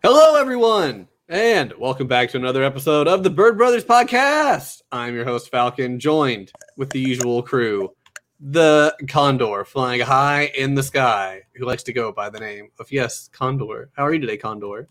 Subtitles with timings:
[0.00, 4.80] Hello, everyone, and welcome back to another episode of the Bird Brothers Podcast.
[4.92, 7.92] I'm your host, Falcon, joined with the usual crew,
[8.38, 12.92] the Condor flying high in the sky, who likes to go by the name of,
[12.92, 13.90] yes, Condor.
[13.96, 14.88] How are you today, Condor?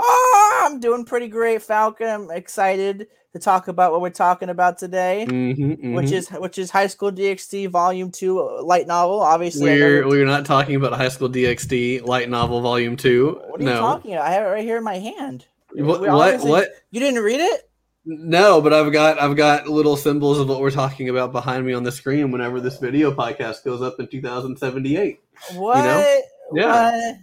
[0.00, 2.08] Oh, I'm doing pretty great, Falcon.
[2.08, 6.70] I'm excited to talk about what we're talking about today, Mm-hmm, which is which is
[6.70, 9.20] High School DxD Volume Two light novel.
[9.20, 13.40] Obviously, we're we're not talking about High School DxD light novel volume two.
[13.48, 14.26] what are you no, talking about?
[14.26, 15.46] I have it right here in my hand.
[15.72, 16.68] what what, what?
[16.92, 17.68] You didn't read it?
[18.06, 21.72] No, but I've got I've got little symbols of what we're talking about behind me
[21.72, 25.20] on the screen whenever this video podcast goes up in 2078.
[25.54, 26.24] What?
[26.54, 26.92] Yeah.
[26.92, 27.16] What?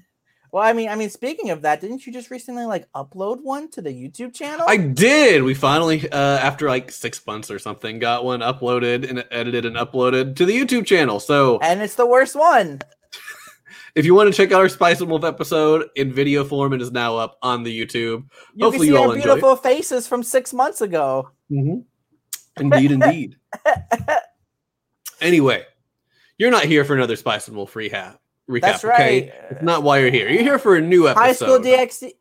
[0.52, 3.70] Well, I mean, I mean, speaking of that, didn't you just recently like upload one
[3.72, 4.66] to the YouTube channel?
[4.68, 5.44] I did.
[5.44, 9.78] We finally, uh, after like six months or something, got one uploaded and edited and
[9.78, 11.22] uploaded to the YouTube channel.
[11.22, 12.82] So and it's the worst one.
[13.96, 16.82] if you want to check out our Spice and Wolf episode in video form, it
[16.82, 18.26] is now up on the YouTube.
[18.54, 21.30] You Hopefully can you see all our enjoy beautiful faces from six months ago.
[21.50, 21.80] Mm-hmm.
[22.62, 23.38] Indeed, indeed.
[25.22, 25.64] anyway,
[26.38, 28.18] you're not here for another Spice and Wolf recap.
[28.50, 29.22] Recap, That's okay?
[29.22, 29.34] right.
[29.52, 30.30] It's not why you're here.
[30.30, 31.22] You're here for a new episode.
[31.22, 32.12] High School DxD.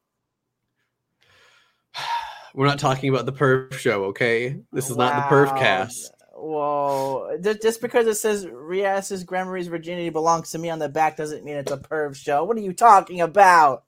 [2.55, 4.61] We're not talking about the Perf show, okay?
[4.73, 5.59] This is not the Perf Wow.
[5.59, 6.13] cast.
[6.33, 7.37] Whoa!
[7.63, 11.57] Just because it says Rias's Gremory's virginity belongs to me on the back doesn't mean
[11.57, 12.45] it's a perv show.
[12.45, 13.85] What are you talking about?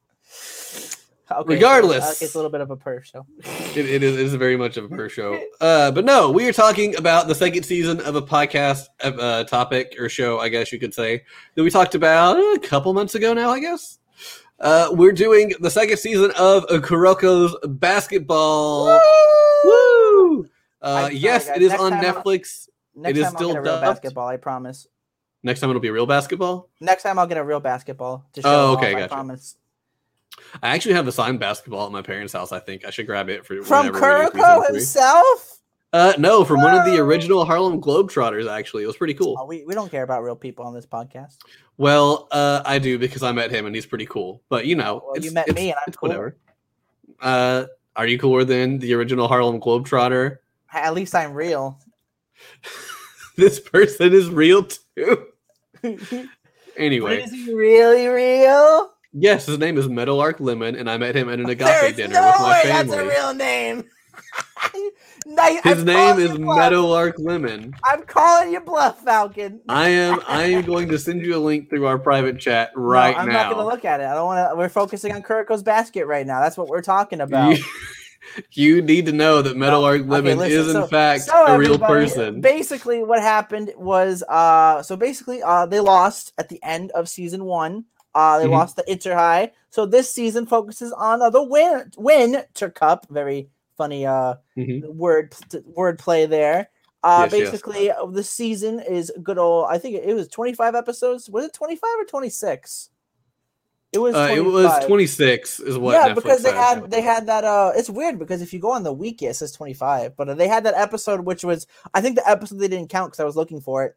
[1.41, 2.05] Okay, Regardless.
[2.16, 3.27] okay, it's a little bit of a perv show.
[3.75, 5.41] It, it, is, it is very much of a Perf show.
[5.62, 9.94] Uh, but no, we are talking about the second season of a podcast uh, topic
[9.98, 11.22] or show, I guess you could say,
[11.55, 13.98] that we talked about a couple months ago now, I guess.
[14.60, 19.00] Uh, we're doing the second season of Kuroko's Basketball.
[19.64, 20.44] Woo!
[20.83, 22.69] Uh, I'm yes, it is Next on I'll- Netflix.
[22.94, 23.83] Next is time I'll still get a real dubbed.
[23.86, 24.28] basketball.
[24.28, 24.86] I promise.
[25.42, 26.69] Next time it'll be real basketball.
[26.80, 29.08] Next time I'll get a real basketball to show Oh, okay, I gotcha.
[29.08, 29.56] promise.
[30.62, 32.53] I actually have a signed basketball at my parents' house.
[32.53, 35.59] I think I should grab it for From whenever we do season Kuroko himself.
[35.94, 38.50] Uh, no, from one of the original Harlem Globetrotters.
[38.50, 39.37] Actually, it was pretty cool.
[39.38, 41.37] Oh, we, we don't care about real people on this podcast.
[41.76, 44.43] Well, uh, I do because I met him and he's pretty cool.
[44.49, 46.09] But you know, Well, you met me and I'm cool.
[46.09, 46.37] whatever.
[47.21, 50.38] Uh, are you cooler than the original Harlem Globetrotter?
[50.72, 51.78] At least I'm real.
[53.37, 55.26] this person is real too.
[56.78, 58.93] Anyway, is he really real?
[59.12, 62.15] Yes, his name is Meadowlark Lemon, and I met him at an agape There's dinner
[62.15, 62.97] no with my way family.
[62.97, 63.84] that's a real name.
[65.27, 66.56] Nice- His I'm name is bluff.
[66.59, 67.75] Meadowlark Lemon.
[67.84, 69.61] I'm calling you bluff, Falcon.
[69.69, 70.21] I am.
[70.27, 73.27] I am going to send you a link through our private chat No, right I'm
[73.28, 73.33] now.
[73.34, 74.05] not going to look at it.
[74.05, 74.56] I don't want to.
[74.56, 76.41] We're focusing on Kuroko's basket right now.
[76.41, 77.56] That's what we're talking about.
[77.59, 77.65] You,
[78.77, 81.59] you need to know that Meadowlark okay, Lemon listen, is in so- fact So a
[81.59, 82.41] real person.
[82.41, 87.44] Basically, what happened was, uh, so basically, uh, they lost at the end of season
[87.44, 87.84] one.
[88.15, 88.50] Uh, they Mhm.
[88.53, 89.53] lost the Inter High.
[89.71, 93.06] So this season focuses on uh, the win Winter Cup.
[93.11, 94.87] Very funny uh Mhm.
[94.95, 95.34] word
[95.65, 96.69] word play there.
[97.03, 97.50] Uh, Yes, yes.
[97.50, 99.67] basically, uh, the season is good old.
[99.69, 101.28] I think it was 25 episodes.
[101.28, 102.91] Was it 25 or 26?
[103.93, 104.15] It was.
[104.15, 106.59] Uh, it was 26 is what yeah, Netflix because they said.
[106.59, 107.44] had they had that.
[107.44, 110.49] Uh, it's weird because if you go on the wiki, it says 25, but they
[110.49, 113.37] had that episode which was I think the episode they didn't count because I was
[113.37, 113.97] looking for it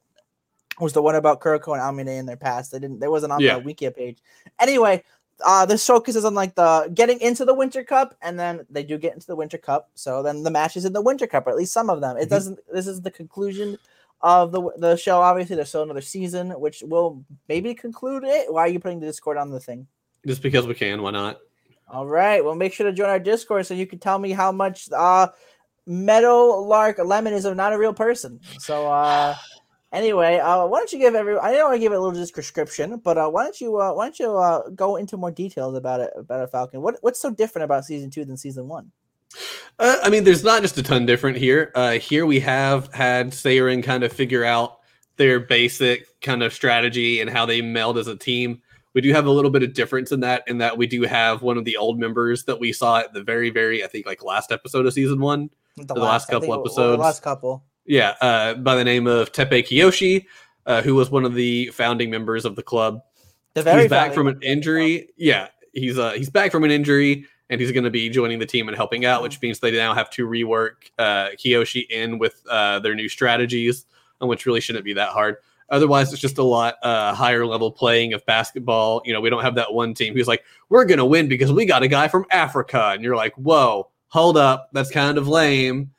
[0.79, 2.71] was the one about Kuroko and Aomine in their past.
[2.71, 2.99] They didn't.
[2.99, 3.55] There wasn't on Yeah.
[3.55, 4.17] the wiki page.
[4.59, 5.03] Anyway,
[5.43, 8.97] uh, this focuses on like the getting into the Winter Cup, and then they do
[8.97, 9.89] get into the Winter Cup.
[9.95, 12.17] So then the matches in the Winter Cup, or at least some of them.
[12.17, 12.29] It Mhm.
[12.29, 12.59] doesn't.
[12.71, 13.77] This is the conclusion
[14.21, 15.19] of the the show.
[15.21, 18.51] Obviously, there's still another season, which will maybe conclude it.
[18.51, 19.87] Why are you putting the Discord on the thing?
[20.25, 21.39] Just because we can, why not?
[21.87, 22.43] All right.
[22.43, 25.27] Well, make sure to join our Discord so you can tell me how much uh
[25.85, 28.39] Meadow Lark Lemon is not a real person.
[28.57, 29.35] So uh
[29.95, 32.19] anyway, uh why don't you give every I don't want to give it a little
[32.19, 35.75] description, but uh why don't you uh why don't you uh go into more details
[35.75, 36.81] about it about a Falcon?
[36.81, 38.91] What what's so different about season two than season one?
[39.79, 41.71] Uh, I mean, there's not just a ton different here.
[41.75, 44.79] Uh, here we have had Seirin kind of figure out
[45.17, 48.61] their basic kind of strategy and how they meld as a team.
[48.93, 51.41] We do have a little bit of difference in that, in that we do have
[51.41, 54.23] one of the old members that we saw at the very, very, I think, like
[54.23, 55.49] last episode of season one.
[55.75, 56.97] The, last I couple think, well, episodes.
[56.97, 57.63] The last couple.
[57.85, 60.25] Yeah, uh, by the name of Teppei Kiyoshi,
[60.65, 63.01] uh, who was one of the founding members of the club.
[63.53, 65.09] The very he's back from an member of the injury.
[65.17, 68.45] Yeah, he's uh he's back from an injury and he's going to be joining the
[68.45, 72.41] team and helping out, which means they now have to rework uh, Kiyoshi in with
[72.49, 73.85] uh, their new strategies,
[74.19, 75.37] and which really shouldn't be that hard.
[75.69, 79.01] Otherwise, it's just a lot uh, higher level playing of basketball.
[79.05, 81.51] You know, we don't have that one team who's like, we're going to win because
[81.51, 82.91] we got a guy from Africa.
[82.93, 84.69] And you're like, whoa, hold up.
[84.73, 85.91] That's kind of lame.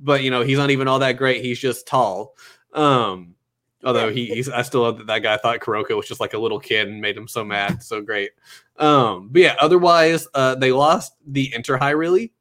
[0.00, 1.44] But, you know, he's not even all that great.
[1.44, 2.34] He's just tall.
[2.72, 3.34] Um,
[3.82, 6.38] Although he, he's, I still love that that guy thought Kuroko was just like a
[6.38, 7.82] little kid and made him so mad.
[7.82, 8.32] So great.
[8.76, 12.32] Um, but yeah, otherwise, uh, they lost the Inter High really.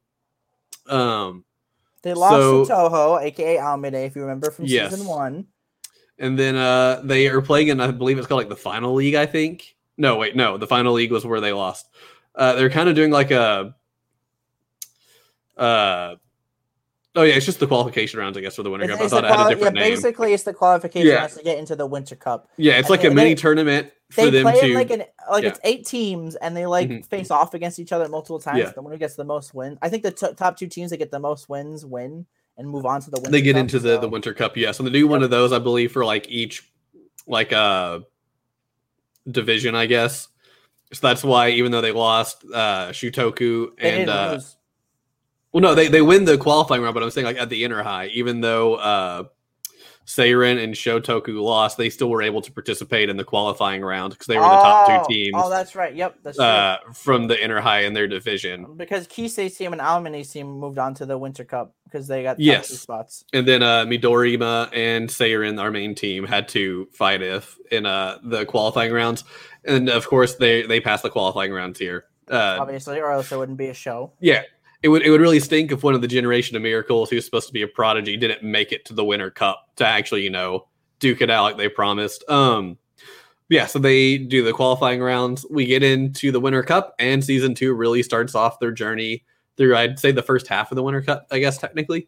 [0.87, 1.45] Um,
[2.01, 4.91] They lost So- to Toho, aka Almide, if you remember from Yes.
[4.91, 5.47] season one.
[6.17, 9.15] and then uh, they are playing in, I believe it's called like the final league.
[9.15, 9.77] I think.
[9.97, 11.87] No, wait, no, the final league was where they lost.
[12.35, 13.73] Uh, they're kind of doing like a.
[15.57, 16.15] Uh,
[17.19, 19.01] oh yeah, it's just the qualification rounds, I guess, for the Winter It's, Cup.
[19.01, 19.93] I it's the thought it had a quali- yeah, different name.
[19.95, 21.15] basically, it's the qualification Yeah.
[21.15, 22.49] rounds to get into the Winter Cup.
[22.57, 24.65] Yeah, it's and like a mini they- tournament for They them play to.
[24.67, 25.49] in like an like yeah.
[25.49, 27.05] it's eight teams, and they like Mhm.
[27.05, 28.59] face off against each other multiple times.
[28.59, 28.71] Yeah.
[28.71, 29.77] The winner gets the most wins.
[29.81, 32.25] I think the t- top two teams that get the most wins win
[32.57, 34.71] and move on to the Winter they get Cup, into the, the Winter Cup, yeah.
[34.71, 36.63] So they do one of those, I believe, for like each
[37.27, 37.99] like uh
[39.29, 40.27] division, I guess.
[40.91, 44.55] So that's why even though they lost uh Shutoku They and uh lose.
[45.51, 47.81] Well no, they they win the qualifying round, but I'm saying like at the Inter
[47.83, 49.23] High, even though uh
[50.05, 54.25] Seirin and Shutoku lost, they still were able to participate in the qualifying round because
[54.25, 55.93] they were the top two teams Oh, that's right.
[55.93, 58.75] Yep, that's uh from the Inter High in their division.
[58.75, 62.33] because Kisei's team and Aomine's team moved on to the Winter Cup because they got
[62.33, 62.69] top Yes.
[62.69, 63.23] two spots.
[63.33, 68.17] And then uh Midorima and Seirin, our main team, had to fight if in uh
[68.23, 69.23] the qualifying rounds.
[69.63, 72.05] And of course they they passed the qualifying rounds here.
[72.29, 74.13] Uh obviously, or else it wouldn't be a show.
[74.19, 74.41] yeah.
[74.81, 77.47] It would it would really stink if one of the generation of miracles who's supposed
[77.47, 80.67] to be a prodigy didn't make it to the winter cup to actually, you know,
[80.99, 82.23] duke it out like they promised.
[82.29, 82.77] Um
[83.49, 85.45] yeah, so they do the qualifying rounds.
[85.49, 89.25] We get into the Winter Cup, and season two really starts off their journey
[89.57, 92.07] through, I'd say, the first half of the Winter Cup, I guess, technically.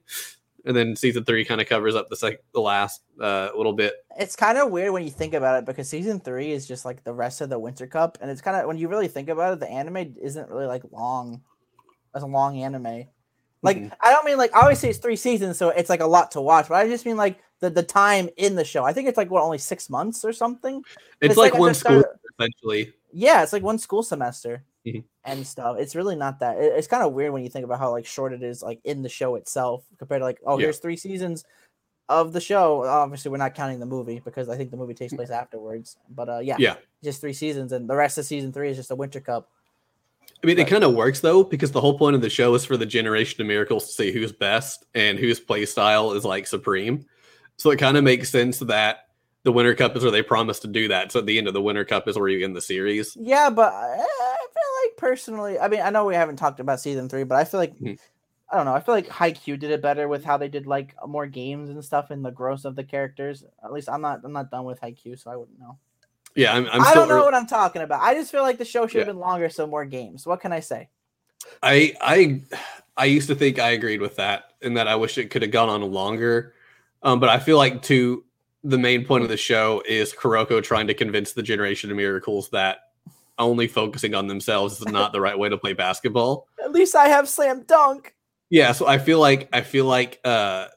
[0.65, 3.95] And then season three kind of covers up the sec- the last uh, little bit.
[4.19, 7.03] It's kind of weird when you think about it because season three is just like
[7.03, 9.53] the rest of the Winter Cup, and it's kind of when you really think about
[9.53, 11.41] it, the anime isn't really like long,
[12.15, 13.05] as a long anime.
[13.63, 13.91] Like Mhm.
[14.01, 16.67] I don't mean like obviously it's three seasons, so it's like a lot to watch,
[16.67, 18.83] but I just mean like the the time in the show.
[18.83, 20.83] I think it's like what only six months or something.
[21.21, 22.93] It's, It's like, like one school, start- essentially.
[23.13, 25.03] Yeah, it's like one school semester Mhm.
[25.25, 25.77] and stuff.
[25.79, 26.57] It's really not that.
[26.57, 28.79] it- it's kind of weird when you think about how like short it is, like
[28.83, 30.63] in the show itself, compared to like oh, Yeah.
[30.65, 31.43] here's three seasons
[32.09, 32.83] of the show.
[32.83, 35.97] Obviously, we're not counting the movie because I think the movie takes place afterwards.
[36.09, 36.59] But uh, yeah, Mm.
[36.61, 36.75] Yeah.
[37.03, 39.49] just three seasons, and the rest of season three is just a Winter Cup.
[40.43, 42.65] I mean, it kind of works though, because the whole point of the show is
[42.65, 46.47] for the generation of miracles to see who's best and whose play style is like
[46.47, 47.05] supreme.
[47.57, 49.07] So it kind of makes sense that
[49.43, 51.11] the Winter Cup is where they promise to do that.
[51.11, 53.15] So at the end of the Winter Cup is where you end the series.
[53.19, 56.79] Yeah, but I, I feel like personally, I mean, I know we haven't talked about
[56.79, 57.99] season three, but I feel like Mhm.
[58.51, 58.73] I don't know.
[58.73, 61.85] I feel like Haikyuu did it better with how they did like more games and
[61.85, 63.45] stuff and the growth of the characters.
[63.63, 65.77] At least I'm not I'm not done with Haikyuu, so I wouldn't know.
[66.35, 66.67] Yeah, I'm.
[66.71, 67.01] I'm I still.
[67.01, 68.01] don't know ear- what I'm talking about.
[68.01, 69.13] I just feel like the show should have Yeah.
[69.13, 70.25] been longer, so more games.
[70.25, 70.89] What can I say?
[71.61, 72.41] I I
[72.97, 75.51] I used to think I agreed with that, and that I wish it could have
[75.51, 76.53] gone on longer.
[77.03, 78.23] Um, but I feel like to
[78.63, 82.49] the main point of the show is Kuroko trying to convince the generation of miracles
[82.51, 82.77] that
[83.39, 86.47] only focusing on themselves is not the right way to play basketball.
[86.63, 88.13] At least I have slam dunk.
[88.51, 90.67] Yeah, so I feel like I feel like uh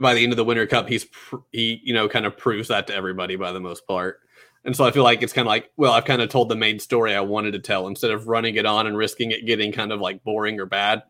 [0.00, 2.68] by the end of the Winter Cup, he's pr- he you know kind of proves
[2.68, 4.20] that to everybody by the most part,
[4.66, 6.56] and so I feel like it's kind of like well, I've kind of told the
[6.56, 9.72] main story I wanted to tell instead of running it on and risking it getting
[9.72, 11.04] kind of like boring or bad.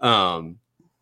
[0.00, 0.58] Um,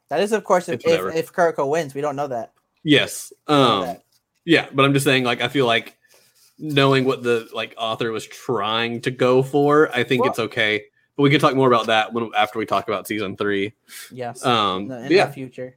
[0.08, 2.52] That is, of course, if if, if Kuroko wins, we don't know that.
[2.82, 4.02] yes, know um, that.
[4.44, 5.96] yeah, but I'm just saying like I feel like
[6.58, 10.84] knowing what the like author was trying to go for, I think Well- it's okay.
[11.16, 13.74] But we can talk more about that when after we talk about season three.
[14.10, 14.44] Yes.
[14.46, 15.26] Um, in the, in yeah.
[15.26, 15.76] the future.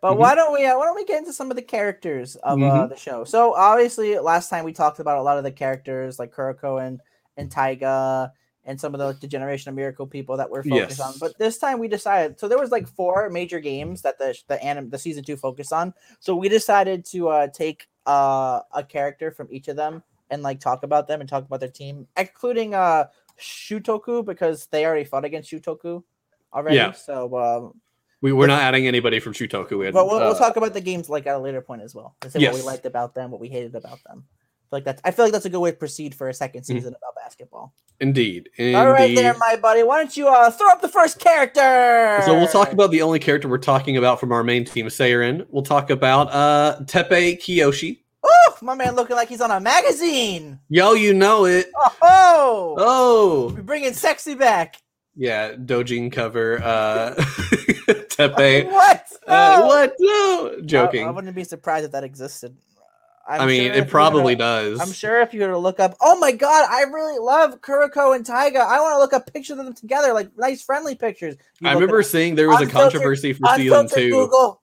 [0.00, 0.18] But Mhm.
[0.18, 2.86] why don't we uh, why don't we get into some of the characters of uh,
[2.86, 2.88] Mhm.
[2.90, 3.24] the show?
[3.24, 7.00] So obviously, last time we talked about a lot of the characters like Kuroko and
[7.36, 8.32] and Taiga
[8.64, 11.14] and some of the, the Generation of Miracle people that we're focused on.
[11.20, 12.40] But this time we decided.
[12.40, 15.72] So there was like four major games that the the anim the season two focused
[15.72, 15.94] on.
[16.20, 20.58] So we decided to uh, take uh, a character from each of them and like
[20.60, 23.06] talk about them and talk about their team, including uh
[23.38, 26.02] Shutoku because they already fought against Shutoku
[26.52, 26.76] already.
[26.76, 26.92] Yeah.
[26.92, 27.80] So um,
[28.22, 29.92] We, we're not adding anybody from Shutoku in.
[29.92, 32.16] but we'll, we'll uh, talk about the games like at a later point as well.
[32.22, 34.24] To say what we liked about them, what we hated about them.
[34.28, 36.34] I feel like that's I feel like that's a good way to proceed for a
[36.34, 36.72] second Mm-hmm.
[36.78, 37.72] season about basketball.
[38.00, 38.48] Indeed.
[38.58, 39.82] All right, there, my buddy.
[39.82, 42.20] Why don't you uh, throw up the first character?
[42.26, 45.46] So we'll talk about the only character we're talking about from our main team, Seirin.
[45.50, 48.00] We'll talk about uh Teppei Kiyoshi.
[48.26, 50.58] Ooh, my man looking like he's on a magazine.
[50.68, 51.66] Yo, you know it.
[51.76, 52.74] Oh, oh.
[52.78, 54.76] Oh, we're bringing sexy back.
[55.14, 56.60] yeah, Dojin cover.
[56.62, 57.14] Uh,
[58.10, 58.66] Teppei.
[58.70, 59.06] What?
[59.26, 59.66] Uh, No.
[59.66, 59.94] what?
[59.98, 61.06] No, joking.
[61.06, 62.56] I, wouldn't be surprised if that existed.
[63.28, 64.80] I'm I mean, sure it probably to- does.
[64.80, 68.14] I'm sure if you were to look up, oh my god, I really love Kuroko
[68.14, 68.60] and Taiga.
[68.60, 71.34] I want to look up pictures of them together, like nice friendly pictures.
[71.60, 74.10] You I remember seeing there was a controversy for season two.
[74.10, 74.62] Google.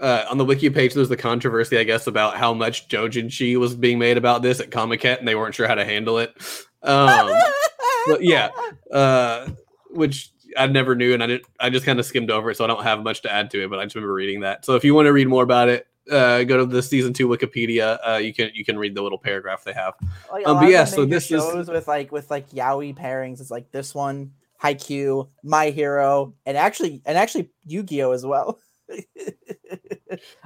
[0.00, 3.74] uh, on the wiki page, there's the controversy, I guess, about how much Dojinshi was
[3.74, 6.34] being made about this at Comiket, and they weren't sure how to handle it.
[6.82, 7.32] Um,
[8.20, 8.50] yeah,
[8.92, 9.48] uh,
[9.90, 11.46] which I never knew, and I didn't.
[11.60, 13.62] I just kind of skimmed over it, so I don't have much to add to
[13.64, 13.70] it.
[13.70, 14.64] But I just remember reading that.
[14.64, 17.28] So if you want to read more about it, uh, go to the season two
[17.28, 17.98] Wikipedia.
[18.06, 19.94] Uh, you can you can read the little paragraph they have.
[20.32, 23.40] Like, Um, but yeah, so this is- with like with like yaoi pairings.
[23.40, 28.58] It's like this one, Haikyuu, My Hero, and actually and actually Yu-Gi-Oh as well.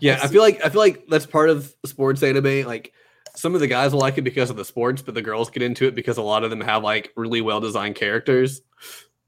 [0.00, 2.66] Yeah, I feel like I feel like that's part of sports anime.
[2.66, 2.92] Like
[3.36, 5.62] some of the guys will like it because of the sports, but the girls get
[5.62, 8.60] into it because a lot of them have like really well designed characters.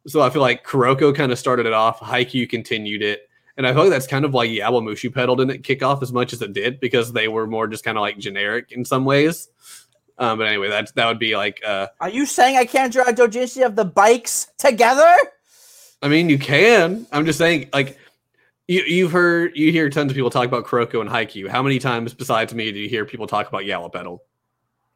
[0.06, 3.72] So I feel like Kuroko kind of started it off, Haikyuu continued it, and I
[3.72, 6.52] feel like that's kind of why Yowamushi pedal didn't kick off as much as it
[6.52, 9.48] did because they were more just kind of like generic in some ways.
[10.18, 13.04] Um, but anyway, that's that would be like uh, Are you saying I can't draw
[13.04, 15.12] a dojinshi of the bikes together?
[16.02, 17.06] I mean, you can.
[17.12, 17.98] I'm just saying, like,
[18.68, 21.48] you, you've heard, you hear tons of people talk about Kuroko and Haikyuu.
[21.48, 24.22] How many times besides me do you hear people talk about Yawa Pedal?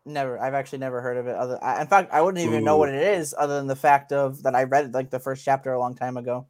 [0.08, 0.40] Never.
[0.40, 1.36] I've actually never heard of it.
[1.36, 4.10] Other, I, in fact, I wouldn't even know what it is, other than the fact
[4.12, 6.46] of that I read like the first chapter a long time ago.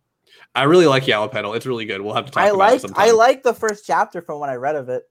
[0.54, 1.54] I really like Yellow Pedal.
[1.54, 2.00] It's really good.
[2.00, 3.08] We'll have to talk I about it like sometime.
[3.08, 5.02] I like the first chapter from when I read of it.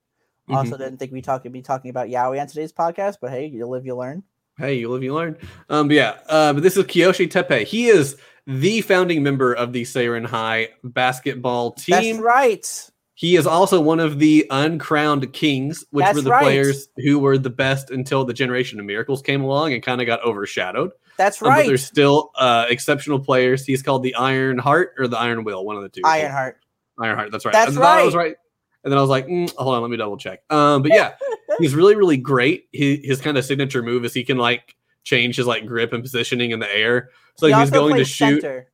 [0.50, 0.80] Also, Mhm.
[0.80, 3.86] didn't think we talk be talking about yaoi on today's podcast, but hey, you live,
[3.86, 4.24] you learn.
[4.58, 5.38] Hey, you live, you learn.
[5.70, 7.64] Um, but yeah, uh, but this is Kiyoshi Teppei.
[7.64, 12.16] He is the founding member of the Seirin High basketball team.
[12.16, 12.90] That's right.
[13.18, 16.44] He is also one of the uncrowned kings, which That's were the right.
[16.44, 20.06] players who were the best until the Generation of Miracles came along and kind of
[20.06, 20.92] got overshadowed.
[21.18, 21.64] That's Um, right.
[21.64, 23.66] but there's still uh, exceptional players.
[23.66, 26.02] He's called the Iron Heart or the Iron Will, one of the two.
[26.06, 26.58] Iron Heart.
[27.02, 27.32] Iron Heart.
[27.32, 27.54] That's right.
[27.54, 28.22] That's I thought I was right.
[28.28, 28.36] right.
[28.84, 30.44] And then I was like, mm, hold on, let me double check.
[30.52, 31.16] Um, but yeah,
[31.60, 32.68] he's really, really great.
[32.72, 36.04] He, his kind of signature move is he can like change his like grip and
[36.04, 37.10] positioning in the air.
[37.38, 38.68] So He he's going to shoot, center.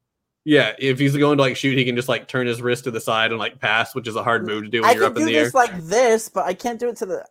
[0.45, 2.91] Yeah, if he's going to like shoot, he can just like turn his wrist to
[2.91, 5.05] the side and like pass, which is a hard move to do when I you're
[5.05, 5.41] up in the air.
[5.41, 7.25] I can do this like this, but I can't do it to the.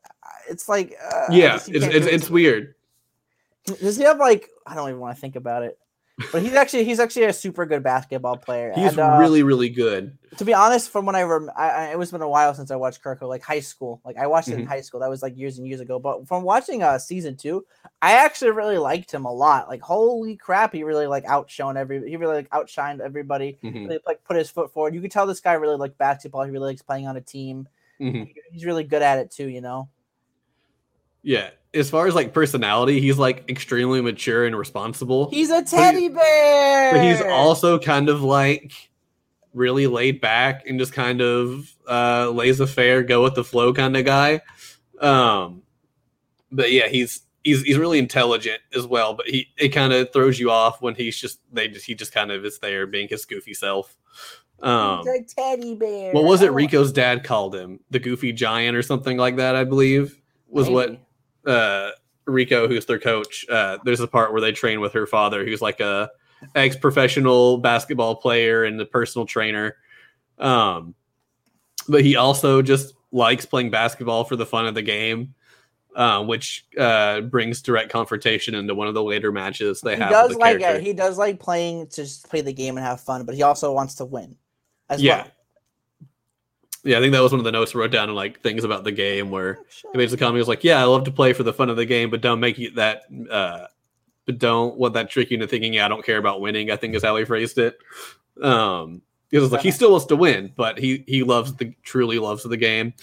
[0.48, 2.74] It's like uh, yeah, it's it's, it's weird.
[3.66, 4.48] Does he have like?
[4.66, 5.78] I don't even want to think about it.
[6.30, 8.72] But he's actually he's actually a super good basketball player.
[8.74, 10.16] He's and, uh, really, really good.
[10.36, 12.70] to be honest, from when I, rem- I, I it was been a while since
[12.70, 14.00] I watched Kuroko, like high school.
[14.04, 14.68] Like I watched it in Mhm.
[14.68, 15.00] high school.
[15.00, 15.98] That was like years and years ago.
[15.98, 17.66] But from watching uh season two,
[18.00, 19.68] I actually really liked him a lot.
[19.68, 22.08] Like holy crap, he really like outshone every.
[22.08, 23.58] He really like outshined everybody.
[23.62, 24.94] Mhm, Really, like put his foot forward.
[24.94, 26.44] You could tell this guy really liked basketball.
[26.44, 27.68] He really likes playing on a team.
[28.00, 28.32] mhm.
[28.52, 29.48] He's really good at it too.
[29.48, 29.88] You know.
[31.22, 35.30] Yeah, as far as like personality, he's like extremely mature and responsible.
[35.30, 36.92] He's a teddy bear.
[36.92, 38.72] but he's also kind of like
[39.54, 43.94] really laid back and just kind of uh laissez faire go with the flow kind
[43.98, 44.40] of guy
[44.98, 45.60] um
[46.50, 50.38] but yeah he's he's he's really intelligent as well but he it kind of throws
[50.40, 53.26] you off when he's just they just he just kind of is there being his
[53.26, 53.94] goofy self
[54.62, 56.12] um He's a teddy bear.
[56.14, 59.64] what was it Riko's dad called him the goofy giant or something like that i
[59.64, 61.02] believe was what Maybe.
[61.46, 61.90] Uh
[62.28, 65.60] Riko, who's their coach, uh, there's a part where they train with her father, who's
[65.60, 66.08] like a
[66.54, 69.76] ex professional basketball player and a personal trainer.
[70.38, 70.94] Um,
[71.88, 75.34] but he also just likes playing basketball for the fun of the game,
[75.96, 80.10] uh, which uh, brings direct confrontation into one of the later matches they he have.
[80.10, 80.80] does the like character.
[80.80, 83.72] he does like playing to just play the game and have fun, but he also
[83.72, 84.36] wants to win
[84.88, 85.22] as Yeah.
[85.22, 85.26] well.
[86.84, 88.64] Yeah, I think that was one of the notes I wrote down, in like things
[88.64, 89.90] about the game where Sure.
[89.92, 90.36] he made the comment.
[90.36, 92.20] He was like, "Yeah, I love to play for the fun of the game, but
[92.20, 93.02] don't make you that.
[93.30, 93.66] Uh,
[94.26, 96.70] but don't what that trick you into thinking, yeah, I don't care about winning.
[96.70, 97.76] I think is how he phrased it.
[98.40, 102.18] Um, he was like, he still wants to win, but he he loves the truly
[102.18, 102.94] loves the game.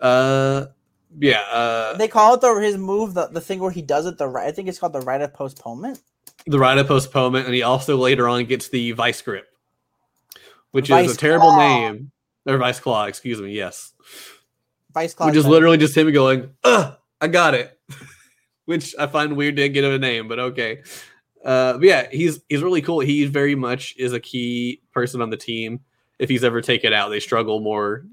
[0.00, 0.66] Uh,
[1.18, 1.40] yeah.
[1.50, 4.26] Uh, They call it the his move, the, the thing where he does it the
[4.28, 4.46] right.
[4.46, 6.00] I think it's called the right of postponement.
[6.46, 9.48] the right of postponement, and he also later on gets the vice grip,
[10.70, 11.58] which Vice is a terrible claw.
[11.58, 12.10] name.
[12.48, 13.52] Or vice claw, excuse me.
[13.52, 13.92] Yes.
[14.92, 15.26] Vice claw.
[15.26, 17.78] which is literally just him going, "Ugh, I got it,"
[18.64, 20.82] which I find weird to give him a name, but okay.
[21.44, 23.00] Uh, but yeah, he's he's really cool.
[23.00, 25.80] He very much is a key person on the team.
[26.18, 28.06] If he's ever taken out, they struggle more.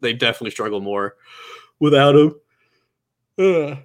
[0.00, 1.16] They definitely struggle more
[1.80, 2.34] without him.
[3.38, 3.78] Ugh.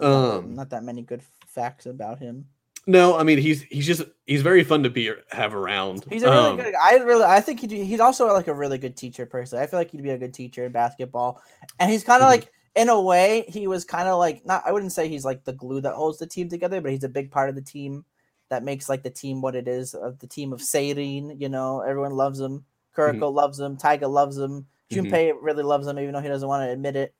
[0.00, 2.46] Um, not that many good facts about him.
[2.86, 6.04] No, I mean he's he's just he's very fun to be have around.
[6.10, 6.74] He's a really Um, good.
[6.82, 7.24] I really.
[7.24, 9.58] I think he'd, he's also like a really good teacher person.
[9.60, 11.40] I feel like he'd be a good teacher in basketball,
[11.78, 12.32] and he's kind of Mhm.
[12.32, 12.52] like.
[12.74, 14.62] In a way, he was kind of like not.
[14.64, 17.08] I wouldn't say he's like the glue that holds the team together, but he's a
[17.08, 18.02] big part of the team
[18.48, 21.38] that makes like the team what it is of the team of Seirin.
[21.38, 22.64] You know, everyone loves him.
[22.96, 23.36] Kuroko Mm-hmm.
[23.36, 23.76] loves him.
[23.76, 24.66] Taiga loves him.
[24.90, 25.10] Mhm.
[25.10, 27.12] Junpei really loves him, even though he doesn't want to admit it.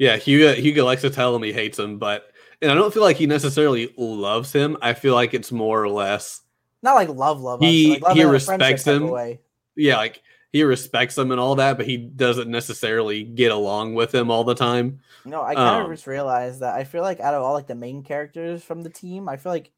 [0.00, 2.32] Yeah, Hyuga Hyuga likes to tell him he hates him, but
[2.62, 4.76] and I don't feel like he necessarily loves him.
[4.82, 6.42] I feel like it's more or less
[6.82, 7.60] Not like love, love.
[7.60, 9.38] He- like love he respects of him.
[9.76, 10.22] Yeah, like
[10.52, 14.44] he respects him and all that, but he doesn't necessarily get along with him all
[14.44, 15.00] the time.
[15.24, 17.52] You know, I kind of Um, just realized that I feel like out of all
[17.52, 19.70] like the main characters from the team, I feel like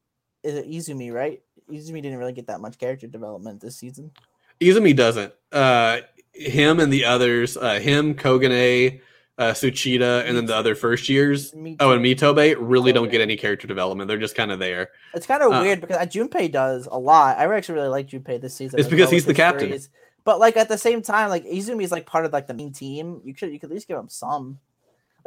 [0.43, 1.41] is it Izumi, right?
[1.69, 4.11] Izumi didn't really get that much character development this season.
[4.61, 5.33] Izumi doesn't.
[5.51, 5.99] Uh,
[6.33, 9.01] him and the others, uh, him, Koganei,
[9.39, 11.53] uh, Tsuchida, and then the other first years.
[11.79, 12.03] Oh, and.
[12.03, 14.09] Mitobe really don't get any character development.
[14.09, 14.89] They're just kind of there.
[15.13, 17.37] It's kind of uh, weird because uh, Junpei does a lot.
[17.37, 18.79] I actually really like Junpei this season.
[18.79, 19.79] It's because well he's the captain.
[20.25, 22.73] But like at the same time, like Izumi is like part of like the main
[22.73, 23.21] team.
[23.23, 24.59] You could you could at least give him some.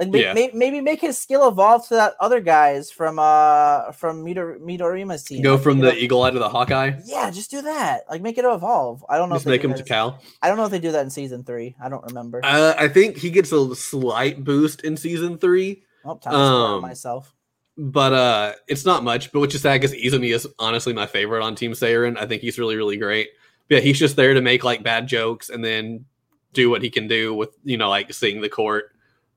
[0.02, 0.32] Like may, Yeah.
[0.34, 5.22] may, maybe make his skill evolve to that other guys from uh from Midor- Midorima's
[5.24, 5.42] team.
[5.42, 6.92] Go Like, from the eagle eye to the Hawkeye.
[7.04, 8.02] yeah, just do that.
[8.10, 9.04] Like make it evolve.
[9.08, 9.36] I don't know.
[9.36, 10.20] Just make do him to Cal.
[10.42, 11.76] I don't know if they do that in season three.
[11.82, 12.40] I don't remember.
[12.44, 16.80] Uh, I think he gets a slight boost in season three, oh, time to um,
[16.82, 17.34] myself.
[17.78, 19.32] but uh, it's not much.
[19.32, 22.18] But which is sad because Izumi is honestly my favorite on Team Seirin.
[22.18, 23.28] I think he's really, really great.
[23.68, 26.06] But yeah, he's just there to make like bad jokes and then
[26.52, 28.91] do what he can do with you know like seeing the court.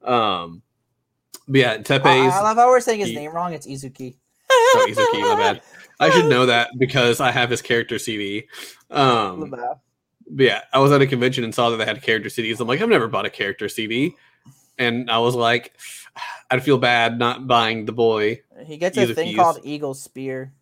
[0.05, 0.61] Um,
[1.47, 2.33] but yeah, I, Teppei's.
[2.33, 3.53] I love how we're saying his he- name wrong.
[3.53, 4.15] It's Izuki.
[4.49, 5.61] Oh, Izuki, my bad.
[5.99, 8.47] I should know that because I have his character CD.
[8.91, 12.59] Um, but yeah, I was at a convention and saw that they had character CDs.
[12.59, 14.15] I'm like, I've never bought a character CD,
[14.77, 15.73] and I was like,
[16.51, 18.41] I'd feel bad not buying the boy.
[18.65, 20.53] He gets a thing called Eagle Spear.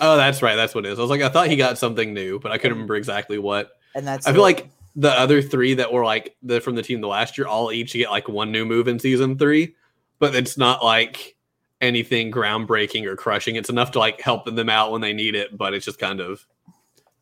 [0.00, 0.98] Oh, that's right, that's what it is.
[0.98, 3.70] I was like, I thought he got something new, but I couldn't remember exactly what.
[3.94, 4.44] and that's I feel it.
[4.44, 7.72] like the other three that were like the from the team the last year all
[7.72, 9.74] each get like one new move in season three,
[10.18, 11.36] but it's not like
[11.80, 13.56] anything groundbreaking or crushing.
[13.56, 16.20] It's enough to like help them out when they need it, but it's just kind
[16.20, 16.46] of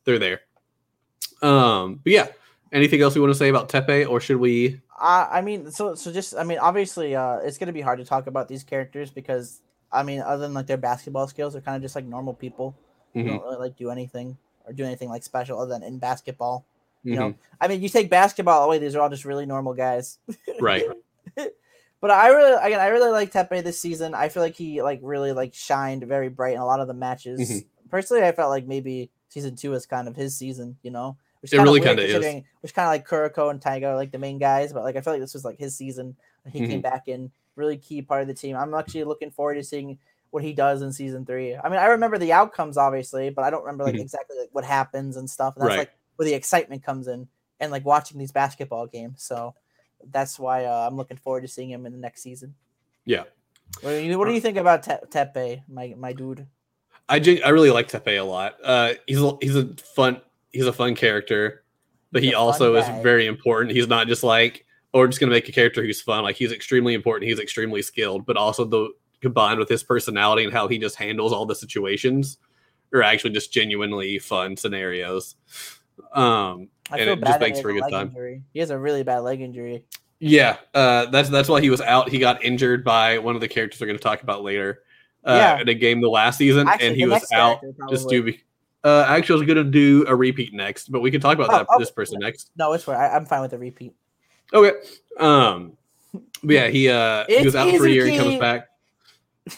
[0.05, 0.41] they're there.
[1.41, 2.27] Um, but yeah.
[2.73, 4.81] Anything else we want to say about Teppei, or should we?
[4.99, 8.05] I I mean, so so just I mean, obviously, uh, it's gonna be hard to
[8.05, 9.61] talk about these characters because
[9.93, 12.75] I mean, other than like their basketball skills, they're kind of just like normal people
[13.13, 15.99] who Mhm, don't really like do anything or do anything like special other than in
[15.99, 16.65] basketball.
[17.11, 19.75] You mhm, know, I mean, you take basketball away; these are all just really normal
[19.75, 20.19] guys.
[20.61, 20.85] right?
[22.01, 24.13] But I really, again, I really like Teppei this season.
[24.15, 26.95] I feel like he like really like shined very bright in a lot of the
[26.95, 27.39] matches.
[27.39, 27.67] Mhm.
[27.91, 30.77] Personally, I felt like maybe season two is kind of his season.
[30.83, 32.37] You know, which It kinda really kinda is.
[32.61, 35.01] Which kind of like Kuroko and Taiga are like the main guys, but like I
[35.01, 36.17] feel like this was like his season.
[36.51, 36.83] He came Mhm.
[36.83, 38.57] back in really key part of the team.
[38.57, 39.99] I'm actually looking forward to seeing
[40.31, 41.55] what he does in season three.
[41.55, 44.01] I mean, I remember the outcomes obviously, but I don't remember like Mhm.
[44.01, 45.55] exactly like what happens and stuff.
[45.55, 45.89] And that's Right.
[45.89, 47.27] like where the excitement comes in
[47.59, 49.25] and like watching these basketball games.
[49.25, 49.57] So
[50.11, 52.55] that's why uh, I'm looking forward to seeing him in the next season.
[53.05, 53.25] Yeah.
[53.81, 56.47] What do you, what do you think about Te- Teppei, my my dude?
[57.09, 58.55] I I really like Teppei a lot.
[58.63, 60.21] Uh, he's a, he's a fun
[60.53, 61.65] he's a fun character,
[62.13, 63.75] but He's he also is very important.
[63.75, 66.23] He's not just like or just gonna make a character who's fun.
[66.23, 67.29] Like he's extremely important.
[67.29, 71.33] He's extremely skilled, but also the combined with his personality and how he just handles
[71.33, 72.39] all the situations
[72.93, 75.35] are actually just genuinely fun scenarios.
[76.13, 78.09] Um, I and feel it bad just makes for a good time.
[78.09, 78.43] Injury.
[78.53, 79.85] He has a really bad leg injury.
[80.19, 82.09] Yeah, uh, that's that's why he was out.
[82.09, 84.83] He got injured by one of the characters we're going to talk about later.
[85.25, 85.61] Uh, Yeah.
[85.61, 88.25] in a game the last season, Actually, and he was out just due.
[88.25, 88.43] Be-
[88.85, 91.51] uh, actually, I was going to do a repeat next, but we can talk about
[91.51, 92.51] Oh, that oh, this person next.
[92.57, 92.97] No, it's fine.
[92.97, 93.95] I, I'm fine with the repeat.
[94.53, 94.73] Okay.
[95.19, 95.77] Um,
[96.13, 98.69] but yeah, he uh he was out for a year He comes back.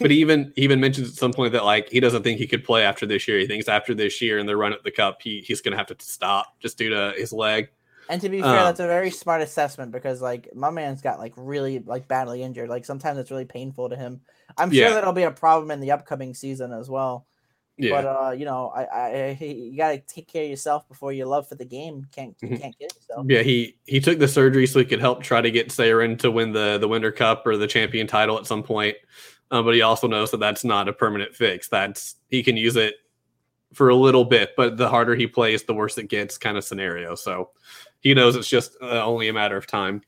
[0.01, 2.47] But he even he even mentions at some point that like he doesn't think he
[2.47, 3.39] could play after this year.
[3.39, 5.79] He thinks after this year and the run at the cup, he he's going to
[5.79, 7.69] have to stop just due to his leg.
[8.09, 11.19] And to be fair, Um, that's a very smart assessment because like my man's got
[11.19, 12.69] like really like badly injured.
[12.71, 14.21] Like sometimes it's really painful to him.
[14.57, 14.95] I'm sure Yeah.
[14.95, 17.27] that'll be a problem in the upcoming season as well.
[17.77, 17.91] Yeah.
[17.91, 21.49] But uh, you know, I, I, you gotta take care of yourself before your love
[21.49, 22.61] for the game can't you Mhm.
[22.61, 23.27] can't get yourself.
[23.29, 26.31] Yeah, he he took the surgery so he could help try to get Seirin to
[26.31, 28.97] win the the Winter Cup or the champion title at some point.
[29.55, 31.69] Um, but he also knows that that's not a permanent fix.
[31.69, 32.97] That's he can use it
[33.73, 36.65] for a little bit, but the harder he plays, the worse it gets, kind of
[36.65, 37.15] scenario.
[37.15, 37.51] So
[38.01, 40.03] he knows it's just uh, only a matter of time.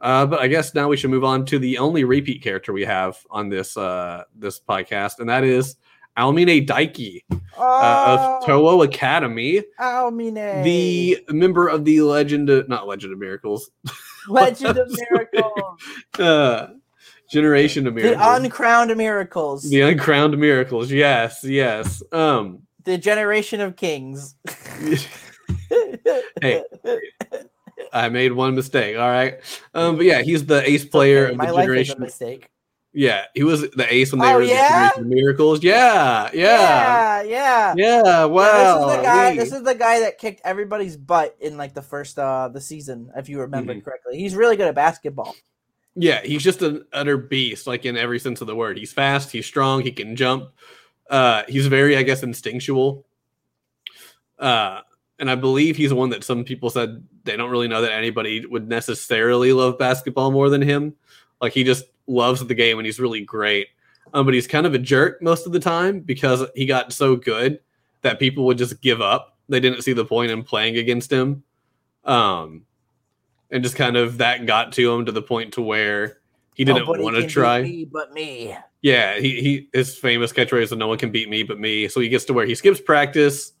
[0.00, 2.86] Uh, but I guess now we should move on to the only repeat character we
[2.86, 5.76] have on this uh, this podcast, and that is
[6.16, 12.86] Aomine Daiki uh, Oh, of Toho Academy Aomine, the member of the legend of, not
[12.86, 13.70] legend of miracles
[14.28, 15.82] Legend of Miracles,
[16.18, 16.68] uh
[17.28, 18.18] generation of miracles.
[18.20, 24.34] the uncrowned miracles, the uncrowned miracles yes yes um the generation of kings.
[26.40, 26.62] Hey.
[27.92, 29.38] i made one mistake all right
[29.74, 32.00] um but yeah he's the ace player Okay, of my the life is a generation
[32.00, 32.50] mistake.
[32.92, 34.68] yeah he was the ace when they Oh, were the yeah?
[34.68, 37.74] generation of miracles yeah yeah yeah, yeah.
[37.76, 39.36] yeah, wow this is the guy.
[39.36, 43.10] This is the guy that kicked everybody's butt in like the first uh the season,
[43.16, 43.84] if you remember Mhm.
[43.84, 44.18] correctly.
[44.18, 45.34] He's really good at basketball.
[46.00, 48.78] Yeah, he's just an utter beast, like in every sense of the word.
[48.78, 50.50] He's fast, he's strong, he can jump.
[51.10, 53.04] Uh, he's very, I guess, instinctual.
[54.38, 54.82] Uh,
[55.18, 58.46] and I believe he's one that some people said they don't really know that anybody
[58.46, 60.94] would necessarily love basketball more than him.
[61.40, 63.66] Like he just loves the game and he's really great.
[64.14, 67.16] Um, but he's kind of a jerk most of the time because he got so
[67.16, 67.58] good
[68.02, 69.36] that people would just give up.
[69.48, 71.42] They didn't see the point in playing against him.
[72.04, 72.64] Um,
[73.50, 76.18] and just kind of that got to him to the point to where
[76.54, 77.62] he didn't Nobody want to can beat try.
[77.62, 78.56] me but me.
[78.82, 82.00] Yeah, he, he his famous catchphrase is "No one can beat me but me." So
[82.00, 83.52] he gets to where he skips practice.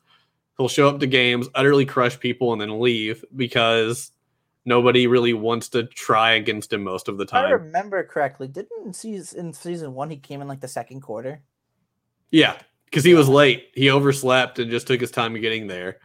[0.56, 4.10] He'll show up to games, utterly crush people, and then leave because
[4.64, 7.44] nobody really wants to try against him most of the time.
[7.44, 10.68] If I remember correctly, didn't in season in season one he came in like the
[10.68, 11.40] second quarter?
[12.30, 13.70] Yeah, because he was late.
[13.74, 15.98] He overslept and just took his time getting there.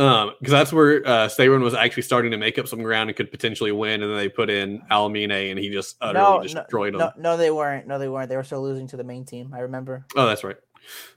[0.00, 3.30] Um, because that's where uh was actually starting to make up some ground and could
[3.30, 6.94] potentially win, and then they put in Aomine, and he just utterly no, no, destroyed
[6.94, 7.00] him.
[7.00, 7.86] no, no, they weren't.
[7.86, 8.30] No, they weren't.
[8.30, 9.52] They were still losing to the main team.
[9.54, 10.56] I remember Oh, that's right.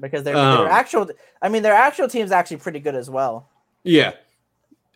[0.02, 1.10] because their Um, their actual.
[1.42, 3.50] I mean, their actual team's actually pretty good as well.
[3.84, 4.14] Yeah,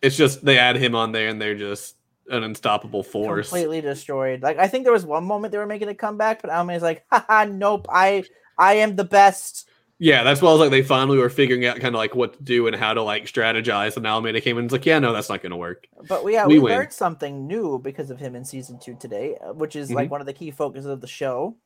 [0.02, 1.96] it's just they add him on there, and they're just
[2.28, 3.48] an unstoppable force.
[3.48, 4.42] Completely destroyed.
[4.42, 7.06] Like I think there was one moment they were making a comeback, but Almeida's like,
[7.10, 7.86] haha, nope.
[7.88, 8.24] I
[8.58, 9.66] I am the best.
[10.00, 12.34] Yeah, that's why I was like they finally were figuring out kind of like what
[12.34, 13.96] to do and how to like strategize.
[13.96, 15.88] And Alameda came in and was like, yeah, no, that's not going to work.
[16.08, 19.36] But we, yeah, We we, learned something new because of him in season two today,
[19.44, 19.96] uh, which is Mm-hmm.
[19.96, 21.56] like one of the key focuses of the show,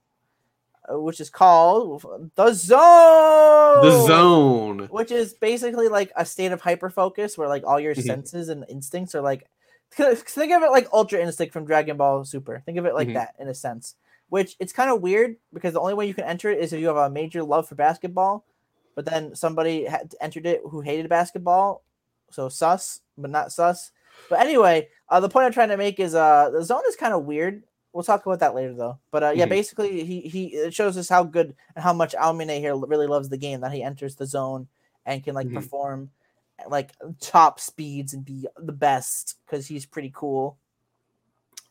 [0.90, 2.02] uh, which is called
[2.34, 3.82] the zone.
[3.82, 4.88] The zone.
[4.90, 8.02] which is basically like a state of hyper focus where like all your Mhm.
[8.06, 9.46] senses and instincts are like
[9.94, 13.14] think of it like ultra instinct from dragon ball super think of it like Mhm.
[13.14, 13.94] that in a sense
[14.32, 16.80] which it's kind of weird because the only way you can enter it is if
[16.80, 18.46] you have a major love for basketball
[18.94, 21.84] but then somebody had entered it who hated basketball
[22.30, 23.90] so sus but not sus
[24.30, 27.12] but anyway uh, the point i'm trying to make is uh the zone is kind
[27.12, 29.50] of weird we'll talk about that later though but uh, yeah Mhm.
[29.50, 33.28] basically he he it shows us how good and how much Aomine here really loves
[33.28, 34.66] the game that he enters the zone
[35.04, 35.56] and can like Mhm.
[35.56, 36.10] perform
[36.58, 40.56] at, like top speeds and be the best because he's pretty cool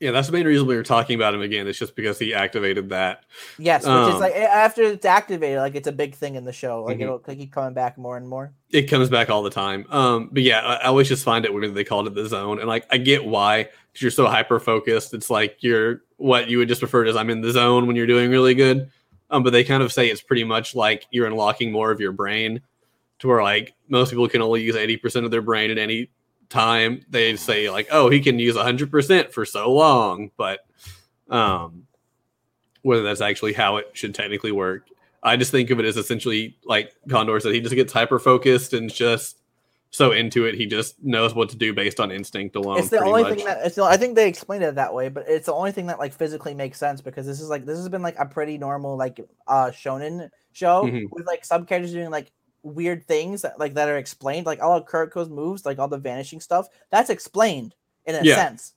[0.01, 1.67] Yeah, that's the main reason we were talking about him again.
[1.67, 3.23] It's just because he activated that.
[3.59, 6.51] yes which Um, is like after it's activated like it's a big thing in the
[6.51, 7.01] show like Mhm.
[7.03, 9.85] it'll like, keep coming back more and more It comes back all the time.
[9.89, 12.59] Um, but yeah, I, I always just find it weird they called it the zone,
[12.59, 15.13] and like I get why because you're so hyper focused.
[15.13, 17.95] It's like you're what you would just refer to as I'm in the zone when
[17.95, 18.89] you're doing really good.
[19.29, 22.11] Um, but they kind of say it's pretty much like you're unlocking more of your
[22.11, 22.61] brain
[23.19, 26.09] to where like most people can only use 80% of their brain at any
[26.51, 27.03] time.
[27.09, 30.59] They say like, oh, he can use 100% for so long, but
[31.29, 31.87] um,
[32.83, 34.87] whether that's actually how it should technically work,
[35.23, 38.73] I just think of it as essentially like Condor said, he just gets hyper focused
[38.73, 39.37] and just
[39.93, 42.79] so into it, he just knows what to do based on instinct alone.
[42.79, 43.35] it's the only much.
[43.35, 45.71] thing that it's the, I think they explained it that way, but it's the only
[45.73, 48.25] thing that like physically makes sense because this is like this has been like a
[48.25, 51.07] pretty normal like uh shonen show Mhm.
[51.11, 52.31] with like some characters doing like
[52.63, 55.97] weird things that like that are explained, like all of Kuroko's moves, like all the
[55.97, 58.35] vanishing stuff, that's explained in a Yeah.
[58.35, 58.73] sense.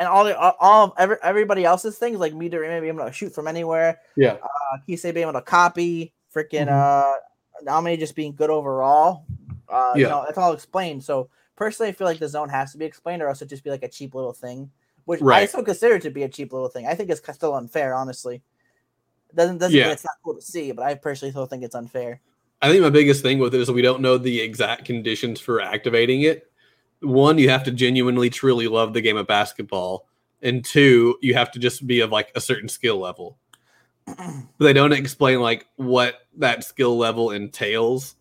[0.00, 3.12] And all the all, all of every, everybody else's things like Midori being able to
[3.12, 4.34] shoot from anywhere, yeah.
[4.42, 6.72] uh, Kisei being able to copy, freaking Mhm.
[6.72, 7.14] uh
[7.62, 9.24] Nami just being good overall.
[9.68, 10.08] Uh, you Yeah.
[10.10, 11.02] know, that's all explained.
[11.02, 13.64] So personally, I feel like the zone has to be explained, or else it just
[13.64, 14.70] be like a cheap little thing,
[15.06, 15.48] which I Right.
[15.48, 16.86] still consider to be a cheap little thing.
[16.86, 18.42] I think it's still unfair, honestly.
[19.34, 19.84] Doesn't doesn't Yeah.
[19.84, 22.20] mean it's not cool to see, but I personally still think it's unfair.
[22.60, 25.60] I think my biggest thing with it is we don't know the exact conditions for
[25.60, 26.50] activating it.
[27.00, 30.08] One, you have to genuinely, truly love the game of basketball,
[30.42, 33.38] and two, you have to just be of like a certain skill level.
[34.58, 38.16] They don't explain like what that skill level entails.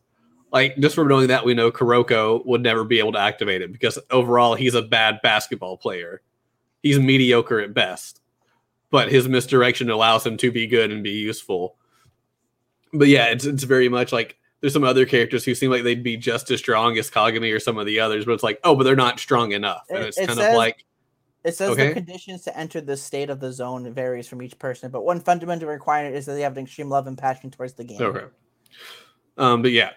[0.52, 3.72] Like just from knowing that, we know Kuroko would never be able to activate it
[3.72, 6.22] because overall he's a bad basketball player.
[6.84, 8.22] He's mediocre at best,
[8.92, 11.76] but his misdirection allows him to be good and be useful
[12.98, 16.04] but yeah, it's it's very much like there's some other characters who seem like they'd
[16.04, 18.76] be just as strong as Kagami or some of the others, but it's like, oh,
[18.76, 19.84] but they're not strong enough.
[19.90, 20.84] And It- it's it kind says- of like,
[21.44, 21.90] It says Okay.
[21.90, 25.20] the conditions to enter the state of the zone varies from each person, but one
[25.22, 28.02] fundamental requirement is that they have an extreme love and passion towards the game.
[28.02, 28.26] okay.
[29.38, 29.92] Um, but yeah.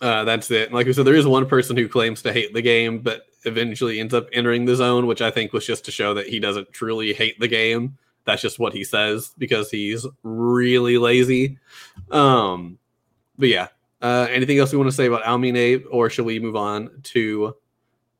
[0.00, 0.72] Uh, that's it.
[0.72, 3.98] Like I said, there is one person who claims to hate the game, but eventually
[4.00, 6.72] ends up entering the zone, which I think was just to show that he doesn't
[6.72, 7.96] truly hate the game.
[8.28, 11.58] That's just what he says because he's really lazy.
[12.10, 12.78] Um,
[13.38, 13.68] but yeah.
[14.02, 17.56] Uh, anything else we want to say about Aomine, or should we move on to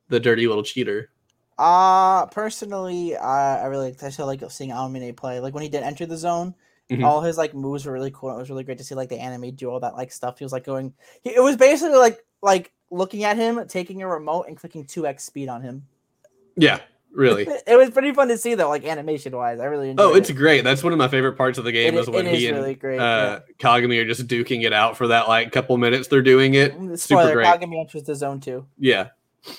[0.09, 1.11] the dirty little cheater?
[1.59, 5.41] Uh personally, I I really I still like seeing Aomine play.
[5.41, 6.55] Like when he did enter the zone,
[6.91, 7.05] Mhm.
[7.05, 8.35] all his like moves were really cool.
[8.35, 10.39] It was really great to see like the anime do all that like stuff.
[10.39, 10.95] He was like going.
[11.23, 15.07] He, it was basically like like looking at him, taking a remote and clicking two
[15.07, 15.87] x speed on him.
[16.57, 16.81] Yeah,
[17.19, 17.49] Really?
[17.67, 19.59] it was pretty fun to see though, like animation wise.
[19.59, 20.35] I really enjoyed Oh, it's it.
[20.35, 20.63] great.
[20.63, 22.47] That's one of my favorite parts of the game It- is when it is he
[22.47, 26.07] and really great, uh, Kagami are just duking it out for that like couple minutes.
[26.07, 26.79] They're doing it.
[26.79, 27.47] Mm, super great.
[27.49, 28.67] Kagami enters the zone too.
[28.79, 29.09] Yeah.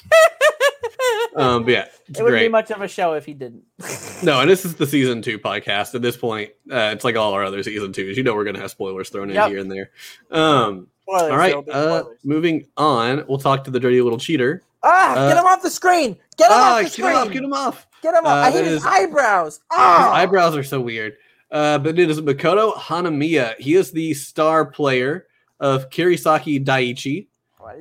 [1.35, 3.63] Um, but yeah, it wouldn't be much of a show if he didn't.
[4.23, 5.95] No, and this is the season two podcast.
[5.95, 8.17] At this point, uh, it's like all our other season twos.
[8.17, 9.91] You know, we're gonna have spoilers thrown in here and there.
[10.29, 11.55] Um, Spoilers, all right.
[11.71, 14.61] Uh, moving on, we'll talk to the dirty little cheater.
[14.83, 16.17] Ah, uh, get him off the screen!
[16.37, 17.07] Get him Ah, off the get screen!
[17.09, 17.27] him off!
[17.31, 17.87] Get him off!
[18.01, 18.31] Get him off!
[18.31, 19.53] Uh, I hate his is- eyebrows.
[19.57, 21.13] His Ah, eyebrows are so weird.
[21.51, 23.55] Uh, but it is Makoto Hanamiya.
[23.59, 25.25] He is the star player
[25.59, 27.01] of Kirisaki Daiichi.
[27.01, 27.27] He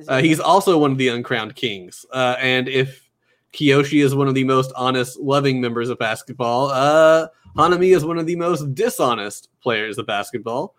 [0.07, 2.05] Uh, he's also one of the uncrowned kings.
[2.11, 3.09] Uh, and if
[3.53, 8.17] Kiyoshi is one of the most honest, loving members of basketball, uh, Hanami is one
[8.19, 10.75] of the most dishonest players of basketball.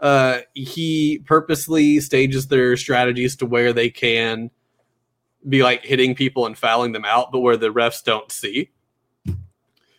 [0.00, 4.50] Uh, he purposely stages their strategies to where they can
[5.46, 8.70] be like hitting people and fouling them out, but where the refs don't see,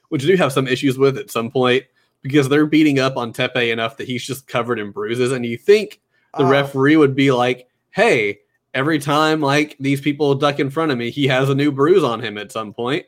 [0.10, 1.86] which I do have some issues with at some point
[2.22, 5.58] because they're beating up on Teppei enough that he's just covered in bruises, and you
[5.58, 6.02] think
[6.38, 8.40] the Ah, referee would be like, "Hey,
[8.74, 12.04] every time like these people duck in front of me, he has a new bruise
[12.04, 13.06] on him at some point."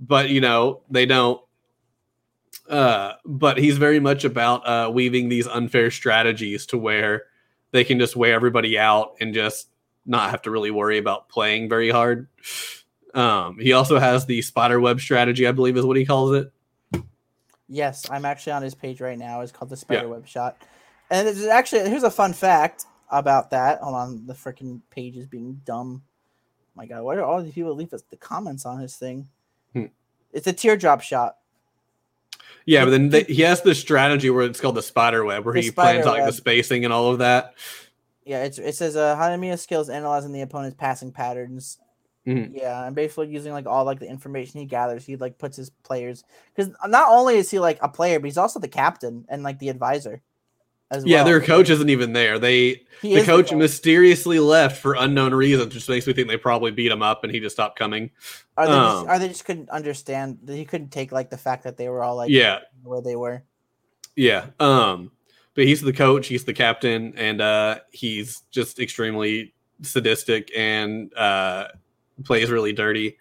[0.00, 1.40] But you know, they don't.
[2.68, 7.24] Uh, but he's very much about uh, weaving these unfair strategies to where
[7.72, 9.69] they can just weigh everybody out and just
[10.06, 12.28] not have to really worry about playing very hard.
[13.14, 16.52] Um, he also has the spider web strategy, I believe, is what he calls it.
[17.68, 19.40] Yes, I'm actually on his page right now.
[19.42, 20.56] It's called the spider web Shot,
[21.10, 23.80] and it's actually here's a fun fact about that.
[23.80, 26.02] Hold on, the freaking page is being dumb.
[26.74, 29.28] my God, why do all these people leave us the comments on his thing?
[29.72, 29.86] Hmm.
[30.32, 31.36] It's a teardrop shot.
[32.66, 35.54] Yeah, but then they, he has this strategy where it's called the spider web, where
[35.54, 37.54] The he plans out like the spacing and all of that.
[38.30, 41.78] Yeah, it's, it says uh, Hanamiya skills analyzing the opponent's passing patterns.
[42.24, 42.52] Mhm.
[42.54, 45.70] Yeah, and basically using like all like the information he gathers, he like puts his
[45.82, 46.22] players
[46.54, 49.58] because not only is he like a player, but he's also the captain and like
[49.58, 50.22] the advisor
[50.92, 51.24] as Yeah, well.
[51.24, 52.38] their coach isn't even there.
[52.38, 56.70] They He the coach mysteriously left for unknown reasons, which makes me think they probably
[56.70, 58.10] beat him up and he just stopped coming.
[58.56, 61.38] Are they, just, um, are they just couldn't understand that he couldn't take like the
[61.38, 63.42] fact that they were all like yeah, where they were.
[64.14, 64.46] yeah.
[64.60, 65.10] Um,
[65.60, 71.68] but he's the coach, he's the captain, and uh, he's just extremely sadistic and uh,
[72.24, 73.18] plays really dirty.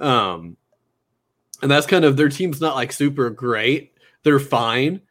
[0.00, 0.56] Um,
[1.60, 3.92] and that's kind of their team's not like super great.
[4.22, 5.02] They're fine,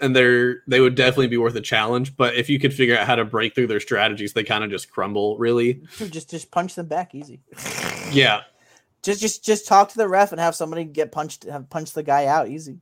[0.00, 2.16] and they're they would definitely be worth a challenge.
[2.16, 4.70] But if you could figure out how to break through their strategies, they kind of
[4.70, 5.38] just crumble.
[5.38, 7.42] Really, just just punch them back easy.
[8.10, 8.40] yeah.
[9.04, 12.02] Just just just talk to the ref and have somebody get punched have punch the
[12.02, 12.80] guy out easy.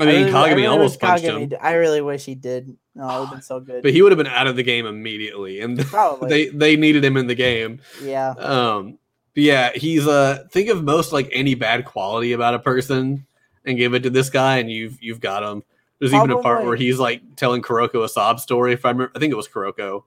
[0.00, 2.76] I mean, really- Kagami really almost punched Kagami him, I really wish he did.
[2.94, 3.82] No, it would have been so good.
[3.82, 6.28] but he would have been out of the game immediately, and Probably.
[6.28, 7.80] they they needed him in the game.
[8.02, 8.30] yeah.
[8.30, 8.98] Um,
[9.34, 13.26] but yeah, he's uh think of most like any bad quality about a person
[13.64, 15.62] and give it to this guy, and you've you've got him.
[15.98, 18.72] There's even a part where he's like telling Kuroko a sob story.
[18.72, 20.02] If I remember, I think it was Kuroko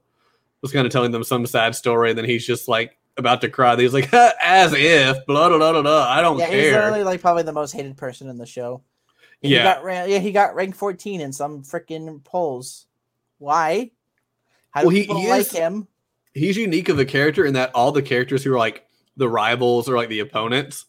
[0.62, 3.50] was kind of telling them some sad story, and then he's just like about to
[3.50, 3.76] cry.
[3.76, 5.82] He's like, as if blah blah blah blah.
[5.84, 6.08] blah.
[6.10, 8.82] I don't Yeah, he's literally like probably the most hated person in the show.
[9.44, 9.64] He Yeah.
[9.76, 12.88] got ran- yeah, he got ranked 14 in some freaking polls.
[13.38, 13.92] Why?
[14.72, 15.88] How do Well, he- people he like is- him?
[16.34, 18.86] he's unique of a character in that all the characters who are like
[19.18, 20.86] the rivals or like the opponents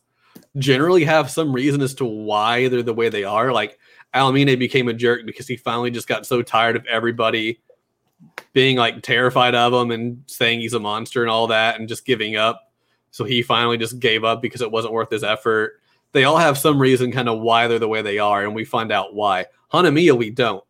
[0.56, 3.52] generally have some reason as to why they're the way they are.
[3.52, 3.78] Like
[4.14, 7.60] Aomine became a jerk because he finally just got so tired of everybody
[8.52, 12.06] being like terrified of him and saying he's a monster and all that and just
[12.06, 12.72] giving up.
[13.10, 15.80] So he finally just gave up because it wasn't worth his effort.
[16.14, 18.64] They all have some reason kind of why they're the way they are, and we
[18.64, 19.46] find out why.
[19.72, 20.62] Hanamiya, we don't.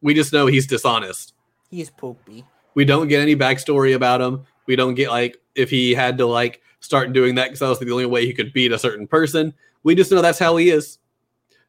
[0.00, 1.34] We just know he's dishonest
[1.70, 2.44] He's poopy.
[2.74, 4.44] we don't get any backstory about him.
[4.66, 7.78] We don't get like if he had to like start doing that because that was
[7.78, 9.52] the only way he could beat a certain person.
[9.82, 10.98] We just know that's how he is.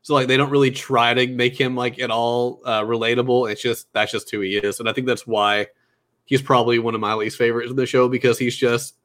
[0.03, 3.51] So like they don't really try to make him like at all uh, relatable.
[3.51, 5.67] It's just that's just who he is, and I think that's why
[6.23, 8.95] he's probably one of my least favorites of the show because he's just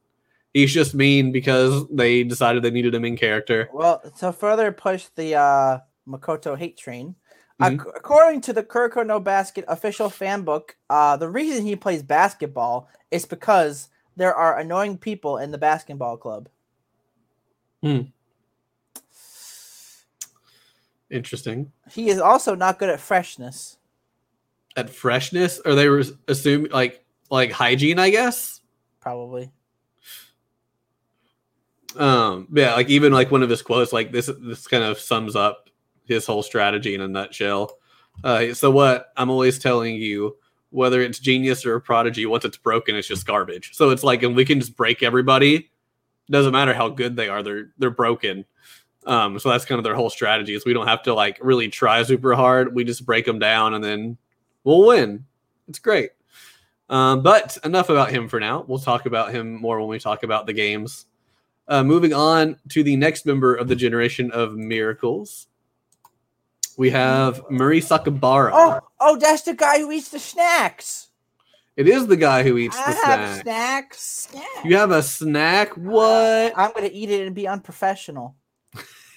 [0.53, 3.69] he's just mean because they decided they needed him in character.
[3.73, 7.15] Well, to further push the uh, Makoto hate train,
[7.61, 7.79] Mhm.
[7.81, 12.03] ac- according to the Kuroko no Basket official fan book, uh, the reason he plays
[12.03, 16.49] basketball is because there are annoying people in the basketball club.
[17.81, 18.01] Hmm.
[21.09, 21.71] Interesting.
[21.91, 23.77] He is also not good at freshness.
[24.75, 28.61] At freshness, or they were assuming like like hygiene, I guess.
[28.99, 29.51] Probably.
[31.97, 35.35] Um yeah like even like one of his quotes like this this kind of sums
[35.35, 35.69] up
[36.05, 37.77] his whole strategy in a nutshell
[38.23, 40.35] uh so what i'm always telling you
[40.71, 44.35] whether it's genius or prodigy once it's broken it's just garbage so it's like and
[44.35, 45.69] we can just break everybody
[46.29, 48.45] doesn't matter how good they are they're they're broken
[49.05, 51.67] Um, so that's kind of their whole strategy is we don't have to like really
[51.67, 52.73] try super hard.
[52.73, 54.17] We just break them down and then
[54.63, 55.25] we'll win.
[55.67, 56.11] It's great.
[56.89, 58.63] Um, but enough about him for now.
[58.65, 61.05] We'll talk about him more when we talk about the games.
[61.67, 65.47] Uh, moving on to the next member of the generation of miracles,
[66.77, 68.51] we have Murasakibara.
[68.53, 71.09] Oh, oh, that's the guy who eats the snacks.
[71.75, 73.43] It is the guy who eats I the have snack.
[73.43, 73.99] snacks.
[74.01, 74.65] snacks.
[74.65, 75.69] You have a snack?
[75.77, 76.53] What?
[76.55, 78.35] I'm gonna eat it and be unprofessional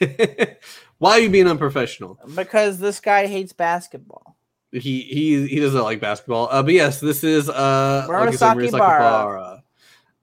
[0.98, 2.18] Why are you being unprofessional?
[2.34, 4.36] because this guy hates basketball.
[4.72, 6.48] He he he doesn't like basketball.
[6.50, 9.00] Uh, but yes, this is uh like I Murasaki Murasaki Bara.
[9.00, 9.62] Bara.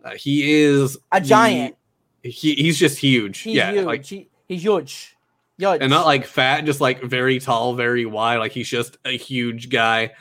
[0.03, 1.75] Uh, he is A giant.
[2.23, 3.39] He he's just huge.
[3.39, 3.85] He's yeah, huge.
[3.85, 5.15] like he, he's huge.
[5.57, 5.81] Huge.
[5.81, 8.37] and not like fat, just like very tall, very wide.
[8.37, 10.11] Like he's just a huge guy,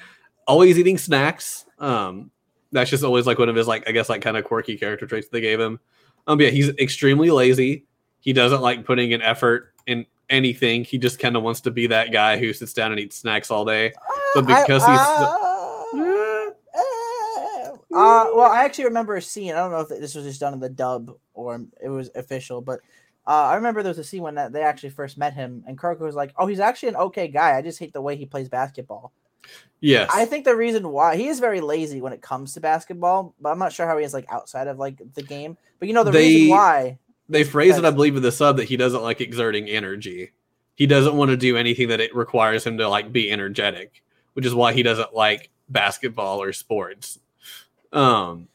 [0.46, 1.64] always eating snacks.
[1.78, 2.30] Um,
[2.70, 5.06] that's just always like one of his like I guess like kind of quirky character
[5.06, 5.80] traits they gave him.
[6.26, 7.86] Um, yeah, he's extremely lazy.
[8.20, 10.84] He doesn't like putting in effort in anything.
[10.84, 13.50] He just kind of wants to be that guy who sits down and eats snacks
[13.50, 13.92] all day.
[14.34, 15.51] but because he's uh,
[17.94, 19.52] uh, well, I actually remember a scene.
[19.52, 22.60] I don't know if this was just done in the dub or it was official,
[22.60, 22.80] but
[23.26, 25.78] uh, I remember there was a scene when that they actually first met him, and
[25.78, 27.56] Kuroko was like, "Oh, he's actually an okay guy.
[27.56, 29.12] I just hate the way he plays basketball."
[29.80, 33.34] Yes, I think the reason why he is very lazy when it comes to basketball,
[33.40, 35.56] but I'm not sure how he is like outside of like the game.
[35.78, 38.56] But you know the They- reason why they phrase it, I believe, in the sub
[38.58, 40.30] that he doesn't like exerting energy.
[40.74, 44.02] He doesn't want to do anything that it requires him to like be energetic,
[44.34, 47.18] which is why he doesn't like basketball or sports.
[47.92, 48.48] Um,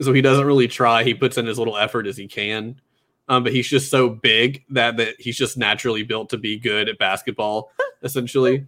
[0.00, 1.04] so he doesn't really try.
[1.04, 2.80] He puts in as little effort as he can.
[3.28, 6.88] Um, but he's just so big that that he's just naturally built to be good
[6.88, 7.70] at basketball,
[8.02, 8.66] essentially.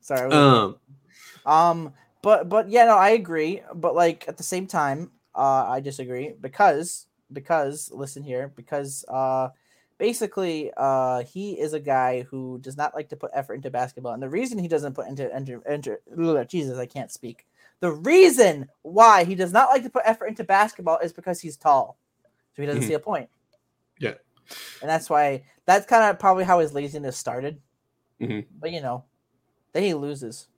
[0.00, 0.76] sorry, Um,
[1.46, 3.62] Um, but but yeah, no, I agree.
[3.72, 9.50] But like at the same time, uh, I disagree because because listen here because uh,
[9.98, 14.12] basically uh, he is a guy who does not like to put effort into basketball,
[14.12, 17.46] and the reason he doesn't put into enter enter ugh, Jesus, I can't speak.
[17.80, 21.56] The reason why he does not like to put effort into basketball is because he's
[21.56, 21.98] tall,
[22.56, 22.86] so he doesn't Mhm.
[22.88, 23.28] see a point.
[23.98, 24.14] Yeah.
[24.80, 27.60] and that's why that's kind of probably how his laziness started.
[28.20, 28.46] Mhm.
[28.58, 29.04] But you know,
[29.74, 30.48] then he loses.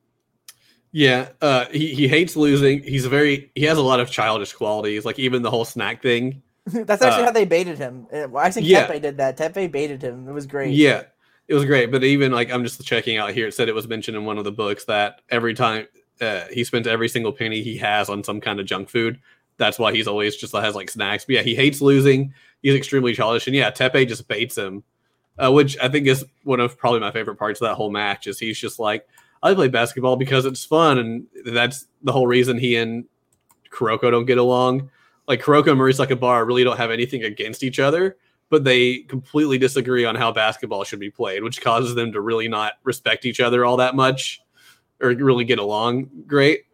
[0.93, 2.83] Yeah, uh, he he hates losing.
[2.83, 6.03] He's a very he has a lot of childish qualities, like even the whole snack
[6.03, 6.43] thing.
[6.67, 8.07] That's actually Uh, how they baited him.
[8.37, 8.87] I think yeah.
[8.87, 9.37] Teppei did that.
[9.37, 10.29] Teppei baited him.
[10.29, 10.73] It was great.
[10.75, 11.03] Yeah,
[11.49, 11.91] it was great.
[11.91, 14.39] But even like I'm just checking out here, it said it was mentioned in one
[14.39, 15.87] of the books that every time
[16.53, 19.21] he spends every single penny he has on some kind of junk food.
[19.57, 21.25] That's why he's always just has like snacks.
[21.25, 22.35] But yeah, he hates losing.
[22.63, 24.83] He's extremely childish, and yeah, Teppei just baits him,
[25.39, 28.27] uh, which I think is one of probably my favorite parts of that whole match.
[28.27, 29.07] Is he's just like,
[29.43, 33.05] I play basketball because it's fun, and that's the whole reason he and
[33.71, 34.91] Kuroko don't get along.
[35.27, 38.17] Like Kuroko and Murasakibara really don't have anything against each other,
[38.51, 42.49] but they completely disagree on how basketball should be played, which causes them to really
[42.49, 44.43] not respect each other all that much
[45.01, 46.65] or really get along great.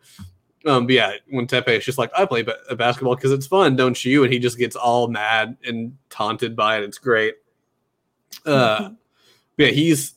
[0.66, 3.76] Um, but yeah, when Teppei is just like, I play ba- basketball because it's fun,
[3.76, 4.24] don't you?
[4.24, 6.84] And he just gets all mad and taunted by it.
[6.84, 7.34] It's great.
[8.44, 8.90] Uh,
[9.56, 10.14] but yeah, he's.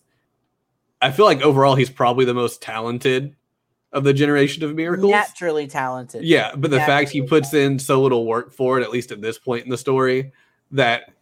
[1.02, 3.36] I feel like overall he's probably the most talented
[3.93, 5.12] of the generation of miracles.
[5.12, 6.24] Naturally talented.
[6.24, 9.12] Yeah, but the fact he Naturally puts in so little work for it, at least
[9.12, 10.34] at this point in the story,
[10.72, 11.13] that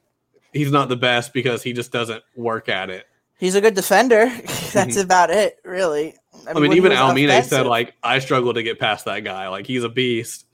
[0.51, 3.05] he's not the best because he just doesn't work at it.
[3.39, 4.31] He's a good defender.
[4.73, 6.15] That's about it, really.
[6.47, 6.57] Mm-hmm.
[6.57, 9.47] I mean, even was Aomine said like, "I struggle to get past that guy.
[9.49, 10.45] Like, he's a beast."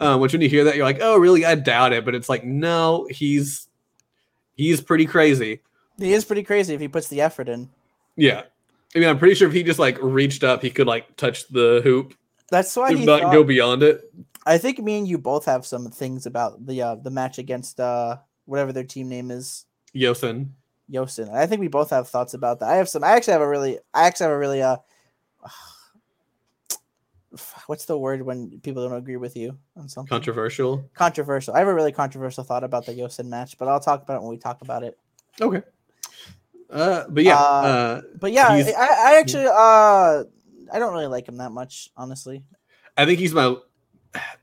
[0.00, 2.28] Um, which when you hear that, you're like, "Oh, really?" I doubt it, but it's
[2.28, 3.68] like, no, he's
[4.54, 5.60] he's pretty crazy.
[5.98, 7.70] he is pretty crazy if he puts the effort in.
[8.16, 8.42] Yeah,
[8.94, 11.48] I mean, I'm pretty sure if he just like reached up, he could like touch
[11.48, 12.14] the hoop
[12.50, 14.12] That's why he not thought, go beyond it.
[14.44, 17.80] I think me and you both have some things about the uh, the match against
[17.80, 19.64] uh, whatever their team name is.
[19.92, 20.54] Yosen.
[20.88, 21.30] Yosen.
[21.30, 22.68] I think we both have thoughts about that.
[22.68, 23.04] I have some.
[23.04, 23.78] I actually have a really.
[23.94, 24.62] I actually have a really.
[24.62, 24.76] Uh,
[27.66, 30.08] what's the word when people don't agree with you on something?
[30.08, 30.88] Controversial.
[30.94, 31.54] controversial.
[31.54, 34.22] I have a really controversial thought about the Yosen match, but I'll talk about it
[34.22, 34.98] when we talk about it.
[35.40, 35.62] Okay.
[36.70, 40.24] Uh, but yeah, Uh, uh, But yeah, I, I actually uh
[40.74, 42.44] I don't really like him that much, honestly.
[42.96, 43.56] I think he's my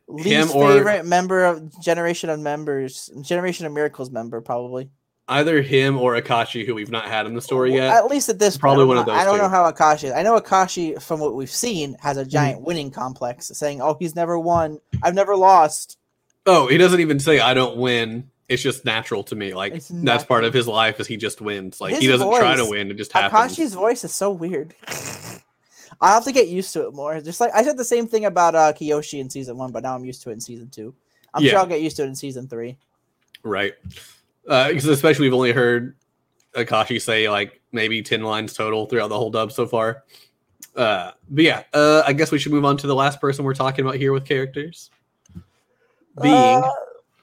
[0.08, 4.90] Least or- favorite member of Generation of Members, Generation of Miracles member, probably.
[5.30, 7.94] Either him or Akashi, who we've not had in the story yet.
[7.96, 9.42] At least at this Probably one of those I don't two.
[9.44, 10.12] know how Akashi is.
[10.12, 14.16] I know Akashi, from what we've seen, has a giant winning complex, saying, "Oh, he's
[14.16, 14.80] never won.
[15.04, 15.98] I've never lost."
[16.46, 18.30] Oh, he doesn't even say I don't win.
[18.48, 19.54] It's just natural to me.
[19.54, 21.80] Like that's part of his life is he just wins.
[21.80, 22.90] Like he doesn't try to win.
[22.90, 23.34] It just happens.
[23.54, 24.74] Akashi's voice is so weird.
[26.02, 27.20] I'll have to get used to it more.
[27.22, 29.96] Just like I said the same thing about uh, Kiyoshi in season one, but now
[29.96, 30.96] I'm used to it in season two.
[31.34, 31.52] I'm Yeah.
[31.52, 32.78] sure I'll get used to it in season three.
[33.44, 33.74] Right.
[34.50, 35.96] Because especially we've only heard
[36.56, 40.04] Akashi say like maybe ten lines total throughout the whole dub so far.
[40.76, 43.54] Uh, but yeah, uh, I guess we should move on to the last person we're
[43.54, 44.90] talking about here with characters,
[46.22, 46.70] being Uh,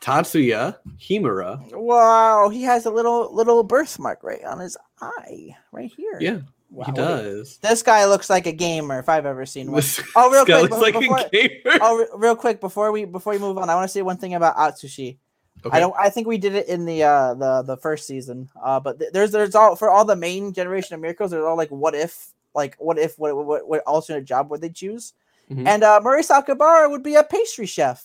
[0.00, 1.60] Tatsuya Himuro.
[1.76, 6.18] wow, he has a little little birthmark right on his eye, right here.
[6.20, 6.38] Yeah,
[6.70, 7.58] Wow, he does.
[7.58, 9.76] This guy looks like a gamer if I've ever seen one.
[9.80, 11.78] This Oh, real quick, looks like before- a gamer.
[11.80, 14.34] oh, real quick before we before we move on, I want to say one thing
[14.34, 15.16] about Atsushi.
[15.64, 15.76] Okay.
[15.76, 15.94] I don't.
[15.98, 18.48] I think we did it in the uh the the first season.
[18.62, 21.30] Uh, but th- there's there's all for all the main generation of miracles.
[21.30, 24.68] There's all like what if like what if what what, what alternate job would they
[24.70, 25.14] choose?
[25.50, 25.66] Mhm.
[25.66, 28.04] And uh, Murasakibara would be a pastry chef.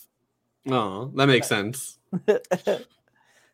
[0.68, 1.98] Oh, that makes sense.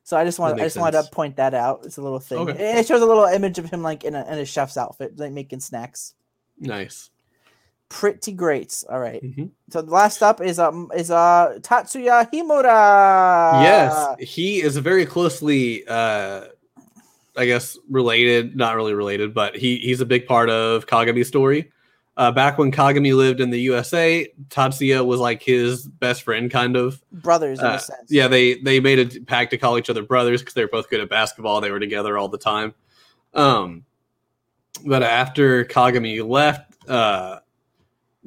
[0.05, 1.81] so I just want I just wanted to point that out.
[1.85, 2.39] It's a little thing.
[2.39, 2.53] Okay.
[2.71, 5.19] And It shows a little image of him like in a in a chef's outfit,
[5.19, 6.15] like making snacks.
[6.59, 7.11] Nice.
[7.89, 8.85] Pretty great.
[8.91, 9.23] All right.
[9.23, 9.51] Mhm.
[9.71, 13.63] So the last up is um is uh Tatsuya Himuro.
[13.63, 16.45] yes, he is very closely, uh,
[17.37, 18.57] I guess, related.
[18.57, 21.71] Not really related, but he he's a big part of Kagami's story.
[22.19, 26.77] Uh, back when Kagami lived in the USA, Tatsuya was like his best friend, kind
[26.77, 27.01] of.
[27.13, 28.11] brothers in Uh, a sense.
[28.11, 30.91] yeah, they they made a pact to call each other brothers because they were both
[30.91, 31.61] good at basketball.
[31.61, 32.75] They were together all the time.
[33.35, 33.85] Um,
[34.85, 37.39] but after Kagami left, uh,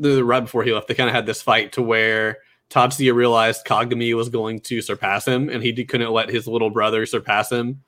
[0.02, 2.40] the right before he left, they kind of had this fight to where
[2.70, 7.06] Tatsuya realized Kagami was going to surpass him, and he couldn't let his little brother
[7.06, 7.84] surpass him.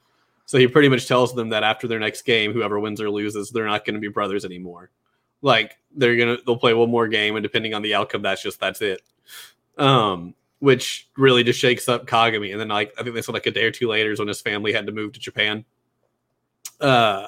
[0.45, 3.49] So he pretty much tells them that after their next game, whoever wins or loses,
[3.49, 4.91] they're not going to be brothers anymore.
[5.41, 8.59] Like they're gonna they'll play one more game, and depending on the outcome, that's just
[8.59, 9.01] that's it.
[9.78, 12.51] Um, which really just shakes up Kagami.
[12.51, 14.28] And then like I think they said like a day or two later is when
[14.30, 15.66] his family had to move to Japan.
[16.80, 17.28] Uh,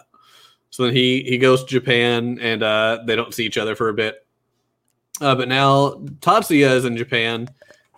[0.69, 3.89] so then he he goes to Japan, and uh, they don't see each other for
[3.89, 4.24] a bit.
[5.21, 7.47] Uh, but now Tatsuya is in Japan,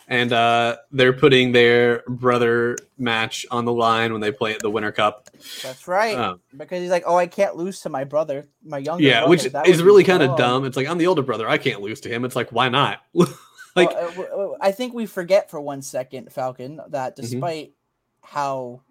[0.07, 4.69] and uh, they're putting their brother match on the line when they play at the
[4.69, 5.29] Winter Cup.
[5.63, 6.15] That's right.
[6.17, 9.03] Um, because he's like, oh, I can't lose to my brother, my younger.
[9.03, 9.29] yeah, brother.
[9.29, 10.63] which That is really kind of dumb.
[10.65, 12.23] It's like I'm the older brother, I can't lose to him.
[12.23, 13.01] It's like why not?
[13.13, 17.21] like Well, uh, I think we forget for one second, Falcon, that Mm-hmm.
[17.21, 17.73] despite
[18.21, 18.81] how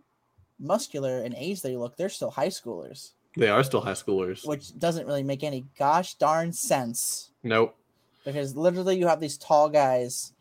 [0.59, 4.47] muscular and age they look, they're still high schoolers, they are still high schoolers.
[4.47, 7.31] which doesn't really make any gosh darn sense.
[7.43, 7.77] Nope.
[8.27, 10.33] Because literally, you have these tall guys.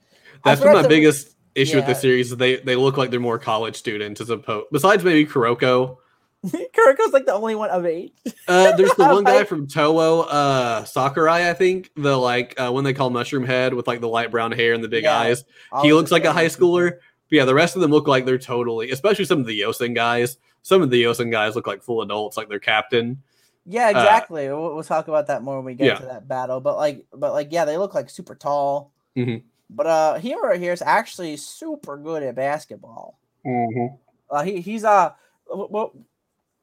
[0.44, 2.32] That's been my that- biggest issue with the series.
[2.32, 4.68] Is they they look like they're more college students as opposed.
[4.74, 5.98] Besides maybe Kuroko.
[6.46, 8.12] Kuroko's like the only one of age.
[8.48, 11.90] Uh, there's the one guy from Toho, uh, Sakurai, I think.
[11.96, 14.84] The like uh, when they call Mushroom Head with like the light brown hair and
[14.84, 15.18] the big Yeah.
[15.18, 15.44] eyes.
[15.72, 16.92] All he looks like a high schooler.
[17.30, 19.96] But yeah, the rest of them look like they're totally, especially some of the Yosen
[19.96, 20.38] guys.
[20.62, 23.24] Some of the Yosen guys look like full adults, like their captain.
[23.66, 24.48] Yeah, exactly.
[24.48, 26.00] we'll, we'll talk about that more when we get Uh, Yeah.
[26.00, 26.62] to that battle.
[26.62, 28.92] But like, but like, yeah, they look like super tall.
[29.18, 29.44] Mhm.
[29.70, 33.18] But uh, Hero here is actually super good at basketball.
[34.30, 35.14] Uh, he he's uh,
[35.48, 35.92] what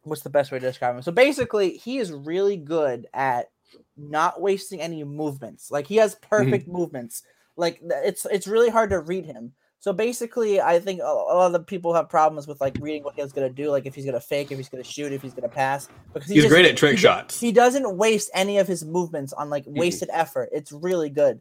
[0.04, 1.02] what's the best way to describe him?
[1.02, 3.50] So basically, he is really good at
[3.96, 5.70] not wasting any movements.
[5.70, 7.22] Like he has perfect movements.
[7.56, 9.52] Like it's it's really hard to read him.
[9.82, 13.16] So basically, I think a, lot of the people have problems with like reading what
[13.16, 15.48] he's gonna do, like if he's gonna fake, if he's gonna shoot, if he's gonna
[15.48, 15.88] pass.
[16.14, 17.40] Because he He's just- great at trick he shots.
[17.40, 20.50] He doesn't waste any of his movements on like wasted effort.
[20.52, 21.40] It's really good.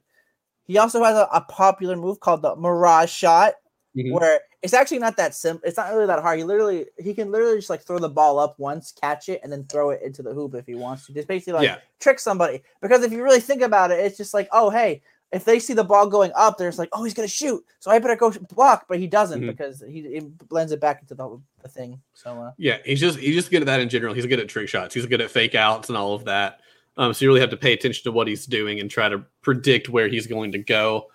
[0.65, 3.53] He also has a, a popular move called the Mirage Shot,
[3.95, 4.11] Mhm.
[4.11, 5.61] where it's actually not that simple.
[5.67, 6.39] It's not really that hard.
[6.39, 9.51] He literally he can literally just like throw the ball up once, catch it, and
[9.51, 11.13] then throw it into the hoop if he wants to.
[11.13, 12.63] Just basically like yeah, trick somebody.
[12.81, 15.73] Because if you really think about it, it's just like, oh hey, if they see
[15.73, 18.31] the ball going up, they're just like, oh he's gonna shoot, so I better go
[18.53, 18.85] block.
[18.89, 19.47] But he doesn't Mhm.
[19.47, 22.01] because he it blends it back into the, the thing.
[22.13, 22.77] So uh, yeah.
[22.85, 24.13] He's just he's just good at that in general.
[24.13, 24.93] He's good at trick shots.
[24.93, 26.59] He's good at fake outs and all of that.
[26.97, 29.23] Um, so you really have to pay attention to what he's doing and try to
[29.41, 31.07] predict where he's going to go.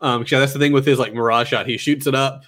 [0.00, 1.66] Um, yeah, that's the thing with his like mirage shot.
[1.66, 2.44] He shoots it up,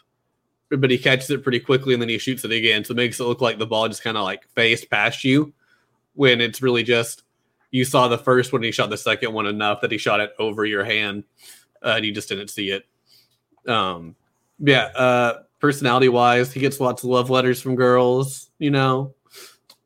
[0.70, 2.84] but he catches it pretty quickly and then he shoots it again.
[2.84, 5.52] So it makes it look like the ball just kind of like phased past you
[6.14, 7.24] when it's really just
[7.70, 10.32] you saw the first one, he shot the second one enough that he shot it
[10.38, 11.24] over your hand,
[11.82, 12.84] uh, and you just didn't see it.
[13.66, 14.16] Um,
[14.58, 19.14] yeah, uh, personality wise, he gets lots of love letters from girls, you know.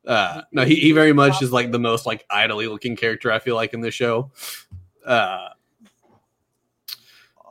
[0.06, 3.38] Uh, no, he, he very much is like the most like idly looking character I
[3.38, 4.32] feel like in this show.
[5.06, 5.48] Uh,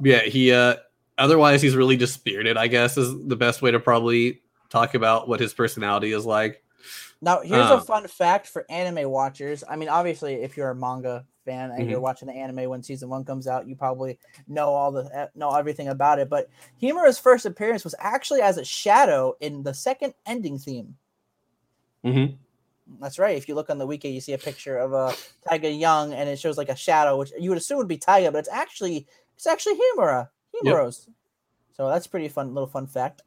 [0.04, 0.76] yeah, he uh
[1.18, 5.28] otherwise he's really just spirited, I guess is the best way to probably talk about
[5.28, 6.64] what his personality is like.
[7.22, 7.76] Now, here's Uh.
[7.78, 9.64] a fun fact for anime watchers.
[9.70, 12.04] I mean, obviously, if you're a manga fan and you're Mhm.
[12.04, 14.18] watching the anime when season one comes out, you probably
[14.48, 16.30] know all the eh, know everything about it.
[16.30, 16.50] But
[16.82, 20.98] Himuro's first appearance was actually as a shadow in the second ending theme.
[22.04, 22.36] Mm-hmm.
[23.00, 23.38] That's right.
[23.38, 25.14] If you look on the wiki, you see a picture of a
[25.48, 28.32] Taiga Young, and it shows like a shadow, which you would assume would be Taiga,
[28.32, 30.28] but it's actually it's actually Himuro.
[30.54, 31.08] Himuro's.
[31.78, 33.22] So that's pretty fun little fun fact.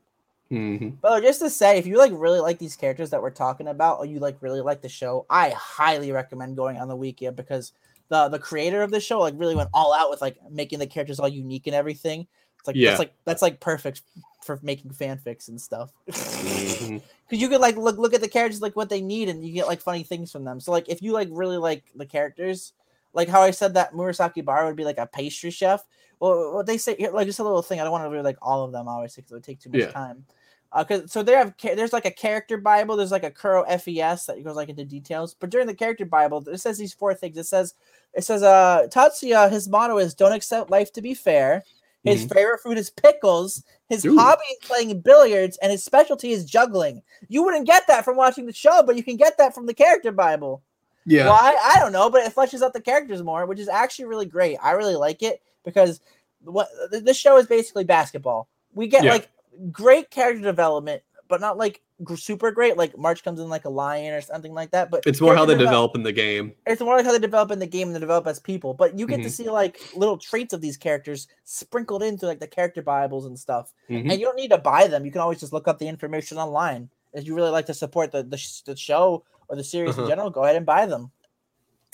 [0.50, 3.68] Hmm But just to say, if you like really like these characters that we're talking
[3.68, 7.36] about, or you like really like the show, I highly recommend going on the weekend
[7.36, 7.72] because
[8.08, 10.86] the the creator of the show like really went all out with like making the
[10.86, 12.26] characters all unique and everything.
[12.58, 12.90] It's like Yeah.
[12.90, 14.02] that's like that's like perfect
[14.44, 15.90] for making fanfics and stuff.
[17.26, 19.52] Because you could like look look at the characters like what they need, and you
[19.54, 20.60] get like funny things from them.
[20.60, 22.74] So like if you like really like the characters,
[23.14, 25.84] like how I said that Murasakibara would be like a pastry chef.
[26.20, 27.80] Well, what they say here, like just a little thing.
[27.80, 29.70] I don't want to read like all of them obviously because it would take too
[29.70, 29.90] much Yeah.
[29.90, 30.24] time.
[30.72, 32.96] Uh, cause so they have there's like a character bible.
[32.96, 35.32] There's like a Kuro FES that goes like into details.
[35.32, 37.36] But during the character bible, it says these four things.
[37.38, 37.74] It says
[38.12, 41.62] it says uh Tatsuya his motto is don't accept life to be fair.
[42.04, 43.64] His favorite food is pickles.
[43.88, 44.14] His Ooh.
[44.18, 47.02] hobby is playing billiards, and his specialty is juggling.
[47.28, 49.72] You wouldn't get that from watching the show, but you can get that from the
[49.72, 50.62] character Bible.
[51.06, 51.28] Yeah.
[51.28, 51.56] Why?
[51.74, 54.56] I don't know, but it fleshes out the characters more, which is actually really great.
[54.62, 56.00] I really like it because
[56.42, 58.48] what this show is basically basketball.
[58.74, 59.12] We get Yeah.
[59.12, 59.28] like
[59.70, 61.80] great character development, but not like
[62.16, 62.76] super great.
[62.76, 64.90] Like March comes in like a lion or something like that.
[64.90, 66.52] But It's more how they character devel- develop in the game.
[66.66, 68.74] it's more like how they develop in the game and they develop as people.
[68.74, 69.30] But you get to Mhm.
[69.30, 73.72] see like little traits of these characters sprinkled into like the character bibles and stuff.
[73.88, 74.10] Mhm.
[74.10, 75.04] And you don't need to buy them.
[75.06, 76.90] You can always just look up the information online.
[77.12, 80.00] If you really like to support the the, sh- the show or the series in
[80.00, 80.10] Uh-huh.
[80.10, 81.10] general, go ahead and buy them.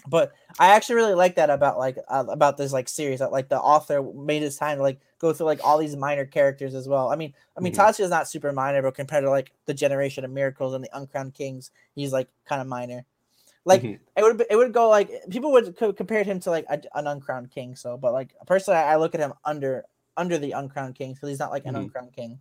[0.09, 3.51] But I actually really like that about like uh, about this like series that like
[3.51, 6.89] the author made his time to like go through like all these minor characters as
[6.89, 7.11] well.
[7.11, 7.77] I mean, I mean Mhm.
[7.77, 10.89] Tatsuya is not super minor, but compared to like the Generation of Miracles and the
[10.97, 13.05] Uncrowned Kings, he's like kind of minor.
[13.67, 13.99] Like Mhm.
[14.17, 17.07] it would it would go like people would co- compare him to like a, an
[17.07, 17.77] uncrowned king.
[17.77, 19.85] So, but like personally, I look at him under
[20.17, 21.81] under the uncrowned king because he's not like an Mhm.
[21.85, 22.41] uncrowned king.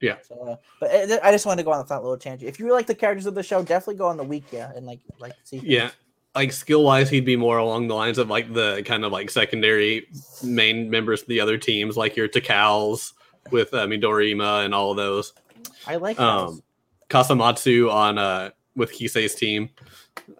[0.00, 0.16] Yeah.
[0.26, 2.48] So, uh, but uh, I just wanted to go on that little tangent.
[2.48, 4.84] If you like the characters of the show, definitely go on the week, yeah, and
[4.86, 5.58] like like see.
[5.58, 5.70] things.
[5.70, 5.90] Yeah.
[6.34, 9.30] Like skill wise, he'd be more along the lines of like the kind of like
[9.30, 10.06] secondary
[10.44, 13.14] main members of the other teams, like your Takaos
[13.50, 15.32] with uh, Midorima and all of those.
[15.86, 16.62] I like Um, those.
[17.08, 19.70] Kasamatsu on uh with Kise's team.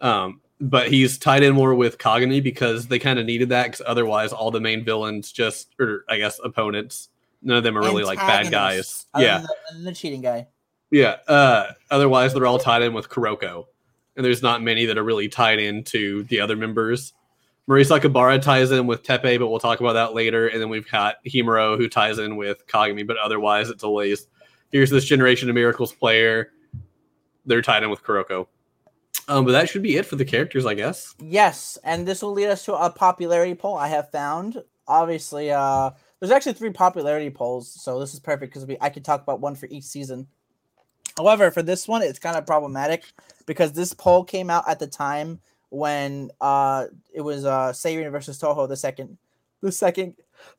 [0.03, 3.83] Um, but he's tied in more with Kagami because they kind of needed that because
[3.87, 7.09] otherwise all the main villains just or I guess opponents,
[7.47, 9.07] none of them are really like bad guys.
[9.17, 9.39] Yeah.
[9.73, 10.49] the, the cheating guy.
[10.91, 11.17] Yeah.
[11.29, 13.67] Uh, otherwise, they're all tied in with Kuroko,
[14.17, 17.15] and there's not many that are really tied into the other members.
[17.69, 20.49] Murasakibara ties in with Teppei, but we'll talk about that later.
[20.49, 24.27] And then we've got Himuro who ties in with Kagami, but otherwise, it's always
[24.71, 26.53] here's this Generation of Miracles player.
[27.45, 28.49] They're tied in with Kuroko.
[29.29, 31.15] Um, but that should be it for the characters, I guess.
[31.21, 34.63] Yes, and this will lead us to a popularity poll I have found.
[34.87, 35.91] Obviously, uh
[36.29, 39.41] there's actually three popularity polls, so this is perfect because we I could talk about
[39.41, 40.27] one for each season.
[41.17, 43.05] However, for this one, it's kind of problematic
[43.47, 47.73] because this poll came out at the time when uh it was uh
[48.11, 49.19] versus Toho, the second
[49.61, 50.15] the second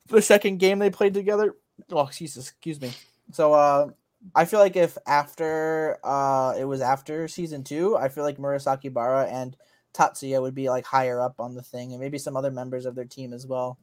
[0.08, 1.54] the second game they played together.
[1.92, 2.92] Oh Jesus, excuse me.
[3.32, 3.90] So uh
[4.34, 9.30] I feel like if after uh it was after season two, I feel like Murasakibara
[9.30, 9.56] and
[9.94, 12.94] Tatsuya would be like higher up on the thing, and maybe some other members of
[12.94, 13.78] their team as well.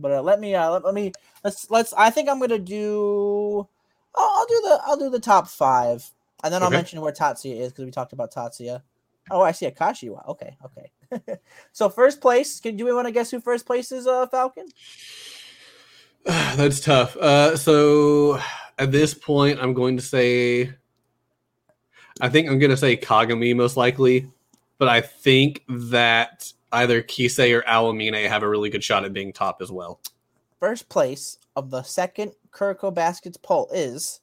[0.00, 1.12] But uh, let me uh, let, let me
[1.44, 1.92] let's let's.
[1.92, 3.66] I think I'm gonna do.
[4.14, 6.08] I'll, I'll do the I'll do the top five,
[6.42, 8.82] and then I'll mention where Tatsuya is because we talked about Tatsuya.
[9.30, 10.10] Oh, I see Akashi.
[10.10, 10.24] Wow.
[10.28, 11.38] Okay, okay.
[11.72, 12.60] so first place.
[12.60, 14.06] Can do we want to guess who first place is?
[14.06, 14.68] Uh, Falcon.
[16.24, 17.16] That's tough.
[17.16, 18.40] Uh, so
[18.78, 20.72] at this point, I'm going to say,
[22.20, 24.30] I think I'm going to say Kagami most likely,
[24.78, 29.32] but I think that either Kise or Aomine have a really good shot at being
[29.32, 30.00] top as well.
[30.60, 34.20] First place of the second Kuroko Baskets poll is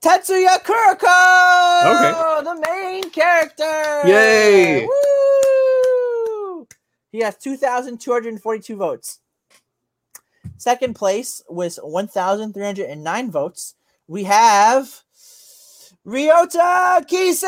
[0.00, 1.82] Tetsuya Kuroko.
[1.94, 2.44] Okay.
[2.44, 4.08] the main character.
[4.08, 4.86] Yay.
[4.86, 6.66] Woo!
[7.12, 9.20] He has two thousand two hundred forty-two votes.
[10.56, 13.74] Second place with one thousand three hundred and nine votes.
[14.08, 15.02] We have
[16.04, 17.42] Ryota Kise.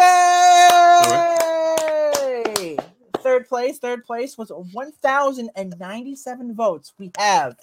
[3.25, 6.93] Third place, third place was 1,097 votes.
[6.99, 7.57] We have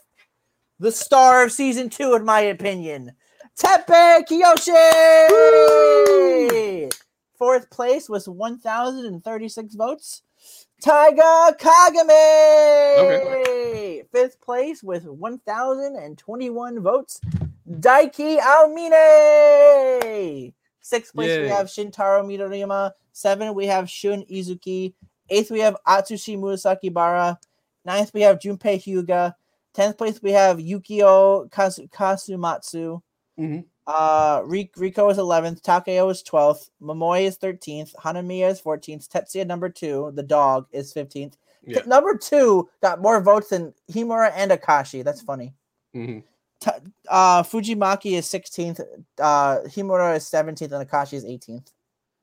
[0.79, 3.11] the star of season two, in my opinion,
[3.55, 4.71] Teppei Kiyoshi.
[7.37, 10.23] Fourth place was 1,036 votes.
[10.81, 12.09] Taiga Kagami.
[14.11, 17.21] Fifth place with 1,021 votes.
[17.69, 20.53] Daiki Aomine.
[20.81, 22.93] Sixth place we have Shintaro Midorima.
[23.13, 24.95] Seven we have Shun Izuki.
[25.31, 27.37] Eighth we have Atsushi Murasakibara.
[27.85, 29.33] Ninth we have Junpei Hyuga.
[29.73, 33.01] Tenth place we have Yukio Kasamatsu.
[33.39, 33.65] Mhm.
[33.87, 39.45] Uh, Ri- Riko is 11th, Takeo is 12th, Momoi is 13th, Hanamiya is 14th, Tetsuya
[39.47, 41.33] number 2, the dog is 15th.
[41.65, 41.81] Yeah.
[41.87, 45.03] Number 2 got more votes than Himuro and Akashi.
[45.03, 45.53] That's funny.
[45.93, 46.19] hmm
[46.59, 46.69] T-
[47.09, 48.81] uh, Fujimaki is 16th.
[49.19, 51.73] Uh, Himuro is 17th, and Akashi is 18th.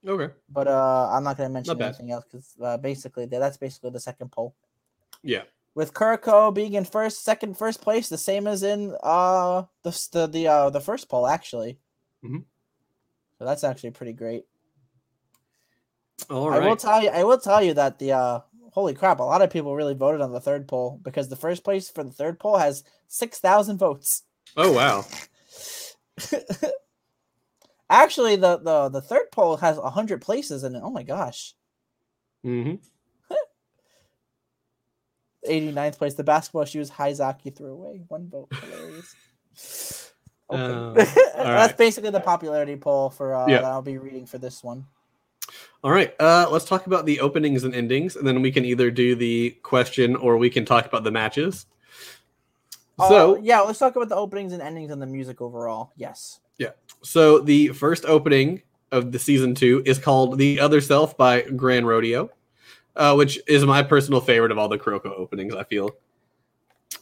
[0.07, 0.33] Okay.
[0.49, 3.91] But uh, I'm not going to mention Not anything else because uh, basically that's basically
[3.91, 4.55] the second poll.
[5.23, 5.43] Yeah.
[5.75, 10.27] With Kuroko being in first, second, first place, the same as in uh the the
[10.27, 11.79] the uh, the first poll actually.
[12.25, 12.45] Mhm.
[13.39, 14.45] So that's actually pretty great.
[16.31, 18.41] All I will tell you, I will tell you that the uh
[18.73, 21.63] holy crap, a lot of people really voted on the third poll because the first
[21.63, 24.25] place for the third poll has six thousand votes.
[24.57, 25.05] oh wow.
[27.91, 30.83] Actually, the the the third poll has hundred places in it.
[30.85, 31.55] Oh my gosh.
[32.43, 32.75] hmm
[35.49, 38.03] 89th place, the basketball shoes Haizaki threw away.
[38.09, 38.51] One vote.
[38.61, 39.17] Hilarious.
[40.51, 40.85] Okay.
[41.37, 41.79] Uh, That's right.
[41.79, 43.61] basically the popularity poll for uh, Yeah.
[43.61, 44.87] that I'll be reading for this one.
[45.85, 46.15] All right.
[46.21, 49.51] Uh, let's talk about the openings and endings, and then we can either do the
[49.63, 51.67] question or we can talk about the matches.
[52.99, 55.93] So, Uh, yeah, let's talk about the openings and endings and the music overall.
[55.97, 56.41] Yes.
[57.03, 62.31] So the first opening of the season two is called "The Other Self" by Granrodeo,
[62.97, 65.55] uh, which is my personal favorite of all the Kuroko openings.
[65.55, 65.91] I feel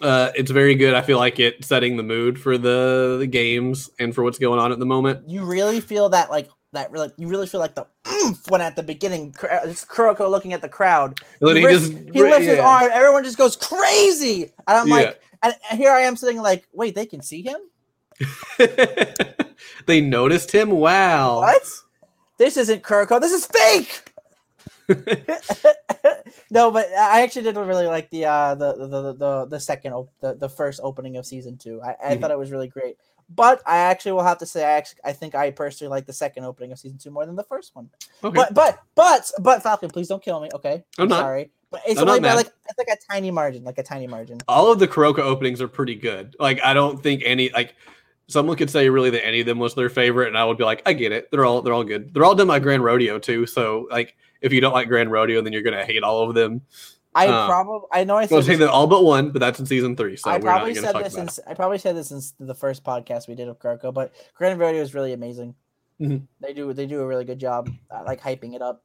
[0.00, 0.94] uh, it's very good.
[0.94, 4.60] I feel like it setting the mood for the, the games and for what's going
[4.60, 5.28] on at the moment.
[5.28, 8.76] You really feel that like that really you really feel like the oomph when at
[8.76, 11.18] the beginning uh, it's Kuroko looking at the crowd.
[11.40, 14.52] He he lifts, just he lifts his arm, everyone just goes crazy.
[14.66, 14.94] And I'm Yeah.
[14.94, 17.58] like and here I am sitting like, wait, they can see him?
[19.86, 20.70] they noticed him.
[20.70, 21.40] Wow.
[21.40, 21.62] What?
[22.38, 24.02] This isn't Kuroko, this is fake.
[26.50, 30.12] no, but I actually did really like the uh the the the the, second op-
[30.20, 31.80] the, the first opening of season two.
[31.82, 32.20] I, I Mhm.
[32.20, 32.96] thought it was really great.
[33.28, 36.12] But I actually will have to say I actually I think I personally like the
[36.12, 37.90] second opening of season two more than the first one.
[38.22, 38.36] Okay.
[38.36, 40.84] But but but but Falcon, please don't kill me, okay?
[40.98, 41.18] I'm not.
[41.20, 41.50] sorry.
[41.72, 44.38] But it's I'm only by like it's like a tiny margin, like a tiny margin.
[44.46, 46.36] all of the Kuroko openings are pretty good.
[46.38, 47.74] Like I don't think any like
[48.28, 50.64] someone could say really that any of them was their favorite, and I would be
[50.64, 51.30] like, I get it.
[51.30, 52.12] They're all they're all good.
[52.12, 53.46] They're all done by Granrodeo too.
[53.46, 56.62] So like if you don't like Granrodeo, then you're gonna hate all of them.
[57.14, 59.66] I Uh, probably I know I said this, that all but one, but that's in
[59.66, 62.84] season three, so I probably said this in I probably said this in the first
[62.84, 65.54] podcast we did of Garco, but Granrodeo is really amazing.
[66.00, 66.26] Mhm.
[66.40, 68.82] They do they do a really good job, uh, like hyping it up.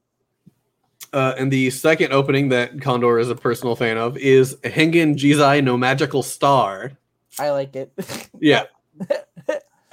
[1.11, 5.61] Uh, and the second opening that Condor is a personal fan of is Hengen Jizai
[5.61, 6.93] no Magical Star.
[7.37, 7.91] I like it.
[8.39, 8.63] Yeah.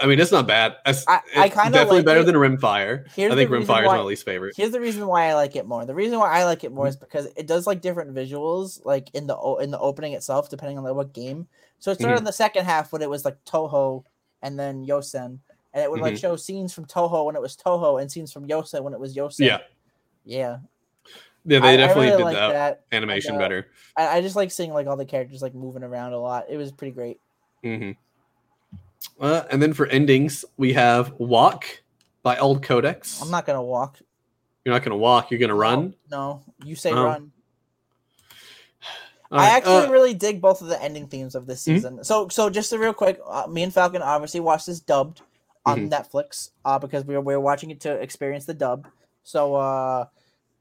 [0.01, 0.77] I mean, it's not bad.
[0.87, 2.25] It's, I- I kinda definitely like better it.
[2.25, 3.09] than Rimfire.
[3.15, 4.55] Here's I think Rimfire is my least favorite.
[4.57, 5.85] Here's the reason why I like it more.
[5.85, 9.09] The reason why I like it more is because it does like different visuals, like
[9.15, 11.49] in the in the opening itself, depending on like what game.
[11.81, 12.19] So it started Mm-hmm.
[12.19, 14.05] in the second half when it was like Toho
[14.43, 15.41] and then Yosen,
[15.75, 16.21] and it would like Mhm.
[16.21, 19.17] show scenes from Toho when it was Toho and scenes from Yosen when it was
[19.17, 19.47] Yosen.
[19.47, 19.59] Yeah.
[20.25, 20.59] yeah.
[21.45, 22.81] Yeah, they I definitely really did like that, that.
[22.93, 23.67] animation And, uh, better.
[23.97, 26.47] I, I just like seeing like all the characters like moving around a lot.
[26.51, 27.21] It was pretty great.
[29.17, 31.65] Hmm Uh, and then for endings, we have Walk
[32.23, 33.23] by OLDCODEX.
[33.23, 33.99] I'm not gonna walk.
[34.65, 35.95] You're not going to walk, you're going to run.
[36.11, 37.05] No, you say Oh.
[37.05, 37.33] run.
[39.31, 41.65] All I actually uh, really dig both of the ending themes of this Mhm.
[41.65, 42.05] season.
[42.05, 45.23] So, so just a real quick, uh, me and Falcon obviously watched this dubbed
[45.65, 45.91] on Mhm.
[45.91, 48.87] Netflix uh, because we were, we were watching it to experience the dub.
[49.23, 49.55] So,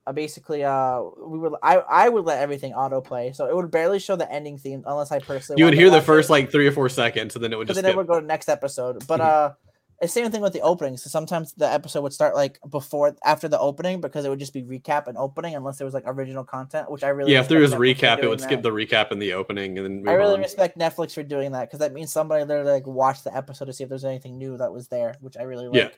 [0.07, 3.99] uh, basically, uh, we would I I would let everything autoplay, so it would barely
[3.99, 5.59] show the ending theme unless I personally.
[5.59, 7.67] you would hear the first it, like three or four seconds, and then it would
[7.67, 9.05] just then it would go to next episode.
[9.05, 9.25] But Mhm.
[9.25, 9.53] uh,
[9.99, 11.03] it's the same thing with the openings.
[11.03, 14.53] So sometimes the episode would start like before after the opening because it would just
[14.53, 17.49] be recap and opening unless there was like original content, which I really yeah, if
[17.49, 20.35] there was recap, it would skip the recap in the opening and then I really
[20.35, 20.39] on.
[20.39, 23.73] respect Netflix for doing that because that means somebody literally like watched the episode to
[23.73, 25.75] see if there's anything new that was there, which I really like.
[25.75, 25.89] Yeah.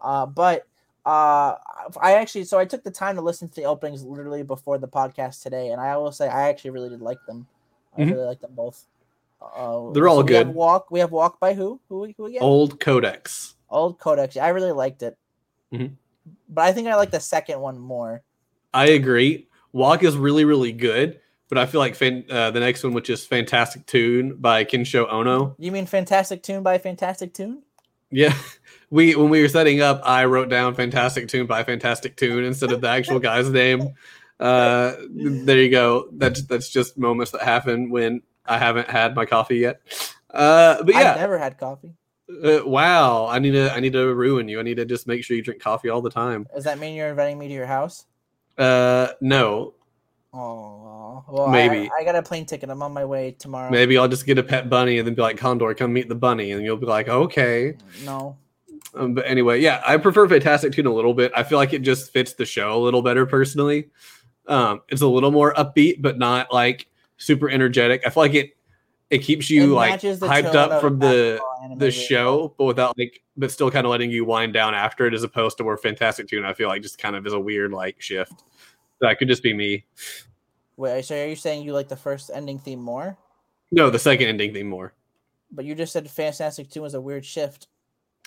[0.00, 0.66] Uh, but
[1.04, 1.54] uh,
[2.00, 4.88] I actually so I took the time to listen to the openings literally before the
[4.88, 7.46] podcast today, and I will say I actually really did like them.
[7.96, 8.12] I Mhm.
[8.12, 8.84] really like them both.
[9.40, 10.54] Uh, They're all we have good.
[10.54, 10.90] walk.
[10.90, 11.80] We have walk by who?
[11.88, 12.12] Who?
[12.16, 12.42] Who again?
[12.42, 13.54] Old Codex.
[13.70, 14.40] OLDCODEX.
[14.40, 15.16] I really liked it,
[15.72, 15.92] Mhm.
[16.48, 18.22] but I think I like the second one more.
[18.74, 19.48] I agree.
[19.72, 23.08] Walk is really, really good, but I feel like fan- uh, the next one, which
[23.10, 25.56] is Fantastic Tune by Kensho Ono.
[25.58, 27.62] You mean Fantastic Tune by Fantastic Tune?
[28.10, 28.34] Yeah,
[28.92, 32.70] we when we were setting up, I wrote down "Fantastic Tune" by Fantastic Tune instead
[32.70, 33.94] of the actual guy's name.
[34.38, 36.08] Uh, there you go.
[36.12, 39.80] That's that's just moments that happen when I haven't had my coffee yet.
[40.30, 41.94] Uh, but I've yeah, never had coffee.
[42.44, 43.26] uh, wow.
[43.26, 44.60] I need to I need to ruin you.
[44.60, 46.46] I need to just make sure you drink coffee all the time.
[46.54, 48.06] Does that mean you're inviting me to your house?
[48.58, 49.74] Uh, no,
[50.34, 51.90] Oh, well, Maybe.
[51.90, 52.70] I, I got a plane ticket.
[52.70, 53.70] I'm on my way tomorrow.
[53.70, 56.14] maybe I'll just get a pet bunny and then be like, Condor, come meet the
[56.14, 57.74] bunny, and you'll be like, okay.
[58.04, 58.36] No.
[58.94, 61.32] Um, but anyway, yeah, I prefer Fantastic Tune a little bit.
[61.34, 63.88] I feel like it just fits the show a little better personally.
[64.46, 68.02] Um, it's a little more upbeat, but not like super energetic.
[68.06, 68.56] I feel like it
[69.12, 71.38] it keeps you It like hyped up from the
[71.76, 75.12] the show, but without like, but still kind of letting you wind down after it,
[75.12, 77.72] as opposed to where Fantastic Tune, I feel like just kind of is a weird
[77.72, 78.42] like shift.
[79.00, 79.84] That could just be me.
[80.76, 83.18] Wait, so are you saying you like the first ending theme more?
[83.70, 84.94] No, the second ending theme more.
[85.50, 87.68] But you just said Fantastic Tune was a weird shift.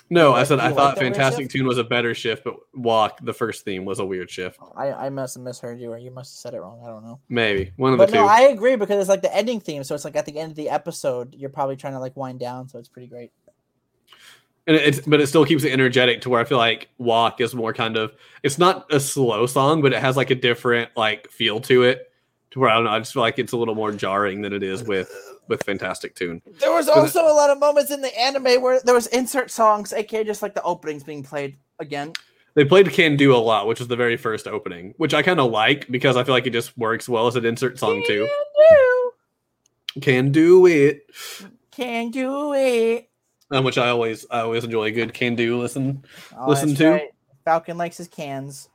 [0.08, 1.50] No, I said I thought Fantastic?
[1.50, 4.60] Tune was a better shift, but Walk, the first theme, was a weird shift.
[4.76, 6.80] I, I must have misheard you, or you must have said it wrong.
[6.84, 7.18] I don't know.
[7.28, 8.18] Maybe one of But the two.
[8.20, 9.82] no, I agree because it's like the ending theme.
[9.82, 12.38] So it's like at the end of the episode, you're probably trying to like wind
[12.38, 12.68] down.
[12.68, 13.32] So it's pretty great.
[14.68, 17.52] and it's but it still keeps it energetic to where I feel like Walk is
[17.54, 18.12] more kind of
[18.44, 22.12] it's not a slow song, but it has like a different like feel to it.
[22.52, 24.52] To where I don't know, I just feel like it's a little more jarring than
[24.52, 25.10] it is with
[25.48, 26.42] with Fantastic Tune.
[26.60, 29.92] There was also a lot of moments in the anime where there was insert songs,
[29.92, 32.12] aka just like the openings being played again.
[32.54, 35.40] They played Can Do a lot, which was the very first opening, which I kind
[35.40, 38.28] of like because I feel like it just works well as an insert song too.
[40.00, 41.10] Can do it,
[41.70, 43.08] Can do it.
[43.50, 46.04] um, which I always I always enjoy a good Can Do listen.
[46.36, 46.90] Oh, Listen to.
[46.90, 47.08] right.
[47.44, 48.68] Falcon likes his cans.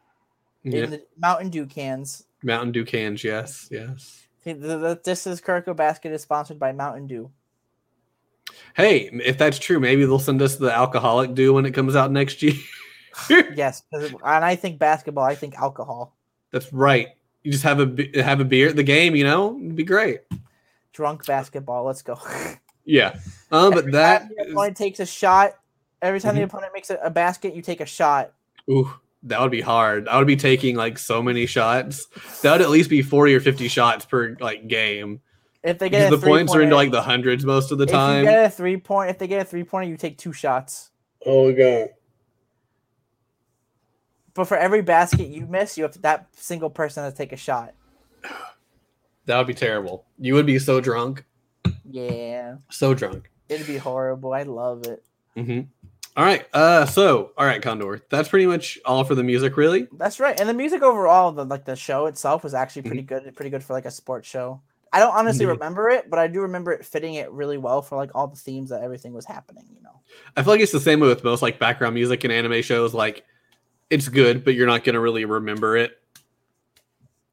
[0.63, 0.86] Yeah.
[0.88, 2.26] The Mountain Dew cans.
[2.43, 4.26] Mountain Dew cans, yes, yes.
[4.43, 7.29] The, the, this is Kuroko Basket is sponsored by Mountain Dew.
[8.75, 12.11] Hey, if that's true, maybe they'll send us the alcoholic Dew when it comes out
[12.11, 12.53] next year.
[13.55, 15.23] yes, and I think basketball.
[15.25, 16.15] I think alcohol.
[16.51, 17.09] That's right.
[17.43, 20.21] You just have a have a beer at the game, you know, it'd be great.
[20.93, 21.83] Drunk basketball.
[21.85, 22.19] Let's go.
[22.83, 23.19] Yeah.
[23.51, 25.53] Um, but that the is- opponent takes a shot.
[26.01, 26.45] Every time the Mhm.
[26.45, 28.33] opponent makes a, a basket, you take a shot.
[28.71, 28.91] ooh,
[29.24, 30.07] that would be hard.
[30.07, 32.07] I would be taking like so many shots.
[32.41, 35.22] That would at least be forty or fifty shots per like game.
[35.63, 37.84] If they Because get a the points are into like the hundreds most of the
[37.84, 38.24] if you time.
[38.26, 40.89] get a three point, if they get a three pointer, you take two shots.
[41.26, 41.89] Oh god.
[44.34, 47.34] But for every basket you miss, you have to, that single person has to take
[47.34, 47.74] a shot.
[49.26, 50.05] That would be terrible.
[50.17, 51.26] You would be so drunk.
[51.84, 53.30] Yeah, So drunk.
[53.49, 54.34] it'd be horrible.
[54.34, 55.03] I love it.
[55.36, 55.61] hmm
[56.18, 56.45] All right.
[56.53, 58.01] Uh so all right, Condor.
[58.09, 59.88] That's pretty much all for the music, really.
[59.93, 60.38] That's right.
[60.39, 63.34] And the music overall, the like the show itself was actually pretty good.
[63.36, 64.62] Pretty good for like a sports show.
[64.93, 65.49] I don't honestly Mhm.
[65.51, 68.36] remember it, but I do remember it fitting it really well for like all the
[68.36, 69.66] themes that everything was happening.
[69.74, 70.01] You know.
[70.36, 72.93] I feel like it's the same way with most like background music and anime shows.
[72.93, 73.24] Like,
[73.89, 75.97] it's good, but you're not gonna really remember it,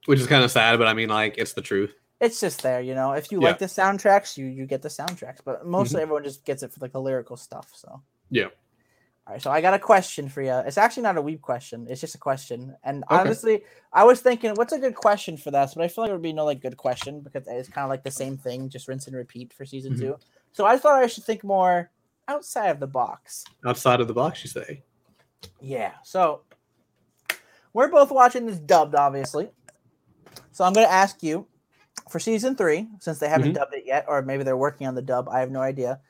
[0.06, 0.78] which is kind of sad.
[0.78, 1.92] But I mean, like, it's the truth.
[2.20, 3.10] It's just there, you know.
[3.12, 3.48] If you Yeah.
[3.48, 5.38] like the soundtracks, you you get the soundtracks.
[5.44, 7.70] But mostly everyone just gets it for like the lyrical stuff.
[7.74, 8.48] So Yeah.
[9.28, 10.54] All right, so I got a question for you.
[10.64, 11.86] It's actually not a weeb question.
[11.90, 12.74] It's just a question.
[12.82, 13.16] And Okay.
[13.20, 13.62] honestly,
[13.92, 15.74] I was thinking, what's a good question for this?
[15.74, 17.90] But I feel like there would be no like good question because it's kind of
[17.90, 19.98] like the same thing, just rinse and repeat for season Mhm.
[19.98, 20.18] two.
[20.52, 21.90] So I thought I should think more
[22.26, 23.44] outside of the box.
[23.66, 24.82] Outside of the box, you say.
[25.60, 25.92] Yeah.
[26.04, 26.44] So
[27.74, 29.50] we're both watching this dubbed, obviously.
[30.52, 31.46] So I'm going to ask you
[32.08, 33.56] for season three, since they haven't Mhm.
[33.56, 35.28] dubbed it yet, or maybe they're working on the dub.
[35.28, 36.00] I have no idea.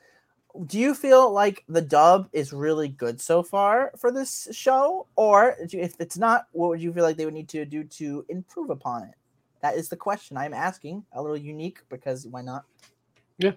[0.65, 5.55] Do you feel like the dub is really good so far for this show, or
[5.59, 8.71] if it's not, what would you feel like they would need to do to improve
[8.71, 9.13] upon it?
[9.61, 11.03] That is the question I'm asking.
[11.13, 12.65] A little unique because why not?
[13.37, 13.51] Yeah.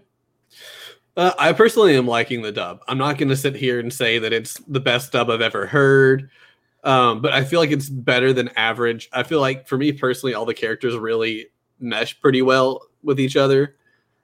[1.17, 2.81] Uh, I personally am liking the dub.
[2.89, 5.67] I'm not going to sit here and say that it's the best dub I've ever
[5.67, 6.31] heard,
[6.85, 9.09] um, but I feel like it's better than average.
[9.13, 11.49] I feel like for me personally, all the characters really
[11.81, 13.77] mesh pretty well with each other.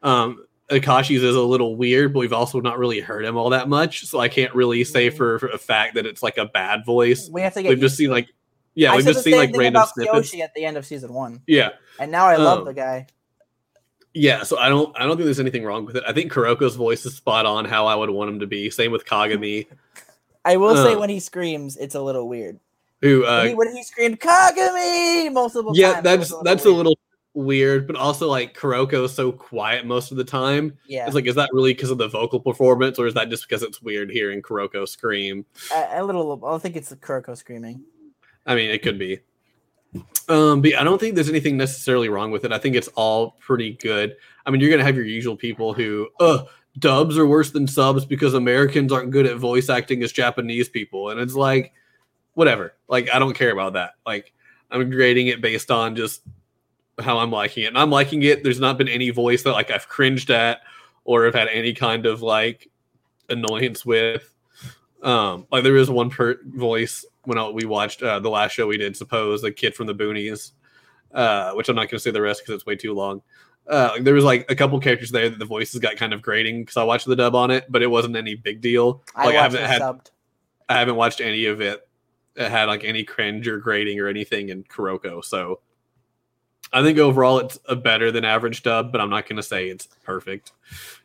[0.02, 3.68] Um, Akashi's is a little weird, but we've also not really heard him all that
[3.68, 5.16] much, so I can't really say Mhm.
[5.16, 7.28] for, for a fact that it's like a bad voice.
[7.32, 7.70] We have to get.
[7.70, 8.28] We've just seen like,
[8.74, 10.30] yeah, I we've just seen like random about snippets.
[10.32, 13.06] Kiyoshi at the end of season one, Yeah, and now I love Um, the guy.
[14.14, 16.02] Yeah, so I don't I don't think there's anything wrong with it.
[16.06, 18.68] I think Kuroko's voice is spot on how I would want him to be.
[18.70, 19.66] Same with Kagami,
[20.44, 22.58] I will say uh, when he screams, it's a little weird.
[23.02, 26.04] who when, uh he, when he screamed Kagami multiple yeah, times.
[26.04, 26.98] that's a that's a little
[27.38, 30.76] weird, but also like Kuroko is so quiet most of the time.
[30.86, 31.06] yeah.
[31.06, 33.62] It's like is that really because of the vocal performance or is that just because
[33.62, 35.46] it's weird hearing Kuroko scream?
[35.74, 36.44] a, a little.
[36.44, 37.82] I think it's the Kuroko screaming.
[38.46, 39.20] I mean, it could be.
[40.28, 42.52] Um, but I don't think there's anything necessarily wrong with it.
[42.52, 44.16] I think it's all pretty good.
[44.44, 46.44] I mean, you're gonna have your usual people who, uh,
[46.78, 51.10] dubs are worse than subs because Americans aren't good at voice acting as Japanese people,
[51.10, 51.72] and it's like,
[52.34, 52.74] whatever.
[52.88, 53.92] Like, I don't care about that.
[54.06, 54.32] Like,
[54.70, 56.22] I'm grading it based on just
[57.00, 58.42] how I'm liking it, and I'm liking it.
[58.42, 60.60] There's not been any voice that like I've cringed at
[61.04, 62.70] or have had any kind of like
[63.28, 64.34] annoyance with.
[65.02, 68.66] Um, like there is one per voice when I, we watched uh, the last show
[68.66, 70.52] we did, suppose the kid from the boonies,
[71.12, 73.22] uh, which I'm not going to say the rest because it's way too long.
[73.68, 76.22] Uh, like, there was like a couple characters there that the voices got kind of
[76.22, 79.02] grating because I watched the dub on it, but it wasn't any big deal.
[79.14, 80.10] I Like I, watched haven't had, subbed.
[80.68, 81.86] I haven't watched any of it
[82.34, 85.22] that had like any cringe or grating or anything in Kuroko.
[85.22, 85.60] So,
[86.72, 89.68] I think overall it's a better than average dub, but I'm not going to say
[89.68, 90.52] it's perfect.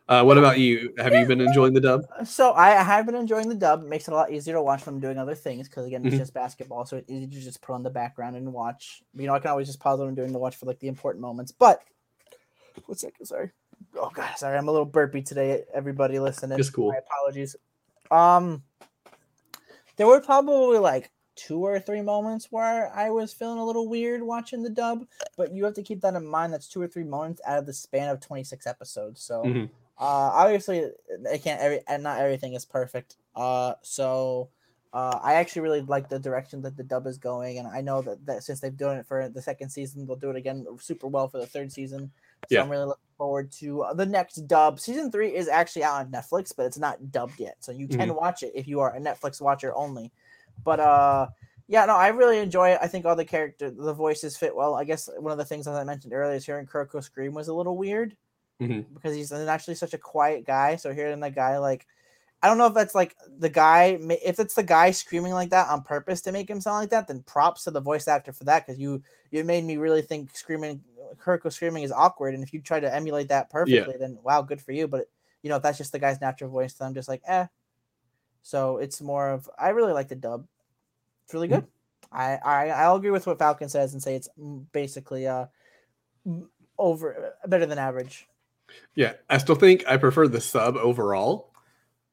[0.09, 0.93] Uh, what about you?
[0.97, 2.01] Have you been enjoying the dub?
[2.25, 3.83] So I have been enjoying the dub.
[3.83, 6.05] It makes it a lot easier to watch when I'm doing other things because again,
[6.05, 6.19] it's Mhm.
[6.19, 9.01] just basketball, so it's easy to just put on the background and watch.
[9.13, 10.89] You know, I can always just pause what I'm doing to watch for like the
[10.89, 11.53] important moments.
[11.53, 11.81] But
[12.85, 13.51] one second, sorry.
[13.95, 15.63] Oh god, sorry, I'm a little burpy today.
[15.73, 16.89] Everybody listening, It's cool.
[16.91, 17.55] My apologies.
[18.11, 18.63] Um,
[19.95, 24.21] there were probably like two or three moments where I was feeling a little weird
[24.21, 25.05] watching the dub,
[25.37, 26.53] but you have to keep that in mind.
[26.53, 29.21] That's two or three moments out of the span of 26 episodes.
[29.21, 29.43] So.
[29.43, 29.69] Mhm.
[29.99, 33.15] Uh, obviously, it can't every and not everything is perfect.
[33.35, 34.49] Uh, so
[34.91, 38.01] uh, I actually really like the direction that the dub is going, and I know
[38.01, 41.07] that, that since they've done it for the second season, they'll do it again super
[41.07, 42.11] well for the third season.
[42.49, 42.63] So Yeah.
[42.63, 44.79] I'm really looking forward to uh, the next dub.
[44.79, 48.15] Season three is actually out on Netflix, but it's not dubbed yet, so you can
[48.15, 50.11] watch it if you are a Netflix watcher only.
[50.63, 51.27] But uh,
[51.67, 52.79] yeah, no, I really enjoy it.
[52.81, 54.75] I think all the character, the voices fit well.
[54.75, 57.47] I guess one of the things as I mentioned earlier is hearing Kuroko scream was
[57.47, 58.15] a little weird
[58.61, 58.85] Mhm.
[58.93, 60.75] because he's actually such a quiet guy.
[60.75, 61.87] So hearing the guy like,
[62.41, 63.97] I don't know if that's like the guy.
[64.23, 67.07] If it's the guy screaming like that on purpose to make him sound like that,
[67.07, 69.01] then props to the voice actor for that because you
[69.31, 70.83] you made me really think screaming
[71.15, 72.33] Kuroko screaming is awkward.
[72.33, 74.87] And if you try to emulate that perfectly, then wow, good for you.
[74.89, 75.05] But
[75.41, 77.47] you know if that's just the guy's natural voice, then I'm just like eh.
[78.43, 80.45] So it's more of I really like the dub.
[81.25, 81.65] It's really good.
[82.11, 85.47] I, I I'll agree with what Falcon says and say it's mm, basically uh
[86.27, 86.45] mm,
[86.77, 88.27] over better than average.
[88.95, 91.51] Yeah, I still think I prefer the sub overall,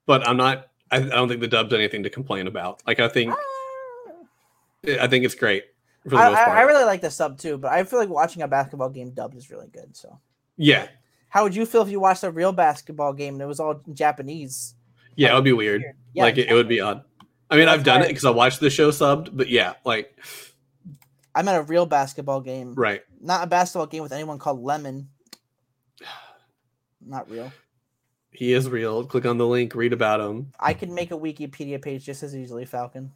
[0.06, 0.68] but I'm not.
[0.90, 2.82] I, I don't think the dub's anything to complain about.
[2.86, 3.34] Like I think
[4.86, 5.64] I think it's great
[6.04, 6.58] for the I, most I.
[6.58, 9.36] I really like the sub too, but I feel like watching a basketball game dubbed
[9.36, 9.96] is really good.
[9.96, 10.18] So,
[10.56, 10.88] yeah,
[11.28, 13.82] how would you feel if you watched a real basketball game and it was all
[13.86, 14.74] in Japanese?
[15.16, 15.82] Yeah, it would be weird.
[16.12, 17.04] Yeah, like it, it would be odd.
[17.50, 19.74] I mean, That's I've done why- it because I watched the show subbed, but yeah,
[19.84, 20.16] like
[21.34, 23.02] I'm at a real basketball game, right.
[23.20, 25.08] not a basketball game with anyone called Lemon.
[27.04, 27.50] Not real.
[28.30, 29.04] He is real.
[29.04, 30.52] Click on the link, read about him.
[30.60, 33.10] I can make a Wikipedia page just as easily, Falcon.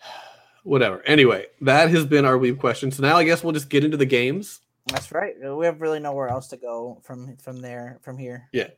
[0.62, 1.02] Whatever.
[1.06, 2.90] Anyway, that has been our weeb question.
[2.90, 4.60] So now I guess we'll just get into the games.
[4.86, 5.34] That's right.
[5.40, 8.48] We have really nowhere else to go from from there from here.
[8.52, 8.68] Yeah.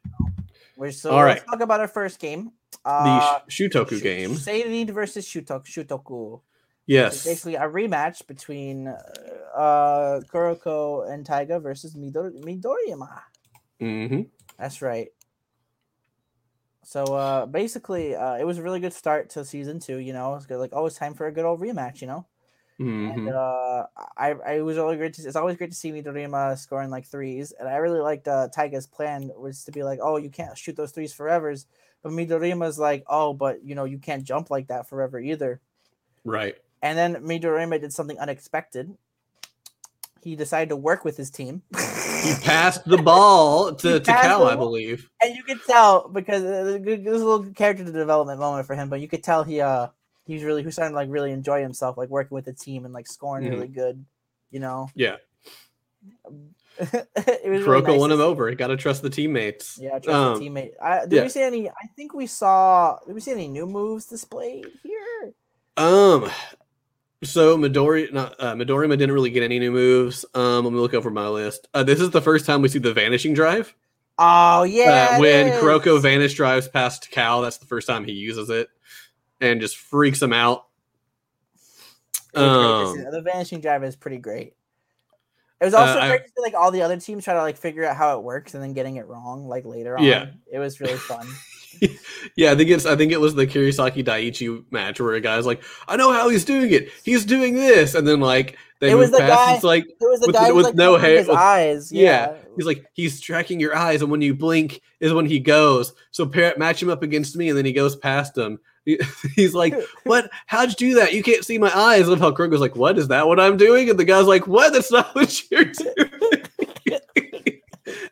[0.77, 1.47] We're so All let's right.
[1.47, 2.53] talk about our first game.
[2.85, 4.31] The Uh, Sh- Shutoku Shu- game.
[4.35, 6.37] Seirin versus Shutok Shutoku.
[6.37, 6.43] It's
[6.87, 7.25] Yes.
[7.25, 13.23] basically a rematch between uh Kuroko and Taiga versus Midori- Midorima.
[13.79, 14.23] hmm
[14.59, 15.09] That's right.
[16.85, 20.35] So uh basically uh it was a really good start to season two, you know.
[20.35, 22.27] It's good, like always time for a good old rematch, you know.
[22.83, 26.59] Hmm And uh I I was really great to it's always great to see Midorima
[26.59, 27.53] scoring like threes.
[27.59, 30.77] And I really liked uh Taiga's plan was to be like, Oh, you can't shoot
[30.77, 31.55] those threes forever.
[32.03, 35.61] But Midorima's like, Oh, but you know, you can't jump like that forever either.
[36.25, 36.57] Right.
[36.83, 38.97] And then Midorima did something unexpected.
[40.23, 41.63] He decided to work with his team.
[41.73, 45.11] He passed the ball to, to Cal, I believe.
[45.21, 48.89] and you could tell because uh, it was a little character development moment for him,
[48.89, 49.89] but you could tell he uh
[50.27, 52.85] he's really he was starting to like really enjoy himself, like working with the team
[52.85, 53.51] and like scoring Mhm.
[53.51, 54.05] really good.
[54.51, 55.17] You know, Yeah.
[56.79, 58.49] it was really nice won him over.
[58.51, 59.79] You got to trust the teammates.
[59.81, 60.73] Yeah, trust Um, the teammate.
[60.83, 61.23] I, did yeah.
[61.23, 61.69] we see any?
[61.69, 62.99] I think we saw.
[63.07, 65.33] Did we see any new moves displayed here?
[65.77, 66.31] Um,
[67.23, 70.25] so Midori, not uh, Midorima didn't really get any new moves.
[70.35, 71.69] Um, let me look over my list.
[71.73, 73.75] Uh, this is the first time we see the vanishing drive.
[74.19, 75.63] Oh yeah, uh, when is.
[75.63, 78.69] Kuroko vanish drives past Cal, that's the first time he uses it,
[79.43, 80.67] and just freaks them out.
[82.35, 82.49] It was
[82.95, 84.55] great to see Um, the vanishing drive is pretty great.
[85.61, 87.43] It was also Uh, I- great to see like all the other teams try to
[87.43, 90.05] like figure out how it works and then getting it wrong like later on.
[90.05, 90.27] Yeah.
[90.51, 91.27] it was really fun.
[92.37, 95.47] yeah, I think it's I think it was the Kirisaki Daiichi match where a guy's
[95.47, 96.91] like, I know how he's doing it.
[97.05, 99.31] He's doing this, and then like they It was the past.
[99.31, 101.37] guy- It's like It was the With- guy was, with like no hair- his with-
[101.37, 101.93] eyes.
[101.93, 102.03] yeah.
[102.03, 105.93] Yeah, he's like he's tracking your eyes, and when you blink is when he goes.
[106.11, 108.59] So pair, match him up against me, and then he goes past him.
[108.85, 109.01] He-
[109.35, 109.75] He's like,
[110.05, 110.31] "What?
[110.47, 111.13] How'd you do that?
[111.13, 113.27] You can't see my eyes." And how Kuroko's like, "What is that?
[113.27, 114.73] What I'm doing?" And the guy's like, "What?
[114.73, 116.43] That's not what you're doing."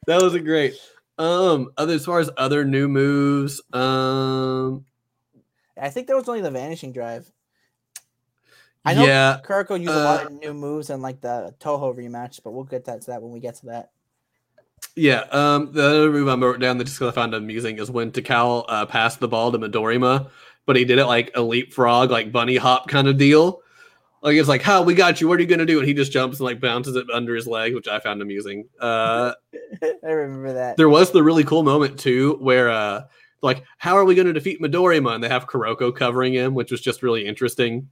[0.06, 0.74] that was a great.
[1.18, 4.86] Um, other as far as other new moves, um,
[5.78, 7.30] I think there was only the vanishing drive.
[8.84, 11.94] I know yeah, Kuroko used a lot uh, of new moves in like the Toho
[11.94, 13.90] rematch, but we'll get that to that when we get to that.
[14.96, 18.10] Yeah, um, the other move I wrote down that just I found amusing is when
[18.10, 20.30] Takao uh, passed the ball to Midorima,
[20.70, 23.60] but he did it like a leapfrog, like bunny hop kind of deal.
[24.22, 25.26] Like it's like, "How we got you?
[25.26, 27.48] What are you gonna do?" And he just jumps and like bounces it under his
[27.48, 28.68] leg, which I found amusing.
[28.78, 29.32] Uh,
[29.82, 30.76] I remember that.
[30.76, 33.02] there was the really cool moment too, where uh,
[33.42, 36.80] like, "How are we gonna defeat Midorima?" And they have Kuroko covering him, which was
[36.80, 37.88] just really interesting.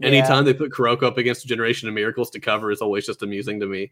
[0.00, 3.24] Anytime they put Kuroko up against a Generation of Miracles to cover is always just
[3.24, 3.90] amusing to me.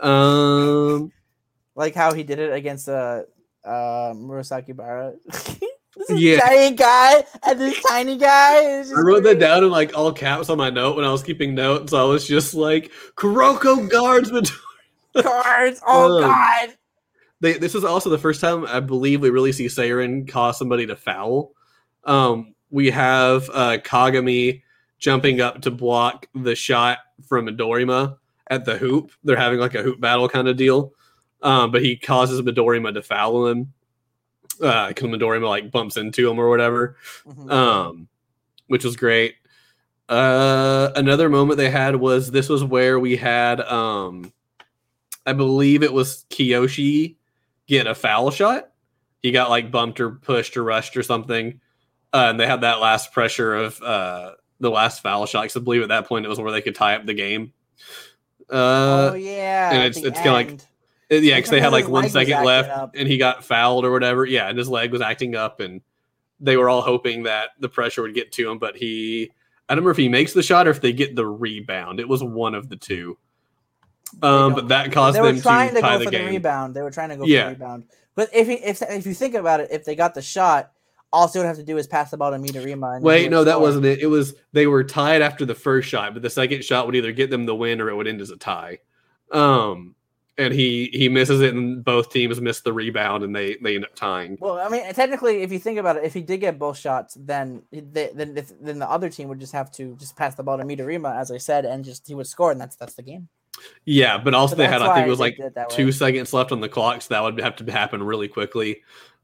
[0.00, 1.12] Um,
[1.74, 3.24] like how he did it against uh,
[3.66, 5.18] uh Murasakibara.
[5.96, 6.38] this Yeah.
[6.38, 8.80] giant guy and this tiny guy.
[8.80, 11.54] I wrote that down in like all caps on my note when I was keeping
[11.54, 11.92] notes.
[11.92, 14.56] I was just like, Kuroko guards Midori.
[15.22, 15.80] Cards.
[15.86, 16.22] Oh Ugh.
[16.22, 16.76] god.
[17.40, 20.86] They, this is also the first time I believe we really see Seiren cause somebody
[20.86, 21.52] to foul.
[22.04, 24.62] Um, we have uh, Kagami
[24.98, 28.18] jumping up to block the shot from Midorima
[28.48, 29.10] at the hoop.
[29.24, 30.92] They're having like a hoop battle kind of deal.
[31.42, 33.72] Um, but he causes Midorima to foul him.
[34.60, 36.96] Uh, because Midorima like bumps into him or whatever.
[37.26, 37.50] Mhm.
[37.50, 38.08] um,
[38.66, 39.34] which was great.
[40.08, 44.32] Uh, another moment they had was this was where we had, um,
[45.24, 47.14] I believe it was Kiyoshi
[47.68, 48.70] get a foul shot.
[49.22, 51.60] He got like bumped or pushed or rushed or something,
[52.12, 55.42] uh, and they had that last pressure of uh, the last foul shot.
[55.42, 57.52] Because I believe at that point it was where they could tie up the game.
[58.50, 59.70] Uh, oh yeah.
[59.72, 60.60] and it's- it's kinda like- end.
[60.60, 60.66] it-
[61.10, 62.94] yeah, because they had like one second left, up.
[62.96, 64.24] and he got fouled or whatever.
[64.24, 65.80] Yeah, and his leg was acting up, and
[66.38, 69.30] they were all hoping that the pressure would get to him, but he.
[69.68, 72.00] I don't remember if he makes the shot or if they get the rebound.
[72.00, 73.16] It was one of the two.
[74.22, 76.24] Um, but that caused they were them to trying to tie go the for game.
[76.26, 76.74] the rebound.
[76.74, 77.42] They were trying to go Yeah.
[77.44, 77.84] for the rebound.
[78.16, 80.72] But if he, if if you think about it, if they got the shot,
[81.12, 83.00] all they would have to do is pass the ball to Midorima.
[83.00, 83.62] Wait, no, that score.
[83.62, 84.00] wasn't it.
[84.00, 87.12] It was they were tied after the first shot, but the second shot would either
[87.12, 88.78] get them the win or it would end as a tie.
[89.30, 89.94] Um,
[90.40, 93.84] and he he misses it, and both teams miss the rebound, and they they end
[93.84, 94.38] up tying.
[94.40, 97.16] Well, I mean, technically, if you think about it, if he did get both shots,
[97.20, 100.42] then they, then if, then the other team would just have to just pass the
[100.42, 103.02] ball to Midorima, as I said, and just he would score, and that's that's the
[103.02, 103.28] game.
[103.84, 106.52] Yeah, but also So they had I think it was like it two seconds left
[106.52, 108.82] on the clock, so that would have to happen really quickly.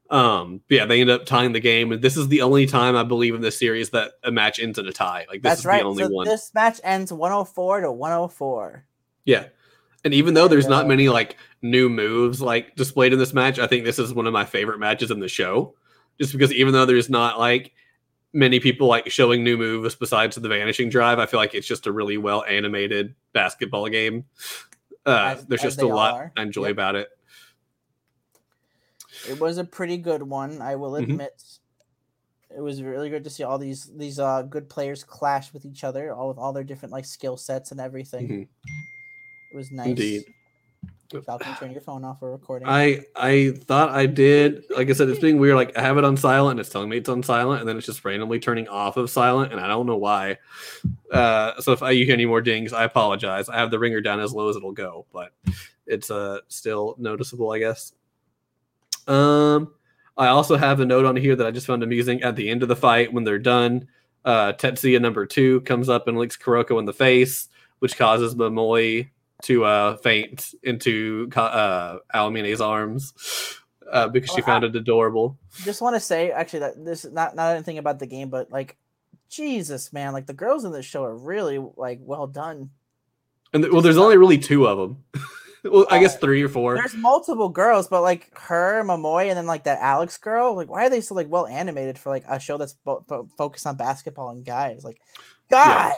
[0.09, 3.03] Um, yeah, they end up tying the game, and this is the only time I
[3.03, 5.25] believe in this series that a match ends in a tie.
[5.27, 5.81] Like this That's is right.
[5.81, 6.27] the only so one.
[6.27, 8.85] this match ends 104 to 104.
[9.25, 9.47] Yeah.
[10.03, 13.67] And even though there's not many like new moves like displayed in this match, I
[13.67, 15.75] think this is one of my favorite matches in the show.
[16.19, 17.73] Just because even though there's not like
[18.33, 21.87] many people like showing new moves besides the vanishing drive, I feel like it's just
[21.87, 24.25] a really well animated basketball game.
[25.05, 26.31] Uh, As- there's as just a lot are.
[26.37, 26.71] I enjoy Yep.
[26.71, 27.09] about it.
[29.29, 31.03] It was a pretty good one, I will Mhm.
[31.03, 31.43] admit.
[32.55, 35.83] It was really good to see all these these uh good players clash with each
[35.83, 38.27] other, all with all their different like skill sets and everything.
[38.27, 38.47] Mhm.
[39.57, 39.87] Was nice.
[39.87, 40.23] Indeed.
[41.25, 42.67] Falcon, turn your phone off for recording.
[42.67, 44.65] I I thought I did.
[44.69, 45.55] Like I said, it's being weird.
[45.55, 47.75] Like I have it on silent, and it's telling me it's on silent, and then
[47.75, 50.37] it's just randomly turning off of silent, and I don't know why.
[51.11, 53.49] Uh, so if I, you hear any more dings, I apologize.
[53.49, 55.31] I have the ringer down as low as it'll go, but
[55.87, 57.93] it's uh still noticeable, I guess.
[59.07, 59.73] Um,
[60.17, 62.21] I also have a note on here that I just found amusing.
[62.21, 63.87] At the end of the fight, when they're done,
[64.23, 67.47] uh, Tetsuya number two comes up and licks Kuroko in the face,
[67.79, 69.09] which causes Momoi
[69.43, 73.13] to uh, faint into uh, Aomine's arms
[73.91, 75.37] uh, because she Oh, found it adorable.
[75.63, 78.51] just want to say actually that this is not not anything about the game, but
[78.51, 78.77] like
[79.29, 82.69] Jesus, man, like the girls in this show are really like well done.
[83.53, 85.03] And th- well, there's only really two of them.
[85.63, 86.75] well, I guess three or four.
[86.75, 90.55] There's multiple girls, but like her, Momoi, and then like that Alex girl.
[90.55, 93.29] Like, why are they so like well animated for like a show that's bo- bo-
[93.37, 94.83] focused on basketball and guys?
[94.83, 94.99] Like,
[95.49, 95.93] God,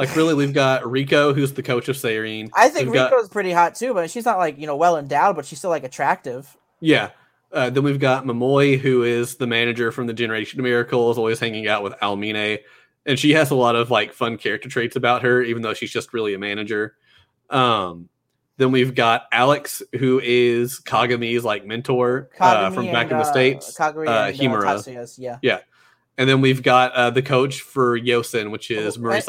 [0.00, 2.50] Like really, we've got Riko, who's the coach of Seirin.
[2.54, 5.36] I think We've got- pretty hot too, but she's not like you know well endowed,
[5.36, 6.56] but she's still like attractive.
[6.80, 7.10] Yeah.
[7.52, 11.40] Uh, then we've got Momoi, who is the manager from the Generation of Miracles, always
[11.40, 12.60] hanging out with Aomine.
[13.06, 15.90] And she has a lot of like fun character traits about her, even though she's
[15.90, 16.94] just really a manager.
[17.50, 18.08] Um,
[18.56, 23.24] then we've got Alex, who is Kagami's like mentor uh, from back and, in the
[23.24, 23.76] uh, States.
[23.76, 24.64] Kagami uh, and, Himuro.
[24.64, 25.60] Tatsuya's, yeah.
[26.20, 29.24] And then we've got uh, the coach for Yosen, which is Oh, Maurice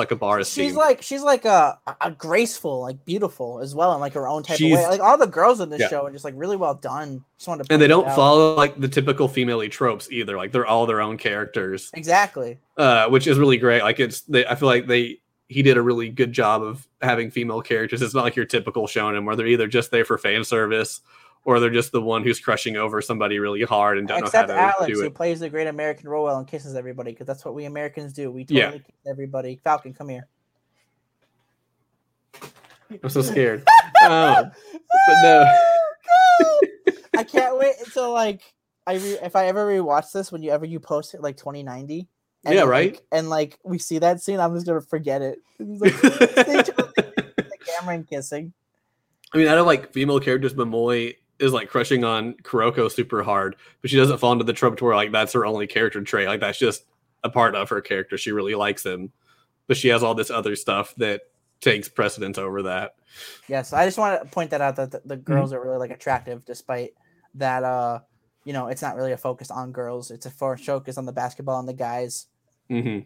[0.49, 0.75] She's team.
[0.75, 4.57] like she's like a, a graceful, like beautiful as well, in like her own type
[4.57, 4.89] She's- of way.
[4.89, 5.87] Like all the girls in this Yeah.
[5.87, 7.23] show are just like really well done.
[7.37, 8.15] Just wanted to and they don't out.
[8.17, 10.35] follow like the typical female tropes either.
[10.35, 11.89] Like they're all their own characters.
[11.93, 12.59] exactly.
[12.75, 13.83] uh, which is really great.
[13.83, 17.31] Like it's, they, I feel like they he did a really good job of having
[17.31, 18.01] female characters.
[18.01, 20.99] It's not like your typical shonen where they're either just there for fan service
[21.45, 24.55] or they're just the one who's crushing over somebody really hard and don't Except know
[24.55, 27.43] how to Alex, do who plays the great American Rowell and kisses everybody, because that's
[27.43, 28.29] what we Americans do.
[28.31, 28.71] We totally Yeah.
[28.71, 29.59] kiss everybody.
[29.63, 30.27] Falcon, come here.
[33.03, 33.59] I'm so scared.
[34.05, 34.51] um,
[35.07, 35.45] but no,
[37.17, 38.41] I can't wait until like
[38.87, 42.07] I re- if I ever rewatch this when you ever you post it like 2090.
[42.43, 42.93] And Yeah, right?
[42.93, 45.39] like- and like we see that scene, I'm just gonna forget it.
[45.59, 46.11] Like, they
[46.63, 48.53] totally kiss the camera and kissing.
[49.33, 53.55] I mean, out of like female characters, Momoi is like crushing on Kuroko super hard,
[53.81, 56.27] but she doesn't fall into the trope to where like that's her only character trait.
[56.27, 56.85] Like that's just
[57.23, 58.17] a part of her character.
[58.17, 59.11] She really likes him.
[59.67, 61.21] but she has all this other stuff that
[61.61, 62.95] takes precedence over that.
[63.47, 65.23] Yes, I just want to point that out that the, the Mm-hmm.
[65.33, 66.91] girls are really like attractive, despite
[67.35, 67.63] that.
[67.63, 67.99] Uh,
[68.43, 70.09] you know, it's not really a focus on girls.
[70.11, 72.25] It's a for focus on the basketball and the guys.
[72.69, 72.99] hmm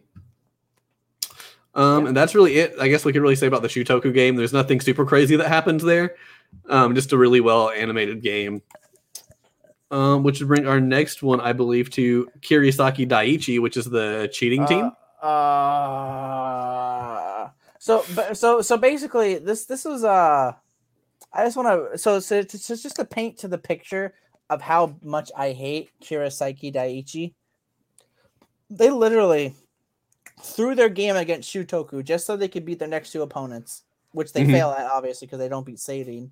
[1.74, 2.08] Um, Yeah.
[2.08, 2.74] and that's really it.
[2.80, 4.36] I guess we could really say about the Shutoku game.
[4.36, 6.16] There's nothing super crazy that happens there.
[6.68, 8.62] Um, just a really well animated game.
[9.90, 14.28] Um, which would bring our next one, I believe, to Kirisaki Daiichi, which is the
[14.32, 14.90] cheating team.
[15.22, 20.52] Uh, uh, so, so so basically, this this was uh,
[21.32, 24.14] I just want to so so it's just just to paint to the picture
[24.50, 27.34] of how much I hate Kirisaki Daiichi.
[28.70, 29.54] They literally
[30.40, 33.82] threw their game against Shutoku just so they could beat their next two opponents,
[34.16, 34.50] which they Mhm.
[34.52, 36.30] fail at obviously because they don't beat Sadine.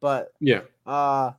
[0.00, 0.62] But Yeah.
[0.84, 1.32] uh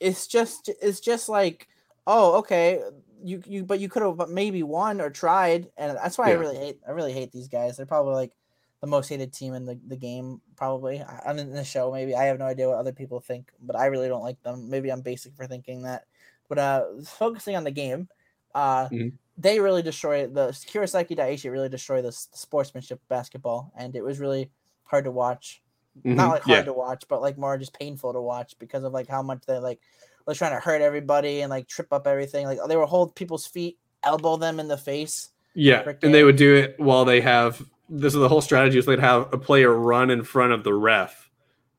[0.00, 1.68] it's just it's just like
[2.06, 2.82] oh okay
[3.22, 6.56] you you but you could have maybe won or tried and that's why i really
[6.56, 8.32] hate i really hate these guys they're probably like
[8.80, 12.14] the most hated team in the, the game probably I- i'm in the show maybe
[12.14, 14.90] i have no idea what other people think but i really don't like them maybe
[14.90, 16.04] i'm basic for thinking that
[16.48, 18.08] but uh focusing on the game
[18.54, 19.12] uh Mhm.
[19.38, 24.50] they really destroy the Kirisaki Daiichi really destroy the, sportsmanship basketball and it was really
[24.84, 25.62] hard to watch
[26.04, 26.16] Mhm.
[26.16, 26.62] not like hard yeah.
[26.64, 29.58] to watch, but like more just painful to watch because of like how much they
[29.58, 29.80] like
[30.26, 32.46] was trying to hurt everybody and like trip up everything.
[32.46, 35.28] Like they were hold people's feet, elbow them in the face.
[35.54, 38.86] Yeah, and they would do it while they have this is the whole strategy is
[38.86, 41.30] they'd have a player run in front of the ref.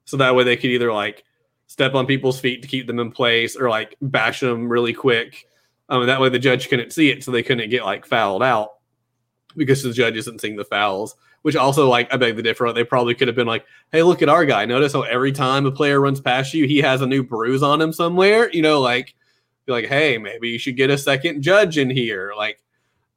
[0.06, 1.26] So that way they could either like
[1.68, 5.46] step on people's feet to keep them in place or like bash them really quick.
[5.90, 8.44] Um, and that way the judge couldn't see it, so they couldn't get like fouled
[8.44, 8.76] out
[9.58, 11.16] because the judge isn't seeing the fouls.
[11.46, 12.74] Which also like I beg the differ.
[12.74, 14.66] They probably could have been like, "Hey, look at our guy.
[14.66, 17.80] Notice how every time a player runs past you, he has a new bruise on
[17.80, 19.14] him somewhere." You know, like
[19.68, 22.58] be like, "Hey, maybe you should get a second judge in here." Like,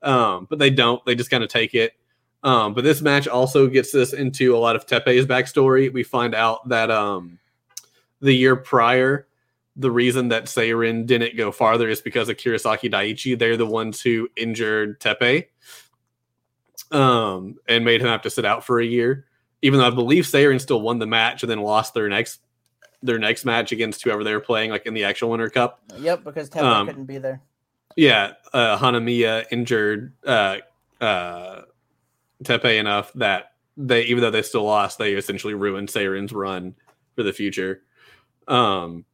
[0.02, 1.02] um, but they don't.
[1.06, 1.94] They just kind of take it.
[2.42, 5.90] Um, but this match also gets us into a lot of Teppei's backstory.
[5.90, 7.38] We find out that um,
[8.20, 9.26] the year prior,
[9.74, 13.38] the reason that Seirin didn't go farther is because of Kirisaki Daiichi.
[13.38, 15.48] They're the ones who injured Tepe
[16.90, 19.26] um, and made him have to sit out for a year.
[19.62, 22.40] Even though I believe Seirin still won the match and then lost their next
[23.02, 25.80] their next match against whoever they were playing, like in the actual Winter Cup.
[25.98, 27.40] Yep, because Teppei Um, couldn't be there.
[27.96, 30.58] Yeah, uh, Hanamiya injured uh,
[31.00, 31.62] uh,
[32.44, 36.74] Teppei enough that they, even though they still lost, they essentially ruined Seirin's run
[37.14, 37.82] for the future.
[38.46, 39.04] Um,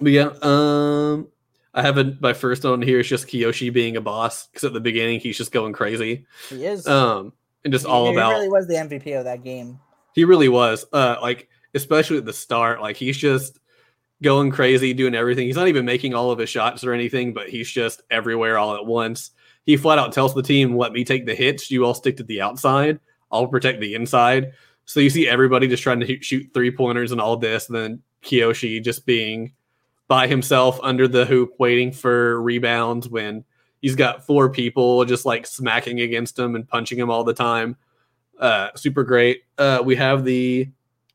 [0.00, 1.28] but yeah, um,
[1.74, 4.72] I have a, my first one here is just Kiyoshi being a boss because at
[4.74, 6.86] the beginning he's just going crazy, He is.
[6.86, 7.32] um,
[7.64, 9.78] and just he, all he about really was the MVP of that game.
[10.14, 10.84] he really was.
[10.92, 13.58] Uh, like especially at the start, like he's just
[14.22, 15.46] going crazy, doing everything.
[15.46, 18.76] He's not even making all of his shots or anything, but he's just everywhere all
[18.76, 19.30] at once.
[19.64, 21.70] He flat out tells the team, "Let me take the hits.
[21.70, 23.00] You all stick to the outside.
[23.30, 24.52] I'll protect the inside."
[24.84, 28.02] So you see everybody just trying to shoot three pointers and all this, and then
[28.24, 29.52] Kiyoshi just being
[30.12, 33.42] by himself under the hoop, waiting for rebounds when
[33.80, 37.76] he's got four people just like smacking against him and punching him all the time.
[38.38, 39.44] Uh, super great.
[39.56, 40.68] Uh, we have the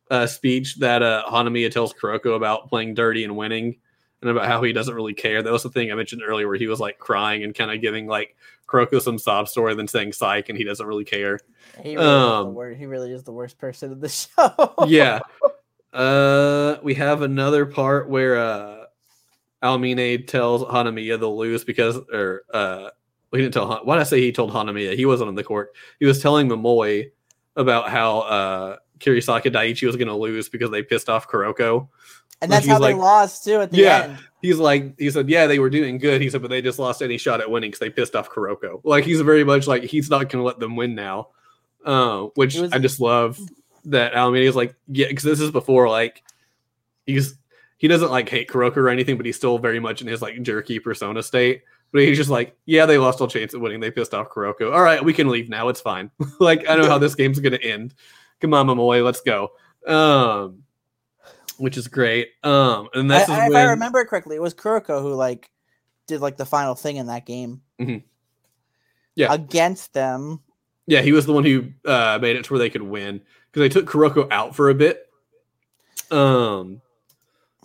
[0.09, 3.75] uh, speech that uh, Hanamiya tells Kuroko about playing dirty and winning,
[4.23, 5.43] and about how he doesn't really care.
[5.43, 7.79] That was the thing I mentioned earlier, where he was like crying and kind of
[7.81, 8.35] giving like
[8.67, 11.39] Kuroko some sob story, then saying "psych," and he doesn't really care.
[11.83, 14.73] He really, is the Um, wor- he really is the worst person in the show.
[14.87, 15.19] yeah.
[15.93, 18.76] Uh, we have another part where uh,
[19.63, 22.89] Aomine tells Hanamiya they'll lose because, or uh,
[23.31, 23.67] he didn't tell.
[23.67, 24.95] Han- Why did I say he told Hanamiya?
[24.95, 25.75] He wasn't on the court.
[25.99, 27.11] He was telling Momoi
[27.55, 31.87] about how uh, Kirisaki Daiichi was going to lose because they pissed off Kuroko.
[32.41, 34.03] and that's how they lost too at the Yeah.
[34.03, 34.17] end.
[34.43, 36.21] He's like, he said, yeah, they were doing good.
[36.21, 38.81] He said, but they just lost any shot at winning because they pissed off Kuroko.
[38.83, 41.29] Like he's very much like he's not going to let them win now,
[41.83, 43.39] uh, which was- I just love
[43.85, 46.21] that Alameda is like, yeah, because this is before like
[47.07, 47.35] he's
[47.77, 50.41] he doesn't like hate Kuroko or anything, but he's still very much in his like
[50.41, 51.61] jerky persona state.
[51.91, 53.79] But he's just like, yeah, they lost all chance at winning.
[53.79, 54.73] They pissed off Kuroko.
[54.73, 55.69] All right, we can leave now.
[55.69, 56.11] It's fine.
[56.39, 57.93] like I know how this game's going to end.
[58.41, 59.51] Come on, Momoi, let's go.
[59.87, 60.63] Um,
[61.57, 62.31] which is great.
[62.43, 65.01] Um, and I, this I- is if when I remember it correctly, it was Kuroko
[65.01, 65.49] who like
[66.07, 67.61] did like the final thing in that game.
[67.79, 68.03] Mhm.
[69.15, 69.33] Yeah.
[69.33, 70.41] against them.
[70.87, 73.21] Yeah, he was the one who uh, made it to where they could win
[73.51, 75.09] because they took Kuroko out for a bit,
[76.11, 76.81] um,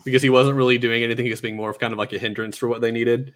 [0.05, 1.25] because he wasn't really doing anything.
[1.25, 3.35] He was being more of kind of like a hindrance for what they needed.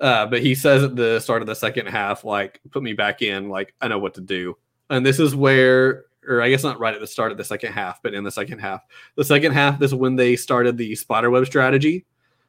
[0.00, 3.22] Uh, but he says at the start of the second half, like, "Put me back
[3.22, 3.48] in.
[3.48, 4.56] Like, I know what to do."
[4.88, 7.72] And this is where, or I guess not right at the start of the second
[7.72, 8.82] half, but in the second half,
[9.16, 12.06] the second half, is when they started the spiderweb strategy,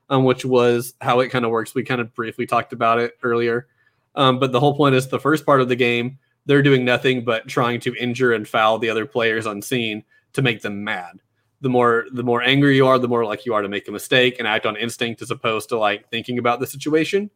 [0.09, 1.75] um, which was how it kind of works.
[1.75, 3.67] We kind of briefly talked about it earlier.
[4.15, 7.23] Um, but the whole point is the first part of the game they're doing nothing
[7.23, 11.19] but trying to injure and foul the other players unseen to make them mad.
[11.61, 13.91] The more the more angry you are, the more like you are to make a
[13.91, 17.29] mistake and act on instinct as opposed to like thinking about the situation.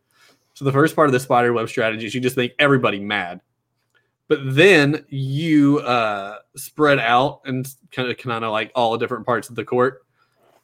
[0.56, 3.42] So the first part of the spider web strategy is you just make everybody mad.
[4.28, 9.26] But then you uh, spread out and kind of kind of like all the different
[9.26, 10.04] parts of the court.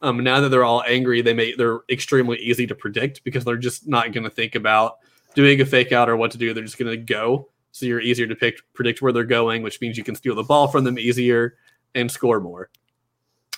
[0.01, 3.57] Um, now that they're all angry, they make they're extremely easy to predict because they're
[3.57, 4.97] just not going to think about
[5.35, 6.53] doing a fake out or what to do.
[6.53, 7.49] They're just going to go.
[7.71, 10.43] So you're easier to pick, predict where they're going, which means you can steal the
[10.43, 11.55] ball from them easier
[11.95, 12.69] and score more.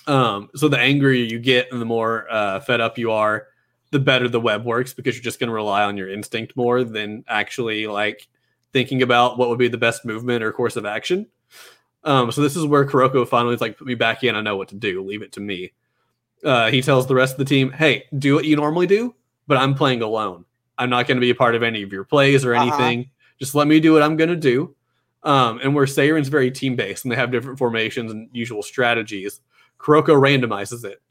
[0.06, 3.46] Um, so the angrier you get and the more uh, fed up you are,
[3.90, 6.84] the better the web works because you're just going to rely on your instinct more
[6.84, 8.28] than actually like
[8.72, 11.26] thinking about what would be the best movement or course of action.
[12.02, 14.34] Um, so this is where Kuroko finally is like, put me back in.
[14.36, 15.02] I know what to do.
[15.02, 15.72] Leave it to me.
[16.44, 19.14] Uh, he tells the rest of the team, "Hey, do what you normally do,
[19.46, 20.44] but I'm playing alone.
[20.76, 22.64] I'm not going to be a part of any of your plays or Uh-huh.
[22.64, 23.10] anything.
[23.38, 24.74] Just let me do what I'm going to do."
[25.22, 29.40] Um, and where Seirin's very team based and they have different formations and usual strategies,
[29.84, 31.02] Kuroko randomizes it.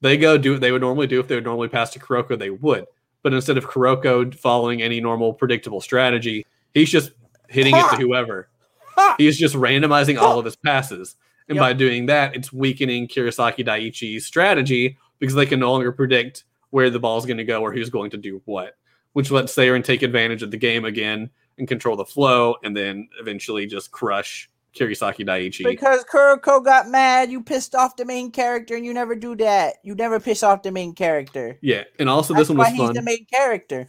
[0.00, 2.38] They go do what they would normally do if they would normally pass to Kuroko,
[2.38, 2.86] they would.
[3.22, 7.12] But instead of Kuroko following any normal predictable strategy, he's just
[7.48, 8.48] hitting it to whoever.
[8.94, 9.16] Ha!
[9.18, 11.16] He's just randomizing all of his passes.
[11.48, 11.62] And Yep.
[11.62, 16.90] by doing that, it's weakening Kirisaki Daiichi's strategy because they can no longer predict where
[16.90, 18.76] the ball's going to go or who's going to do what,
[19.14, 23.08] which lets Seirin take advantage of the game again and control the flow and then
[23.20, 24.48] eventually just crush
[24.78, 25.64] Kirisaki Daiichi.
[25.64, 29.76] Because Kuroko got mad, you pissed off the main character, and you never do that.
[29.82, 31.58] You never piss off the main character.
[31.62, 31.84] yeah.
[31.98, 32.94] And also, That's this one why was he's fun.
[32.94, 33.88] the main character.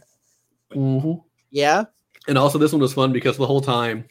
[0.74, 1.22] Mhm.
[1.50, 1.84] Yeah.
[2.28, 4.04] And also, this one was fun because the whole time,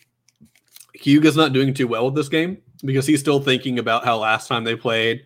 [0.98, 4.48] Hyuga's not doing too well with this game because he's still thinking about how last
[4.48, 5.26] time they played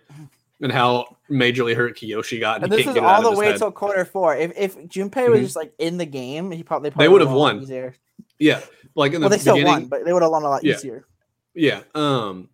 [0.62, 2.62] and how majorly hurt Kiyoshi got.
[2.64, 3.58] And he this is out all the way head.
[3.58, 4.36] till quarter four.
[4.36, 5.44] If if Junpei was Mhm.
[5.44, 7.62] just like in the game, he probably, probably They would've would've won.
[7.64, 7.96] Easier.
[8.38, 8.60] Yeah,
[8.96, 9.74] like in the Well, they still beginning.
[9.74, 10.76] won, but they would have won a lot Yeah.
[10.76, 11.06] easier.
[11.54, 11.82] Yeah.
[11.96, 12.50] Um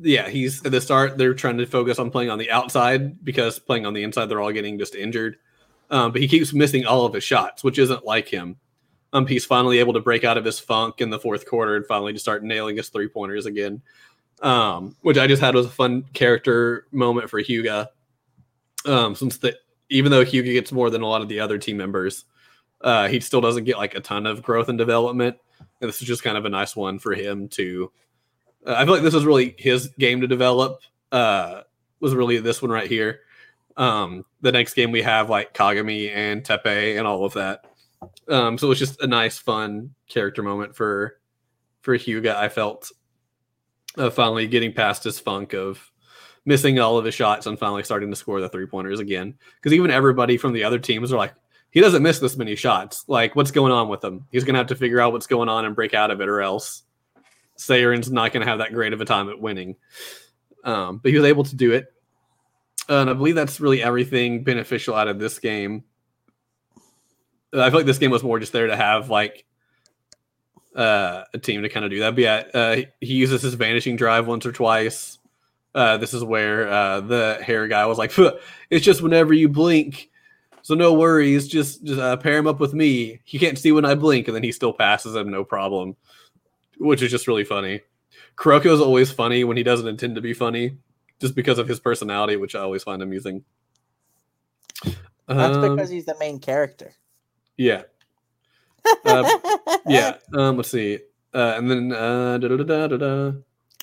[0.00, 3.58] yeah, he's at the start they're trying to focus on playing on the outside because
[3.58, 5.36] playing on the inside they're all getting just injured.
[5.90, 8.56] Um, but he keeps missing all of his shots, which isn't like him.
[9.12, 11.86] Um, he's finally able to break out of his funk in the fourth quarter and
[11.86, 13.80] finally just start nailing his three pointers again.
[14.42, 17.88] Um, which I just had was a fun character moment for Hyuga.
[18.84, 19.56] Um, since the
[19.90, 22.24] even though Hyuga gets more than a lot of the other team members,
[22.84, 25.36] uh, he still doesn't get like a ton of growth and development.
[25.80, 27.90] And this is just kind of a nice one for him to
[28.66, 30.80] uh, I feel like this was really his game to develop.
[31.10, 31.62] Uh,
[32.00, 33.20] was really this one right here.
[33.76, 37.64] Um, the next game we have like Kagami and Teppei and all of that.
[38.28, 41.18] Um, so it's just a nice, fun character moment for
[41.80, 42.34] for Hyuga.
[42.36, 42.92] I felt
[43.96, 45.90] uh, finally getting past his funk of
[46.44, 49.34] missing all of his shots and finally starting to score the three pointers again.
[49.56, 51.32] Because even everybody from the other teams are like,
[51.74, 53.04] he doesn't miss this many shots.
[53.08, 54.26] Like, what's going on with him?
[54.32, 56.40] He's gonna have to figure out what's going on and break out of it, or
[56.40, 56.84] else
[57.56, 59.76] Seirin's not going to have that great of a time at winning.
[60.64, 61.92] Um, but he was able to do it.
[62.88, 65.84] Uh, and I believe that's really everything beneficial out of this game.
[67.52, 69.44] Uh, I feel like this game was more just there to have like
[70.74, 72.14] uh, a team to kind of do that.
[72.14, 75.18] But yeah, uh, he uses his vanishing drive once or twice.
[75.74, 78.12] Uh, this is where uh, the hair guy was like,
[78.70, 80.10] "It's just whenever you blink,
[80.64, 81.46] so no worries.
[81.46, 83.20] Just just uh, pair him up with me.
[83.24, 85.94] He can't see when I blink, and then he still passes him, no problem."
[86.78, 87.82] Which is just really funny.
[88.36, 90.78] Kuroko is always funny when he doesn't intend to be funny,
[91.20, 93.44] just because of his personality, which I always find amusing.
[95.28, 96.94] That's Um, because he's the main character.
[97.56, 97.82] yeah,
[99.04, 99.28] Uh,
[99.86, 100.16] yeah.
[100.32, 100.98] Um, let's see.
[101.34, 103.32] Uh, and then uh, da, da, da, da, da, da.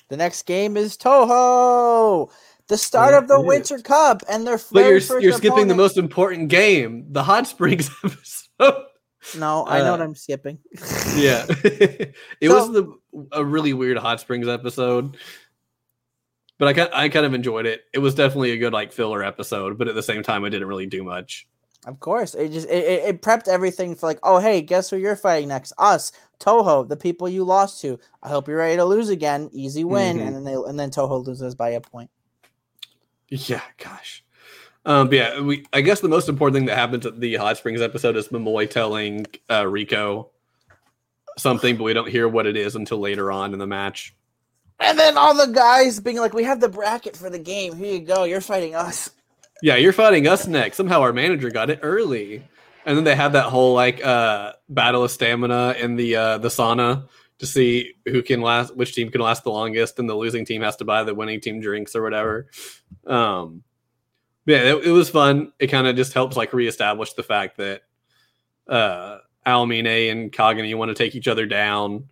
[0.08, 2.30] The next game is Toho,
[2.72, 6.48] the start of the Winter Cup, and their but you're you're skipping the most important
[6.48, 8.84] game, the Hot Springs episode.
[9.38, 10.58] No, I know what uh, I'm skipping.
[11.14, 12.92] yeah, it So- was the
[13.32, 15.18] a really weird Hot Springs episode,
[16.58, 17.82] but I kind I kind of enjoyed it.
[17.92, 20.68] It was definitely a good like filler episode, but at the same time, it didn't
[20.68, 21.46] really do much.
[21.84, 24.96] Of course, it just it, it, it prepped everything for like, oh hey, guess who
[24.96, 25.72] you're fighting next?
[25.78, 27.98] Us, Toho, the people you lost to.
[28.22, 29.50] I hope you're ready to lose again.
[29.52, 30.26] Easy win, Mhm.
[30.26, 32.08] and then they and then Toho loses by a point.
[33.32, 34.22] Yeah, gosh.
[34.84, 35.64] Um, but yeah, we.
[35.72, 38.68] I guess the most important thing that happens at the Hot Springs episode is Momoi
[38.68, 40.28] telling uh, Riko
[41.38, 44.14] something, but we don't hear what it is until later on in the match.
[44.80, 47.74] And then all the guys being like, we have the bracket for the game.
[47.74, 48.24] Here you go.
[48.24, 49.10] You're fighting us.
[49.62, 50.76] Yeah, you're fighting us next.
[50.76, 52.46] Somehow our manager got it early,
[52.84, 56.48] and then they have that whole like uh, battle of stamina in the uh, the
[56.48, 57.08] sauna
[57.42, 60.62] to see who can last, which team can last the longest, and the losing team
[60.62, 62.46] has to buy the winning team drinks or whatever.
[63.04, 63.64] Um,
[64.46, 65.52] yeah, it, it was fun.
[65.58, 67.82] It kind of just helps like reestablish the fact that
[68.68, 72.08] uh, Aomine and Kagami want to take each other down.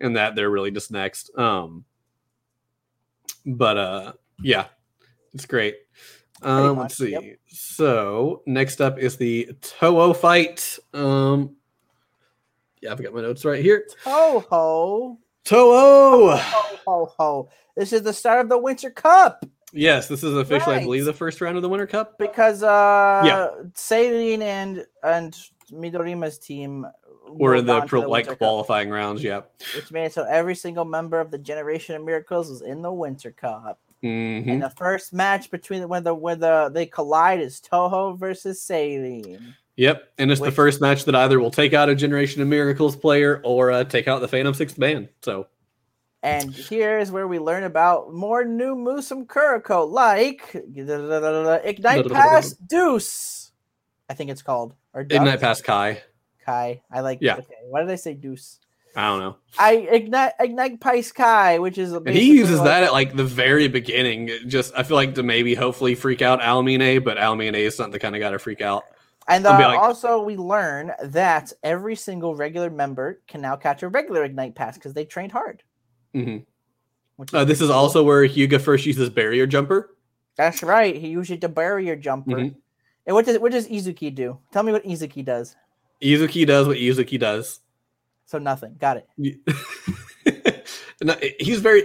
[0.00, 1.30] and that they're really just next.
[1.36, 1.84] Um,
[3.46, 4.12] but uh,
[4.42, 4.66] yeah,
[5.32, 5.76] it's great.
[6.42, 7.12] Um, let's see.
[7.12, 7.22] yep.
[7.48, 10.78] So next up is the Toho fight.
[10.92, 11.56] Um,
[12.84, 13.86] yeah, I've got my notes right here.
[14.04, 16.38] Ho ho Toho.
[16.38, 17.48] ho ho ho!
[17.76, 19.44] This is the start of the Winter Cup
[19.76, 22.16] Yes, this is officially, I believe, the first round of the Winter Cup.
[22.16, 23.48] because uh, Yeah.
[23.74, 25.36] Seirin and and
[25.72, 26.86] Midorima's team
[27.28, 29.22] were in the, pro, the like Cup, qualifying rounds.
[29.22, 29.40] Yeah.
[29.74, 32.92] which made it so every single member of the Generation of Miracles was in the
[32.92, 33.80] Winter Cup.
[34.00, 34.08] hmm
[34.48, 39.54] And the first match between when the when the they collide is Toho versus Seirin.
[39.76, 42.94] Yep, and it's the first match that either will take out a Generation of Miracles
[42.94, 45.08] player or uh, take out the Phantom Sixth Band.
[45.22, 45.48] So
[46.22, 53.50] And here's where we learn about more new Musum from Kuroko, like Ignite Pass Deuce.
[54.08, 54.74] I think it's called.
[54.92, 56.02] Or Ignite Pass Kai.
[56.44, 56.82] Kai.
[56.90, 57.36] I like Yeah.
[57.36, 57.54] Okay.
[57.68, 58.60] Why did I say Deuce?
[58.96, 59.36] I don't know.
[59.58, 63.66] I ignite ignite Pice Kai, which is And he uses that at like the very
[63.66, 64.30] beginning.
[64.46, 67.98] Just I feel like to maybe hopefully freak out Aomine, but Aomine is not the
[67.98, 68.84] kind of guy to freak out.
[69.28, 73.88] And uh, like- also, we learn that every single regular member can now catch a
[73.88, 75.62] regular Ignite Pass because they trained hard.
[76.12, 76.38] hmm
[77.16, 77.76] Which Uh, this is cool.
[77.76, 79.96] also where Hyuga first uses barrier jumper.
[80.36, 80.94] That's right.
[80.96, 82.36] He uses the barrier jumper.
[82.36, 82.54] Mhm.
[83.06, 84.38] And what does what does Izuki do?
[84.52, 85.54] Tell me what Izuki does.
[86.02, 87.60] Izuki does what Izuki does.
[88.26, 88.76] So nothing.
[88.80, 90.68] Got it.
[91.02, 91.84] no, he's very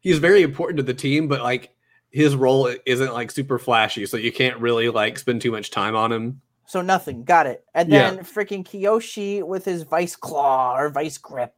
[0.00, 1.70] he's very important to the team, but like
[2.12, 5.96] his role isn't like super flashy, so you can't really like spend too much time
[5.96, 6.40] on him.
[6.66, 7.24] So nothing.
[7.24, 7.64] Got it.
[7.74, 8.10] And Yeah.
[8.10, 11.52] then freaking Kiyoshi with his vice claw or vice grip,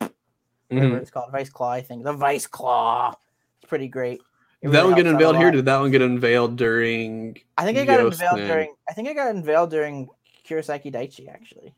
[0.69, 1.01] whatever Mhm.
[1.03, 1.71] it's called, vice claw.
[1.71, 3.15] I think the vice claw.
[3.61, 4.21] It's pretty great.
[4.63, 5.51] It that really one get helps out a unveiled here?
[5.51, 7.37] Did that one get unveiled during?
[7.59, 8.75] I think it got unveiled during.
[8.89, 10.09] I think it got unveiled during
[10.49, 11.29] Kirisaki Daiichi.
[11.29, 11.75] Actually,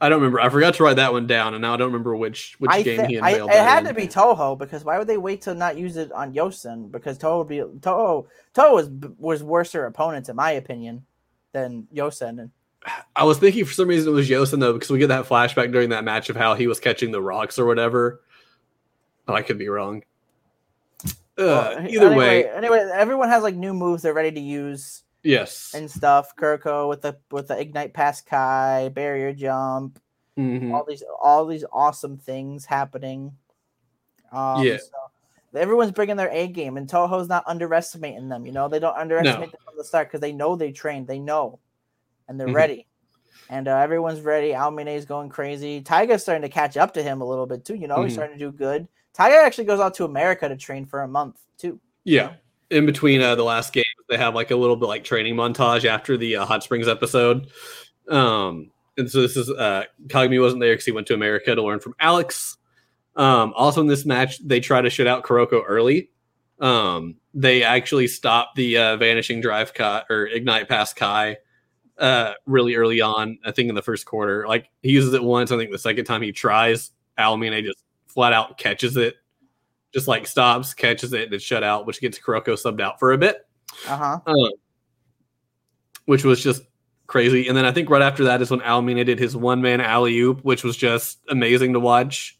[0.00, 0.40] I don't remember.
[0.40, 2.82] I forgot to write that one down, and now I don't remember which which I
[2.82, 3.50] game he I, unveiled.
[3.50, 3.88] it that had in.
[3.88, 6.88] to be Toho because why would they wait to not use it on Yosen?
[6.88, 8.26] Because Toho would be Toho.
[8.54, 8.88] Toho was
[9.18, 11.04] was worser opponents in my opinion
[11.52, 12.38] than Yosen.
[12.38, 12.50] And
[13.16, 15.72] I was thinking for some reason it was Yosen though, because we get that flashback
[15.72, 18.20] during that match of how he was catching the rocks or whatever.
[19.26, 20.04] But I could be wrong.
[21.04, 25.02] Uh, well, either anyway, way, anyway, everyone has like new moves they're ready to use
[25.22, 25.72] yes.
[25.74, 26.34] and stuff.
[26.36, 29.98] Kuroko with the with the ignite pass Kai barrier jump.
[30.38, 30.72] Mhm.
[30.72, 33.36] all these all these awesome things happening.
[34.30, 34.76] Um, Yeah.
[34.76, 38.46] so everyone's bringing their A game, and Toho's not underestimating them.
[38.46, 41.18] You know, they don't underestimate them from the start because they know they trained, they
[41.18, 41.58] know,
[42.28, 42.54] and they're Mhm.
[42.54, 42.86] ready.
[43.50, 44.52] And uh, everyone's ready.
[44.54, 45.80] Aomine's going crazy.
[45.80, 47.74] Taiga's starting to catch up to him a little bit too.
[47.74, 48.16] You know, he's Mhm.
[48.16, 48.86] starting to do good.
[49.14, 51.80] Taiga actually goes out to America to train for a month too.
[52.04, 52.34] Yeah.
[52.70, 55.84] In between uh, the last game, they have like a little bit like training montage
[55.84, 57.48] after the uh, Hot Springs episode.
[58.08, 61.62] Um, and so this is uh, Kagami wasn't there because he went to America to
[61.62, 62.56] learn from Alex.
[63.16, 66.10] Um, also in this match, they try to shut out Kuroko early.
[66.60, 71.36] Um, they actually stop the uh, vanishing drive Kai or ignite past Kai
[71.98, 73.38] uh, really early on.
[73.44, 75.52] I think in the first quarter, like he uses it once.
[75.52, 79.16] I think the second time he tries, Aomine just flat out catches it
[79.92, 83.12] just like stops, catches it, and it's shut out, which gets Kuroko subbed out for
[83.12, 83.46] a bit,
[83.86, 84.20] Uh huh.
[84.26, 84.50] um,
[86.06, 86.62] which was just
[87.06, 87.48] crazy.
[87.48, 90.18] And then I think right after that is when Aomine did his one man alley
[90.18, 92.38] oop, which was just amazing to watch.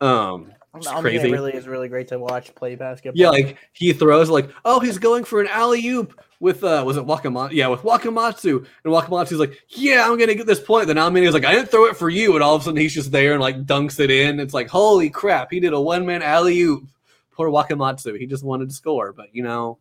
[0.00, 1.32] Um, it's crazy.
[1.32, 3.20] really is really great to watch play basketball.
[3.20, 6.96] Yeah, like he throws like, oh, he's going for an alley oop with uh was
[6.96, 7.52] it Wakamatsu?
[7.52, 8.66] Yeah, with Wakamatsu.
[8.84, 10.86] And Wakamatsu's like, yeah, I'm gonna get this point.
[10.86, 12.94] Then Aomine's like, I didn't throw it for you, and all of a sudden he's
[12.94, 14.38] just there and like dunks it in.
[14.38, 16.84] It's like, holy crap, he did a one man alley oop.
[17.32, 18.18] Poor Wakamatsu.
[18.18, 19.78] He just wanted to score, but you know,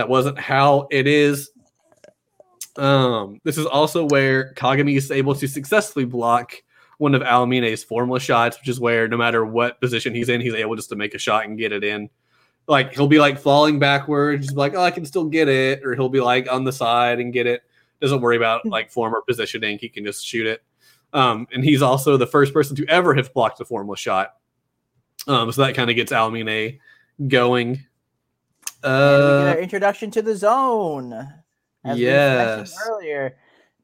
[0.00, 1.50] that wasn't how it is.
[2.78, 6.54] Um, this is also where Kagami is able to successfully block
[6.96, 10.54] one of Aomine's formless shots, which is where no matter what position he's in, he's
[10.54, 12.08] able just to make a shot and get it in.
[12.66, 15.94] Like he'll be like falling backwards, just like, oh, I can still get it, or
[15.94, 17.62] he'll be like on the side and get it.
[18.00, 19.76] Doesn't worry about like form or positioning.
[19.78, 20.62] He can just shoot it.
[21.12, 24.36] Um, and he's also the first person to ever have blocked a formless shot.
[25.26, 26.78] Um, so that kind of gets Alamine
[27.28, 27.84] going.
[28.82, 31.12] We Uh, our introduction to the zone.
[31.84, 32.74] As we yes.
[32.86, 33.36] earlier,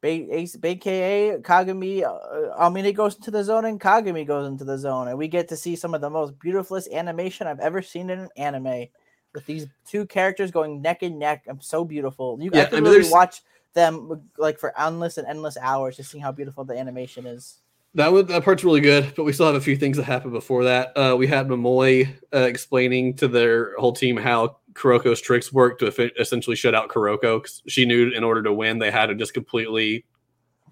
[0.02, 4.46] Ba- Ace- AKA Kagami, uh, I mean, it goes into the zone and Kagami goes
[4.46, 7.60] into the zone, and we get to see some of the most beautifulest animation I've
[7.60, 8.86] ever seen in an anime.
[9.34, 12.38] With these two characters going neck and neck, I'm so beautiful.
[12.40, 13.42] You Yeah, I could I mean, really watch
[13.74, 17.58] them like for endless and endless hours, just seeing how beautiful the animation is.
[17.94, 20.32] That would, that part's really good, but we still have a few things that happened
[20.32, 20.96] before that.
[20.96, 25.86] Uh, we had Momoi uh, explaining to their whole team how Kuroko's tricks work to
[26.20, 27.42] essentially shut out Kuroko.
[27.42, 30.04] 'cause she knew in order to win, they had to just completely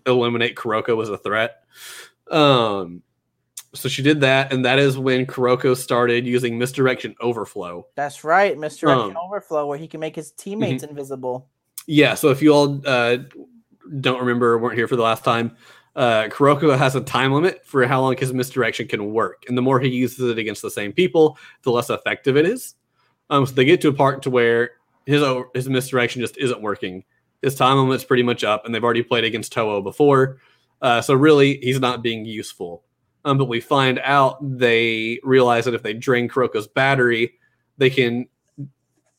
[0.07, 1.65] eliminate Kuroko as a threat.
[2.31, 3.03] Um,
[3.75, 7.87] so she did that, and that is when Kuroko started using misdirection overflow.
[7.97, 11.49] That's right, misdirection Um, overflow, where he can make his teammates invisible.
[11.87, 13.19] Yeah, so if you all uh,
[14.01, 15.57] don't remember weren't here for the last time,
[15.97, 19.63] uh, Kuroko has a time limit for how long his misdirection can work, and the
[19.63, 22.75] more he uses it against the same people, the less effective it is.
[23.31, 24.73] Um, so they get to a part to where
[25.07, 25.23] his
[25.55, 27.05] his misdirection just isn't working.
[27.43, 30.39] His time limit's pretty much up, and they've already played against Toho before,
[30.81, 32.83] uh, so really he's not being useful.
[33.25, 37.35] Um, but we find out they realize that if they drain Kuroko's battery,
[37.79, 38.27] they can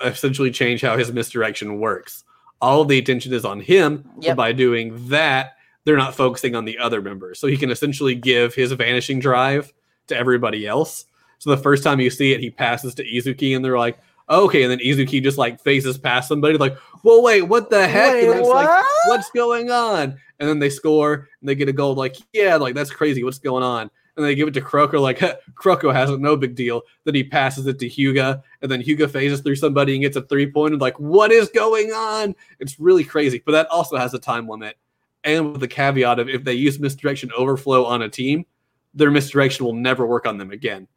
[0.04, 2.24] essentially change how his misdirection works.
[2.62, 4.08] All the attention is on him.
[4.20, 4.38] Yep.
[4.38, 7.40] by doing that, they're not focusing on the other members.
[7.40, 9.74] So he can essentially give his vanishing drive
[10.08, 11.06] to everybody else.
[11.46, 14.00] So the first time you see it, he passes to Izuki, and they're like,
[14.30, 14.64] oh, okay.
[14.64, 18.14] And then Izuki just like faces past somebody, like, well, wait, what the heck?
[18.14, 20.18] Wait, and it's like, what's going on?
[20.40, 23.24] And then they score and they get a goal, like, yeah, like that's crazy.
[23.24, 23.92] What's going on?
[24.18, 25.20] And they give it to Kuroko, like,
[25.54, 26.82] Kuroko has it, no big deal.
[27.04, 30.24] Then he passes it to Hyuga, and then Hyuga phases through somebody and gets a
[30.24, 32.34] three pointer, like, what is going on?
[32.60, 33.44] It's really crazy.
[33.46, 34.80] But that also has a time limit.
[35.24, 38.48] And with the caveat of if they use misdirection overflow on a team,
[38.96, 40.88] their misdirection will never work on them again.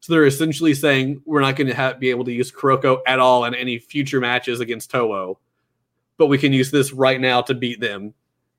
[0.00, 3.18] So they're essentially saying we're not going to have, be able to use Kuroko at
[3.18, 5.36] all in any future matches against Toho,
[6.16, 8.14] but we can use this right now to beat them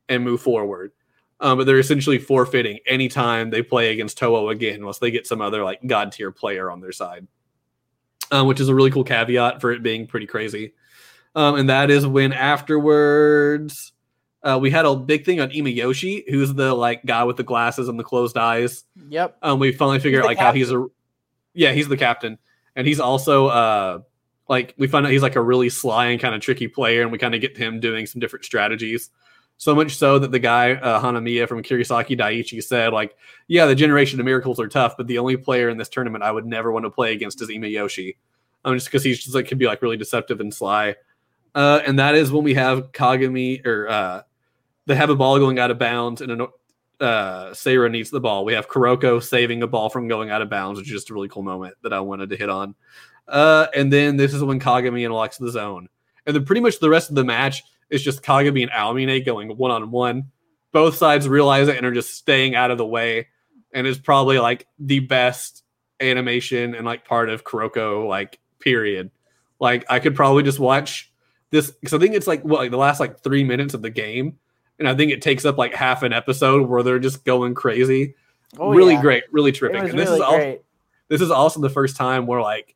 [0.10, 0.92] and move forward.
[1.40, 5.42] Um, but they're essentially forfeiting anytime they play against Toho again, unless they get some
[5.42, 7.28] other like god tier player on their side,
[8.32, 10.74] um, which is a really cool caveat for it being pretty crazy.
[11.36, 13.94] Um, and that is when afterwards
[14.42, 17.88] uh, we had a big thing on Imayoshi, who's the like guy with the glasses
[17.88, 18.86] and the closed eyes.
[19.10, 19.38] Yep.
[19.44, 20.88] Um, we finally figure He's out like how he's a
[21.58, 22.38] yeah, he's the captain,
[22.76, 24.00] and he's also uh
[24.48, 27.12] like we find out he's like a really sly and kind of tricky player, and
[27.12, 29.10] we kind of get him doing some different strategies.
[29.58, 33.18] So much so that the guy uh, Hanamiya from Kirisaki Daiichi said, like,
[33.48, 36.32] yeah, the Generation of Miracles are tough, but the only player in this tournament I
[36.32, 38.18] would never want to play against is Imayoshi,
[38.64, 40.96] um, just because he's just like could be like really deceptive and sly.
[41.56, 44.22] Uh, and that is when we have Kagami or uh,
[44.86, 46.48] they have a ball going out of bounds, and an,
[47.00, 48.46] uh, Seira needs the ball.
[48.46, 51.14] We have Kuroko saving a ball from going out of bounds, which is just a
[51.14, 52.76] really cool moment that I wanted to hit on.
[53.28, 55.90] Uh, and then this is when Kagami unlocks the zone.
[56.26, 59.50] And then pretty much the rest of the match is just Kagami and Aomine going
[59.50, 60.32] one on one.
[60.72, 63.28] Both sides realize it and are just staying out of the way.
[63.74, 65.64] And it's probably like the best
[66.00, 69.12] animation and like part of Kuroko, like, period.
[69.60, 71.12] Like, I could probably just watch
[71.50, 73.90] this because I think it's like what, like the last like three minutes of the
[73.90, 74.38] game
[74.80, 78.16] and I think it takes up like half an episode where they're just going crazy.
[78.58, 79.02] Oh, really yeah.
[79.02, 79.90] great, really terrific.
[79.90, 80.62] And this really is also great.
[81.10, 82.76] this is also the first time where like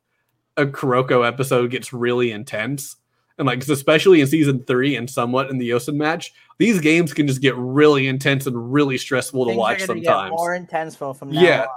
[0.56, 2.96] a Kuroko episode gets really intense.
[3.38, 7.26] And like especially in season three and somewhat in the Yosen match, these games can
[7.26, 10.30] just get really intense and really stressful to Things are watch sometimes.
[10.30, 11.60] more intense from from now Yeah.
[11.62, 11.68] on.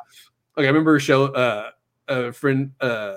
[0.58, 1.70] Like I remember a show uh,
[2.10, 3.16] a friend uh,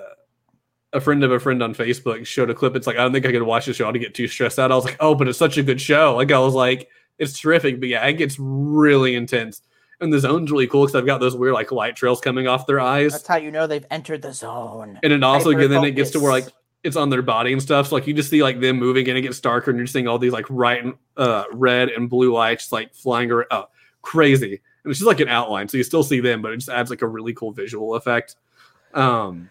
[0.93, 2.75] a friend of a friend on Facebook showed a clip.
[2.75, 4.71] It's like I don't think I could watch the show to get too stressed out.
[4.71, 6.15] I was like, oh, but it's such a good show.
[6.15, 6.89] Like I was like,
[7.19, 7.79] it's terrific.
[7.79, 9.61] But yeah, it gets really intense.
[10.01, 12.65] And the zone's really cool because I've got those weird like light trails coming off
[12.65, 13.11] their eyes.
[13.11, 14.97] That's how you know they've entered the zone.
[15.03, 16.47] and it also hyper then it gets to where like
[16.83, 17.87] it's on their body and stuff.
[17.87, 20.07] So like you just see like them moving and it gets darker and you're seeing
[20.07, 23.65] all these like right and uh red and blue lights like flying around oh,
[24.01, 24.61] crazy.
[24.83, 25.67] And it's just like an outline.
[25.67, 28.37] So you still see them, but it just adds like a really cool visual effect.
[28.93, 29.49] Um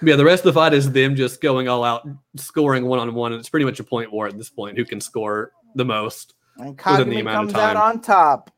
[0.00, 3.00] but yeah, the rest of the fight is them just going all out, scoring one
[3.00, 4.76] on one, and it's pretty much a point war at this point.
[4.76, 6.34] Who can score the most?
[6.58, 8.50] And within the Kagami amount of comes out on top.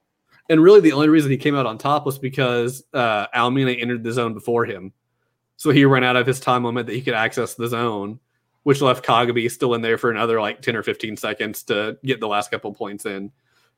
[0.48, 4.02] And really, the only reason he came out on top was because uh, Aomine entered
[4.02, 4.92] the zone before him.
[5.56, 8.18] So he ran out of his time limit that he could access the zone,
[8.64, 12.18] which left Kagami still in there for another like 10 or 15 seconds to get
[12.18, 13.30] the last couple points in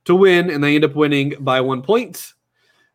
[0.04, 0.48] to win.
[0.48, 2.32] And they end up winning by one point.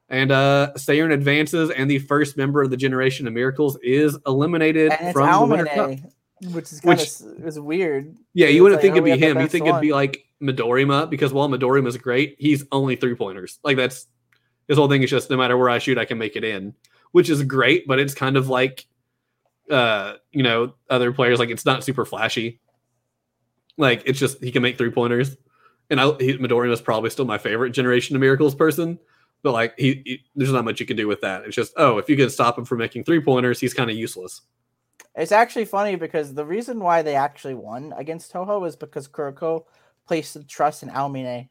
[0.09, 4.93] And uh Seirin advances, and the first member of the Generation of Miracles is eliminated
[5.11, 6.11] from the Winter Cup.
[6.41, 8.15] Which is kind of is weird.
[8.33, 9.39] Yeah, you wouldn't like, think oh, it'd be him.
[9.39, 13.59] You think it'd be like Midorima because while Midorima is great, he's only three pointers.
[13.63, 14.05] Like that's
[14.67, 16.75] his whole thing is just no matter where I shoot, I can make it in,
[17.11, 17.87] which is great.
[17.87, 18.85] But it's kind of like,
[19.71, 22.59] uh, you know, other players like it's not super flashy.
[23.77, 25.35] Like it's just he can make three pointers,
[25.89, 28.99] and I he, Midorima is probably still my favorite Generation of Miracles person.
[29.41, 31.45] But like he, he, there's not much you can do with that.
[31.45, 33.95] It's just oh, if you can stop him from making three pointers, he's kind of
[33.95, 34.41] useless.
[35.17, 39.65] It's actually funny because the reason why they actually won against Toho is because Kuroko
[40.07, 41.49] placed the trust in Aomine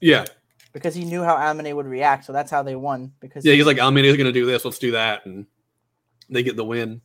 [0.00, 0.24] Yeah,
[0.72, 2.24] because he knew how Aomine would react.
[2.24, 3.12] So that's how they won.
[3.20, 3.54] Because yeah.
[3.54, 4.64] He's like Almeida is going to do this.
[4.64, 5.46] Let's do that, and
[6.28, 7.00] they get the win.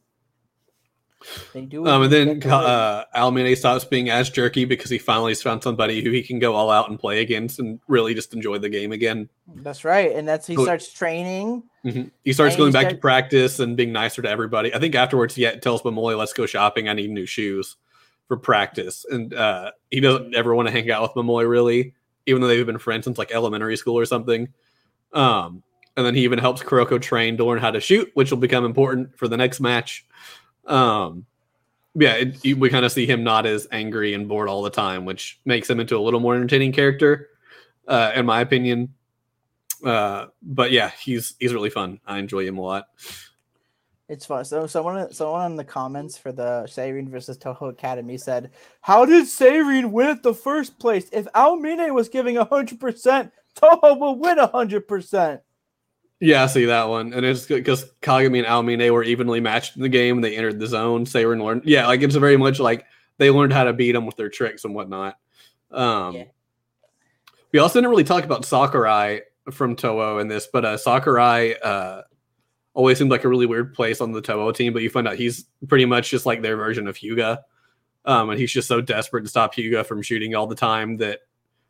[1.53, 1.85] They do.
[1.85, 6.11] Um, and then uh, Aomine stops being as jerky because he finally found somebody who
[6.11, 9.27] he can go all out and play against and really just enjoy the game again.
[9.55, 10.65] that's right, and that's he Cool.
[10.65, 11.63] starts training.
[11.85, 12.11] Mhm.
[12.23, 14.73] He starts going he's back to practice and being nicer to everybody.
[14.73, 16.87] I think afterwards he tells Momoi, "Let's go shopping.
[16.87, 17.75] I need new shoes
[18.27, 21.93] for practice." And uh, he doesn't ever want to hang out with Momoi really,
[22.27, 24.49] even though they've been friends since like elementary school or something.
[25.13, 25.63] Um,
[25.97, 28.63] and then he even helps Kuroko train to learn how to shoot, which will become
[28.63, 30.05] important for the next match.
[30.65, 31.26] Um,
[31.95, 35.06] yeah, it, we kind of see him not as angry and bored all the time,
[35.06, 37.30] which makes him into a little more entertaining character,
[37.88, 38.94] uh, in my opinion.
[39.84, 41.99] Uh, but yeah, he's he's really fun.
[42.06, 42.88] I enjoy him a lot.
[44.07, 44.44] It's fun.
[44.45, 49.26] So someone someone in the comments for the Seirin versus Toho Academy said, "How did
[49.26, 51.10] Seirin win at the first place?
[51.11, 55.41] If Aomine was giving hundred percent, Toho will win hundred percent."
[56.19, 59.81] Yeah, I see that one, and it's because Kagami and Aomine were evenly matched in
[59.81, 60.17] the game.
[60.17, 61.05] And they entered the zone.
[61.05, 61.63] Seirin learned.
[61.65, 62.85] Yeah, like it's very much like
[63.17, 65.17] they learned how to beat them with their tricks and whatnot.
[65.71, 66.23] Um, Yeah.
[67.51, 69.21] We also didn't really talk about Sakurai
[69.51, 72.03] from Toho in this, but uh, Sakurai uh,
[72.73, 74.73] always seemed like a really weird place on the Toho team.
[74.73, 77.39] But you find out he's pretty much just like their version of Hyuga,
[78.05, 81.21] um, and he's just so desperate to stop Hyuga from shooting all the time that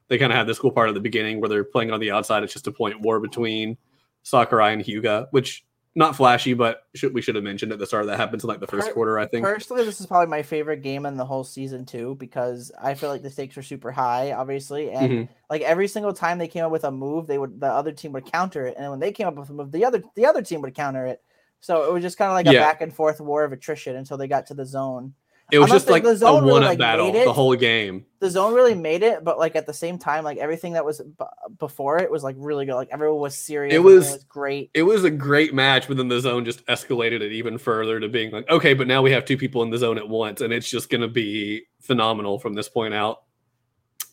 [0.08, 2.12] they kind of have this cool part at the beginning where they're playing on the
[2.12, 2.44] outside.
[2.44, 3.78] It's just a point war between
[4.24, 5.66] Sakurai and Hyuga, which
[5.96, 8.60] not flashy, but should, we should have mentioned at the start that happens in like
[8.60, 9.44] the first Per- quarter, I think.
[9.44, 13.10] Personally, this is probably my favorite game in the whole season too because I feel
[13.10, 15.30] like the stakes are super high, obviously, and Mhm.
[15.50, 18.12] like every single time they came up with a move, they would the other team
[18.14, 20.42] would counter it, and when they came up with a move, the other the other
[20.44, 21.22] team would counter it.
[21.60, 22.62] So it was just kind of like a Yeah.
[22.62, 25.14] back and forth war of attrition until they got to the zone.
[25.52, 27.56] It was I'm just like the a zone really, one up like, battle the whole
[27.56, 28.06] game.
[28.20, 31.02] The zone really made it, but like at the same time, like everything that was
[31.02, 31.26] b-
[31.58, 32.76] before it was like really good.
[32.76, 33.74] Like everyone was serious.
[33.74, 34.70] It everything was- great.
[34.74, 38.08] It was a great match, but then the zone just escalated it even further to
[38.08, 40.54] being like, okay, but now we have two people in the zone at once, and
[40.54, 43.24] it's just going to be phenomenal from this point out.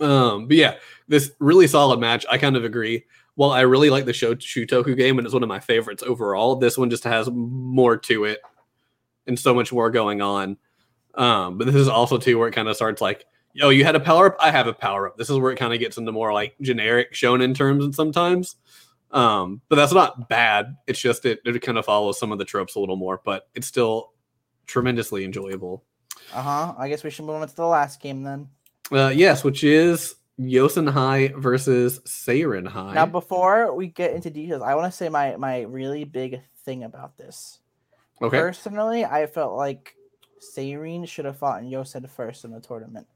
[0.01, 0.75] Um, but yeah,
[1.09, 2.25] this really solid match.
[2.31, 3.05] I kind of agree.
[3.35, 6.57] While I really like the show Shutoku game, and it's one of my favorites overall,
[6.57, 8.41] this one just has more to it
[9.27, 10.57] and so much more going on.
[11.17, 13.25] Um, but this is also too where it kind of starts like,
[13.63, 15.17] oh, you had a power up, I have a power up.
[15.17, 18.57] This is where it kind of gets into more like generic shonen terms and sometimes.
[19.11, 20.77] Um, but that's not bad.
[20.87, 23.49] It's just it, it kind of follows some of the tropes a little more, but
[23.55, 24.13] it's still
[24.67, 25.85] tremendously enjoyable.
[26.35, 26.75] Uh huh.
[26.77, 28.49] I guess we should move on to the last game then.
[28.93, 32.95] Uh, yes, which is Yosen High versus Seirin High.
[32.95, 36.85] Now, before we get into details, I want to say my my really big thing
[36.85, 37.61] about this.
[38.21, 38.39] okay.
[38.39, 39.96] Personally, I felt like
[40.41, 43.07] Seirin should have fought in Yosen first in the tournament.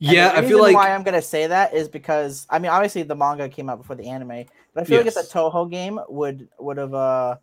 [0.00, 3.16] Yeah, I feel like why I'm gonna say that is because I mean, obviously the
[3.16, 4.44] manga came out before the anime,
[4.74, 7.36] but I feel like if the Toho game would would have uh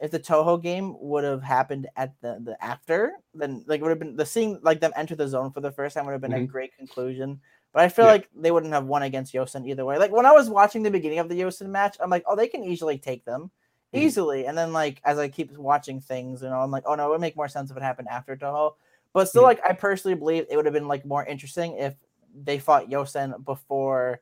[0.00, 3.98] if the Toho game would have happened at the the after, then like would have
[3.98, 6.34] been the seeing like them enter the zone for the first time would have been
[6.34, 6.46] a Mhm.
[6.46, 7.40] great conclusion.
[7.72, 8.12] But I feel Yeah.
[8.12, 9.98] like they wouldn't have won against Yosen either way.
[9.98, 12.46] Like when I was watching the beginning of the Yosen match, I'm like, oh, they
[12.48, 13.50] can easily take them.
[13.94, 14.00] Mhm.
[14.00, 14.46] Easily.
[14.46, 17.10] And then like as I keep watching things, you know, I'm like, oh no, it
[17.10, 18.74] would make more sense if it happened after Toho.
[19.14, 19.46] But still, Mhm.
[19.46, 21.94] like I personally believe it would have been like more interesting if
[22.34, 24.20] they fought Yosen before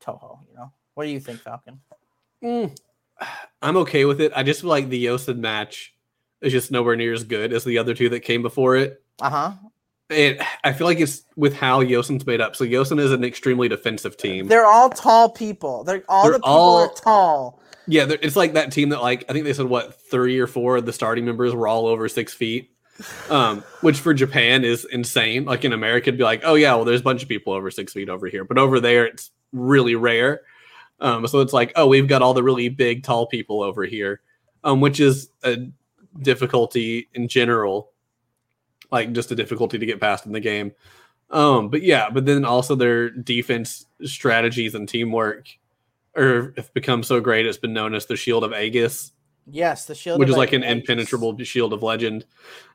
[0.00, 0.38] Toho.
[0.48, 1.80] You know, what do you think, Falcon?
[2.42, 2.76] Mm,
[3.60, 4.32] I'm okay with it.
[4.34, 5.94] I just feel like the Yosen match
[6.40, 9.02] is just nowhere near as good as the other two that came before it.
[9.20, 9.52] Uh huh.
[10.08, 12.54] It, I feel like it's with how Yosen's made up.
[12.56, 14.46] So Yosen is an extremely defensive team.
[14.46, 15.82] They're all tall people.
[15.84, 17.59] They're all They're the people all- are tall.
[17.90, 20.76] Yeah, it's like that team that like I think they said what three or four
[20.76, 22.70] of the starting members were all over six feet,
[23.28, 25.44] um, which for Japan is insane.
[25.44, 27.68] Like in America, it'd be like, oh yeah, well there's a bunch of people over
[27.68, 30.42] six feet over here, but over there it's really rare.
[31.00, 34.20] Um, so it's like, oh, we've got all the really big, tall people over here,
[34.62, 35.56] um, which is a
[36.22, 37.90] difficulty in general,
[38.92, 40.72] like just a difficulty to get past in the game.
[41.30, 45.48] Um, but yeah, but then also their defense strategies and teamwork
[46.16, 49.12] or have become so great it's been known as the shield of Aegis,
[49.46, 50.72] Yes, the shield, which of is like an Aegis.
[50.78, 52.24] impenetrable shield of legend.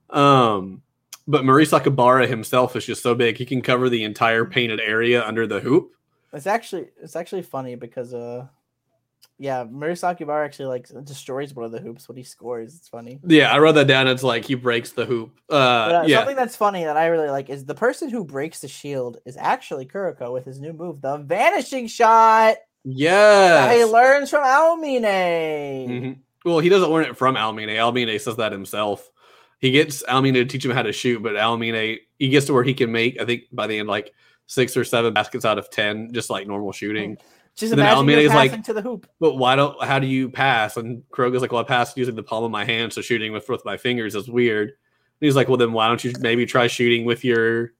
[0.09, 0.81] Um,
[1.27, 5.47] but Murasakibara himself is just so big he can cover the entire painted area under
[5.47, 5.91] the hoop.
[6.33, 8.47] It's actually it's actually funny because uh,
[9.37, 12.75] yeah, Murasakibara actually like destroys one of the hoops when he scores.
[12.75, 13.19] It's funny.
[13.25, 14.07] Yeah, I wrote that down.
[14.07, 15.31] It's like he breaks the hoop.
[15.49, 18.23] Uh, But, uh, yeah, Something that's funny that I really like is the person who
[18.23, 22.57] breaks the shield is actually Kuroko with his new move, the vanishing shot.
[22.89, 25.87] That he learns from Aomine.
[25.89, 26.17] Mhm.
[26.43, 27.69] Well, he doesn't learn it from Aomine.
[27.69, 29.09] Aomine says that himself.
[29.59, 32.63] He gets Aomine to teach him how to shoot, but Aomine he gets to where
[32.63, 34.13] he can make, I think by the end, like
[34.47, 37.17] six or seven baskets out of ten, just like normal shooting.
[37.55, 39.07] Just And imagine Aomine is like- to the hoop.
[39.19, 39.81] But why don't?
[39.83, 40.77] How do you pass?
[40.77, 43.47] And Kuroko's like, well, I pass using the palm of my hand, so shooting with
[43.49, 44.73] with my fingers is weird.
[45.21, 47.71] he's like, well, then why don't you maybe try shooting with your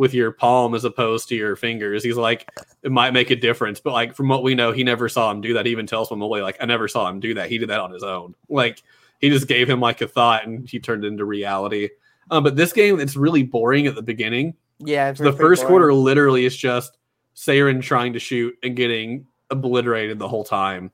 [0.00, 2.02] with your palm as opposed to your fingers?
[2.02, 2.50] He's like,
[2.82, 5.42] it might make a difference, but like from what we know, he never saw him
[5.42, 5.66] do that.
[5.66, 7.50] He even tells Wembley, like, I never saw him do that.
[7.50, 8.34] He did that on his own.
[8.48, 8.82] Like
[9.18, 11.90] he just gave him like a thought and he turned it into reality.
[12.30, 14.54] Um, but this game, it's really boring at the beginning.
[14.78, 16.96] Yeah, the first quarter literally is just
[17.36, 20.92] Seirin trying to shoot and getting obliterated the whole time.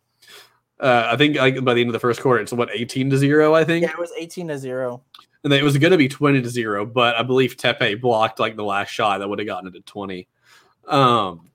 [0.81, 3.17] Uh, I think like by the end of the first quarter, it's what eighteen to
[3.17, 3.55] zero.
[3.55, 5.05] I think, Yeah, it was eighteen to zero.
[5.47, 8.57] And it was going to be twenty to zero, but I believe Teppei blocked like
[8.57, 10.27] the last shot that would have gotten it to twenty.
[10.89, 11.51] Um,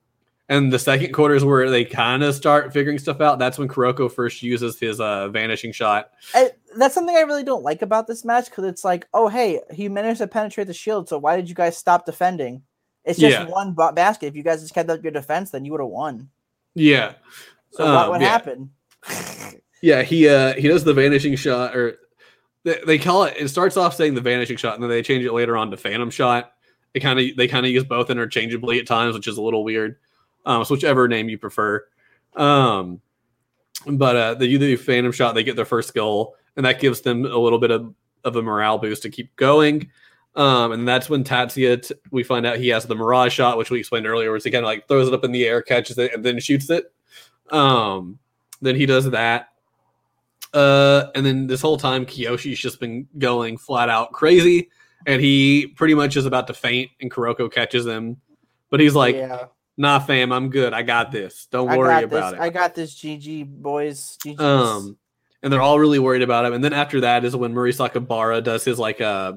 [0.48, 3.38] and the second quarter is where they kind of start figuring stuff out.
[3.38, 6.12] That's when Kuroko first uses his uh, vanishing shot.
[6.34, 9.60] I, that's something I really don't like about this match because it's like, oh hey,
[9.74, 12.64] he managed to penetrate the shield, so why did you guys stop defending?
[13.04, 13.50] It's just Yeah.
[13.50, 14.28] one ba- basket.
[14.28, 16.30] If you guys just kept up your defense, then you would have won.
[16.76, 17.16] Yeah,
[17.72, 18.30] So what Um, would yeah.
[18.30, 18.72] happen?
[19.82, 21.98] Yeah, he uh he does the vanishing shot, or
[22.64, 23.36] they, call it.
[23.38, 25.78] It starts off saying the vanishing shot, and then they change it later on to
[25.78, 26.54] phantom shot.
[26.94, 29.64] They kind of they kind of use both interchangeably at times, which is a little
[29.64, 29.98] weird.
[30.46, 31.86] Um, so whichever name you prefer.
[32.36, 33.02] Um,
[33.88, 35.34] but uh, they do the phantom shot.
[35.34, 37.94] They get their first goal, and that gives them a little bit of
[38.24, 39.90] of a morale boost to keep going.
[40.36, 43.70] Um, and that's when Tatsuya, t- we find out he has the mirage shot, which
[43.70, 45.98] we explained earlier, where he kind of like throws it up in the air, catches
[45.98, 46.94] it, and then shoots it.
[47.52, 48.20] Um,
[48.62, 49.50] then he does that.
[50.54, 54.70] Uh, and then this whole time, Kiyoshi's just been going flat out crazy,
[55.06, 58.18] and he pretty much is about to faint, and Kuroko catches him,
[58.70, 59.46] but he's like, yeah,
[59.78, 60.74] "Nah, fam, I'm good.
[60.74, 61.48] I got this.
[61.52, 62.40] Don't I worry about this.
[62.40, 62.94] it." I got this.
[62.96, 64.18] GG boys.
[64.26, 64.40] GG.
[64.40, 64.98] Um,
[65.44, 66.54] and they're all really worried about him.
[66.54, 69.34] And then after that is when Murasakibara does his like uh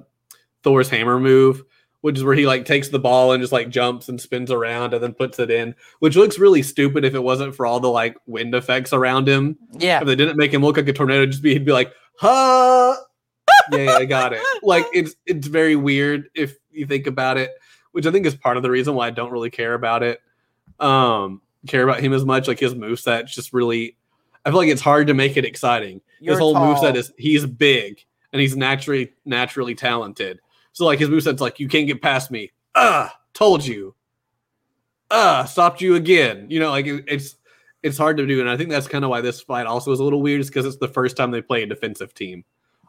[0.63, 1.63] Thor's hammer move,
[2.05, 4.93] which is where he like takes the ball and just like jumps and spins around
[4.93, 7.89] and then puts it in, which looks really stupid if it wasn't for all the
[7.89, 9.57] like wind effects around him.
[9.73, 11.95] yeah, If they didn't make him look like a tornado, just be he'd be like,
[12.19, 12.95] huh.
[13.73, 14.43] yeah, yeah, I got it.
[14.63, 17.53] Like it's it's very weird if you think about it,
[17.93, 20.21] which I think is part of the reason why I don't really care about it.
[20.81, 22.49] Um, care about him as much.
[22.49, 23.97] Like his moveset just really
[24.45, 26.03] I feel like it's hard to make it exciting.
[26.21, 26.75] You're his whole tall.
[26.75, 28.05] moveset is he's big
[28.35, 30.41] and he's naturally naturally talented.
[30.75, 32.53] So like his moveset's like you can't get past me.
[32.75, 33.95] Ah, told you.
[35.11, 36.47] Ah, stopped you again.
[36.51, 37.37] You know, like it- it's
[37.83, 40.01] it's hard to do, and I think that's kind of why this fight also is
[40.01, 42.45] a little weird, is because it's the first time they play a defensive team.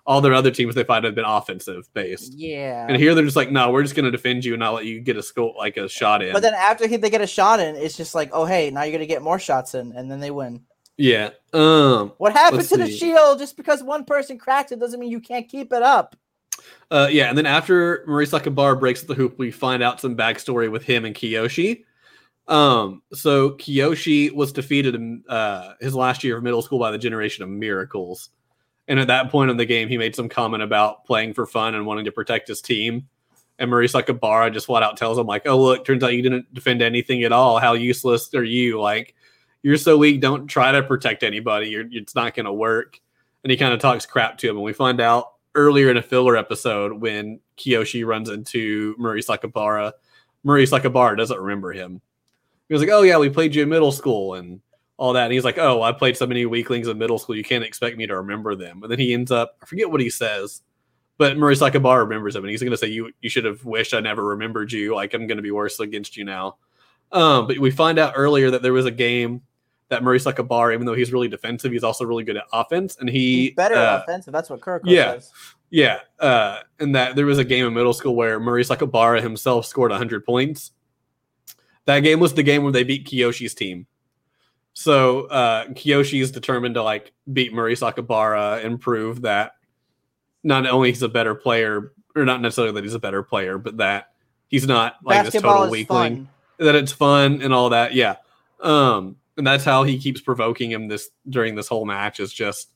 [0.08, 2.86] All their other teams they fight have been offensive based, yeah.
[2.88, 5.00] and here they're just like, no, we're just gonna defend you and not let you
[5.02, 6.32] get a score like a shot in.
[6.32, 8.84] But then after he, they get a shot in, it's just like, oh hey, now
[8.84, 10.62] you're gonna get more shots in, and then they win.
[10.98, 13.40] yeah, um, What happened to the shield?
[13.40, 16.16] Just because one person cracks it doesn't mean you can't keep it up.
[16.92, 20.84] Uh, yeah, and then after Murasakibara breaks the hoop, we find out some backstory with
[20.84, 21.84] him and Kiyoshi.
[22.48, 26.98] Um, so Kiyoshi was defeated in uh, his last year of middle school by the
[26.98, 28.30] Generation of Miracles,
[28.88, 31.74] and at that point in the game, he made some comment about playing for fun
[31.74, 33.08] and wanting to protect his team.
[33.58, 36.84] And Murasakibara just flat out tells him like, "Oh, look, turns out you didn't defend
[36.84, 37.58] anything at all.
[37.58, 38.80] How useless are you?
[38.80, 39.16] Like,
[39.64, 40.22] you're so weak.
[40.22, 41.70] Don't try to protect anybody.
[41.70, 43.00] You're, it's not going to work."
[43.44, 46.02] And he kind of talks crap to him, and we find out earlier in a
[46.02, 49.94] filler episode when Kiyoshi runs into Murasakibara.
[50.44, 52.02] Murray Sakabara doesn't remember him.
[52.68, 54.62] He was like, "Oh yeah, we played you in middle school and
[54.98, 57.36] all that." And he's like, "Oh, I played so many weaklings in middle school.
[57.36, 60.02] You can't expect me to remember them." And then he ends up, I forget what
[60.02, 60.62] he says,
[61.18, 64.02] but Murasakibara remembers him, and he's going to say, "You you should have wished I
[64.02, 64.94] never remembered you.
[64.94, 66.58] Like I'm going to be worse against you now."
[67.12, 69.42] Um, but we find out earlier that there was a game
[69.90, 73.48] that Murasakibara, even though he's really defensive, he's also really good at offense, and he
[73.48, 74.34] He's better uh, offensive.
[74.34, 75.14] That's what Kirk yeah.
[75.14, 75.32] says.
[75.70, 79.92] yeah, uh, and that there was a game in middle school where Murasakibara himself scored
[79.92, 80.72] 100 points.
[81.86, 83.86] That game was the game where they beat Kiyoshi's team.
[84.74, 89.54] So uh, Kiyoshi is determined to like beat Murasakibara and prove that
[90.44, 93.78] not only he's a better player, or not necessarily that he's a better player, but
[93.78, 94.12] that
[94.48, 96.30] he's not like this total weakling fun.
[96.60, 97.94] that it's fun and all that.
[97.94, 98.16] Yeah.
[98.60, 102.70] Um, and that's how he keeps provoking him this during this whole match is just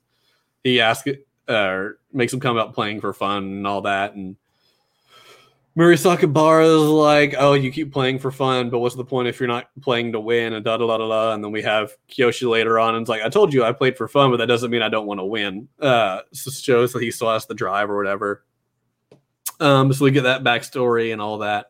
[0.64, 1.08] he asks
[1.48, 4.14] uh makes him come out playing for fun and all that.
[4.16, 4.36] And
[5.78, 9.48] Murasakibara is like, oh, you keep playing for fun, but what's the point if you're
[9.48, 10.54] not playing to win?
[10.54, 11.34] And da da da da da.
[11.34, 13.96] And then we have Kiyoshi later on, and it's like, I told you I played
[13.96, 15.70] for fun, but that doesn't mean I don't want to win.
[15.80, 18.44] Uh, so shows that he still has the drive or whatever.
[19.60, 21.68] Um, so we get that backstory and all that.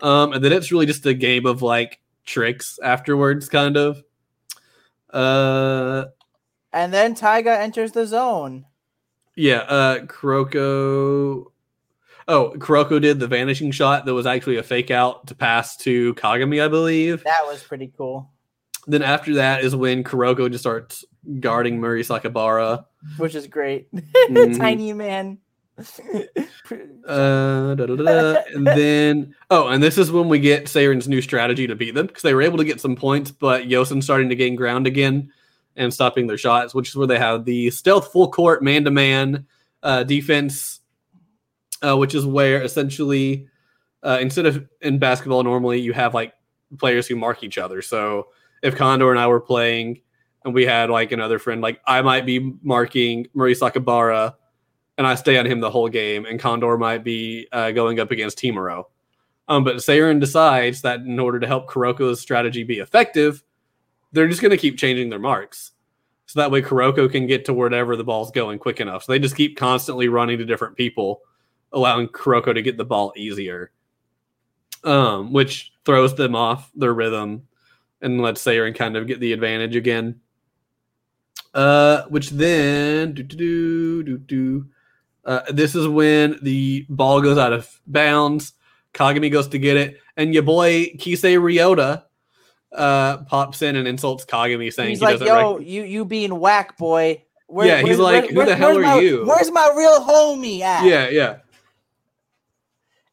[0.00, 4.02] Um, and then it's really just a game of like tricks afterwards, kind of.
[5.14, 6.06] Uh,
[6.72, 8.66] And then Taiga enters the zone.
[9.36, 9.58] yeah.
[9.58, 11.46] Uh, Kuroko.
[12.26, 16.14] Oh, Kuroko did the vanishing shot that was actually a fake out to pass to
[16.14, 17.22] Kagami, I believe.
[17.24, 18.30] That was pretty cool.
[18.86, 21.04] Then after that is when Kuroko just starts
[21.40, 22.84] guarding Murasakibara.
[23.18, 23.88] Which is great.
[24.30, 24.56] Mhm.
[24.58, 25.38] Tiny man.
[27.06, 31.20] Uh, da, da, da, and then oh, and this is when we get Seirin's new
[31.20, 34.30] strategy to beat them because they were able to get some points, but Yosen starting
[34.30, 35.30] to gain ground again
[35.76, 38.90] and stopping their shots, which is where they have the stealth full court man to
[38.90, 39.46] man
[40.06, 40.80] defense,
[41.82, 43.46] uh, which is where essentially
[44.02, 46.32] uh, instead of in basketball normally you have like
[46.78, 47.82] players who mark each other.
[47.82, 48.28] So
[48.62, 50.00] if Condor and I were playing
[50.44, 54.34] and we had like another friend, like I might be marking Murasakibara
[54.96, 58.10] and I stay on him the whole game, and Condor might be uh, going up
[58.10, 58.84] against Himuro.
[59.48, 63.42] Um, but Seirin decides that in order to help Kuroko's strategy be effective,
[64.12, 65.72] they're just going to keep changing their marks.
[66.26, 69.04] So that way Kuroko can get to wherever the ball's going quick enough.
[69.04, 71.20] So they just keep constantly running to different people,
[71.72, 73.72] allowing Kuroko to get the ball easier.
[74.84, 77.48] Um, which throws them off their rhythm
[78.02, 80.20] and lets Seirin kind of get the advantage again.
[81.54, 84.66] Uh, which then do do do do
[85.26, 88.52] uh, this is when the ball goes out of bounds.
[88.92, 92.04] Kagami goes to get it, and your boy Kise Ryota
[92.72, 95.20] uh, pops in and insults Kagami, saying he's he like.
[95.20, 98.56] "Yo, rec- you you being whack, boy." Where, Yeah, he's where- like, where- "Who the
[98.56, 100.84] hell are my- you?" Where's my real homie at?
[100.84, 101.36] yeah, yeah,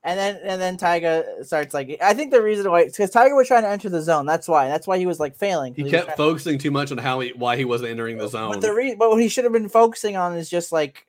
[0.03, 3.47] And then and then Taiga starts like I think the reason why because Taiga was
[3.47, 4.25] trying to enter the zone.
[4.25, 4.67] That's why.
[4.67, 5.75] That's why he was like failing.
[5.75, 8.51] he was kept focusing too much on how he why he wasn't entering the zone.
[8.51, 11.05] But the re- but what he should have been focusing on is just like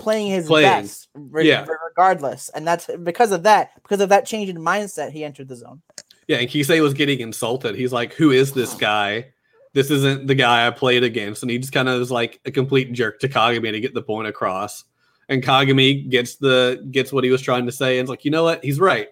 [0.00, 0.68] playing his Playing.
[0.82, 1.66] best, re- Yeah.
[1.90, 2.48] regardless.
[2.50, 5.82] And that's because of that, because of that change in mindset, he entered the zone.
[6.28, 7.74] Yeah, and Kise was getting insulted.
[7.74, 9.26] He's like, "Who is this guy?
[9.72, 12.50] This isn't the guy I played against." And he just kind of is like a
[12.50, 14.84] complete jerk to Kagami to get the point across.
[15.28, 18.30] And Kagami gets the gets what he was trying to say, and it's like, you
[18.30, 18.64] know what?
[18.64, 19.08] He's right.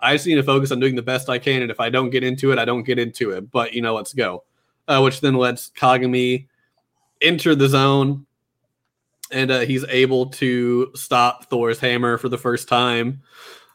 [0.00, 2.10] I just need to focus on doing the best I can, and if I don't
[2.10, 3.50] get into it, I don't get into it.
[3.50, 4.44] But you know, let's go.
[4.86, 6.46] Uh, which then lets Kagami
[7.20, 8.26] enter the zone,
[9.30, 13.22] and uh, he's able to stop Thor's hammer for the first time,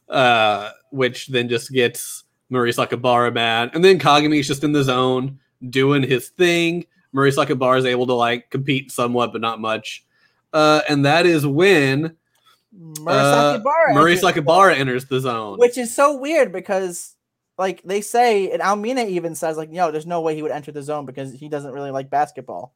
[0.10, 3.72] uh, which then just gets Murasakibara mad.
[3.74, 5.40] And then Kagami's just in the zone
[5.70, 6.86] doing his thing.
[7.14, 10.06] Sakabara is able to like compete somewhat, but not much.
[10.52, 12.16] Uh, and that is when
[13.08, 15.60] uh, entered the zone, enters the zone.
[15.60, 17.16] which is so weird because
[17.58, 20.72] like they say, and Aomine even says like, "No, there's no way he would enter
[20.72, 22.74] the zone because he doesn't really like basketball."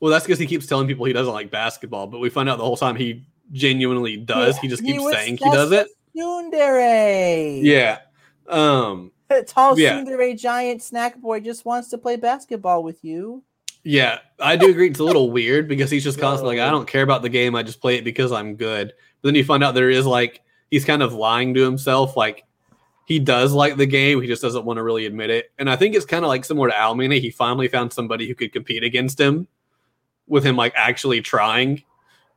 [0.00, 2.58] Well, that's because he keeps telling people he doesn't like basketball, but we find out
[2.58, 4.58] the whole time he genuinely does.
[4.58, 5.88] He just keeps was saying he does it.
[6.16, 7.62] Tsundere.
[7.62, 7.98] Yeah.
[8.48, 9.12] Um.
[9.46, 10.02] Tall Yeah.
[10.02, 13.42] Tsundere giant snack boy just wants to play basketball with you.
[13.84, 14.88] Yeah, I do agree.
[14.88, 17.54] It's a little weird because he's just constantly like, I don't care about the game.
[17.54, 18.92] I just play it because I'm good.
[19.22, 22.16] But then you find out there is like, he's kind of lying to himself.
[22.16, 22.44] Like,
[23.06, 24.20] he does like the game.
[24.20, 25.52] He just doesn't want to really admit it.
[25.58, 27.20] And I think it's kind of like similar to Aomine.
[27.20, 29.48] He finally found somebody who could compete against him
[30.28, 31.82] with him like actually trying.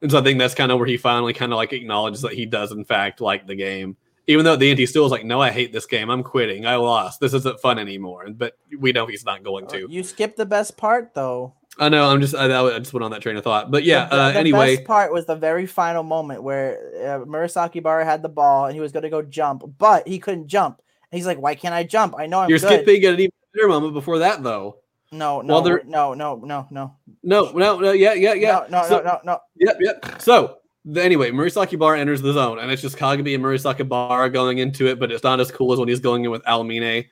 [0.01, 2.33] And so I think that's kind of where he finally kind of like acknowledges that
[2.33, 3.97] he does, in fact, like the game.
[4.27, 6.09] Even though at the end he still is like, no, I hate this game.
[6.09, 6.65] I'm quitting.
[6.65, 7.19] I lost.
[7.19, 8.27] This isn't fun anymore.
[8.31, 9.87] But we know he's not going to.
[9.89, 11.53] You skipped the best part though.
[11.79, 12.09] I know.
[12.09, 12.35] I'm just.
[12.35, 13.71] I, I just went on that train of thought.
[13.71, 14.05] But yeah.
[14.05, 18.03] The- the, uh, the anyway, best part was the very final moment where uh, Murasakibara
[18.03, 20.81] had the ball and he was going to go jump, but he couldn't jump.
[21.11, 22.15] And he's like, "Why can't I jump?
[22.17, 24.80] I know I'm you're good." skipping at an even better moment before that, though.
[25.11, 27.91] No, no, there- no, no, no, no, No, no, no.
[27.91, 28.63] Yeah, yeah, yeah.
[28.69, 29.39] no, no, So- no, no, no.
[29.57, 30.21] Yep, yep.
[30.21, 30.57] So
[30.95, 34.87] anyway, Murisaki Bar enters the zone, and it's just Kagami and Murisaki Bar going into
[34.87, 37.07] it, but it's not as cool as when he's going in with Aomine.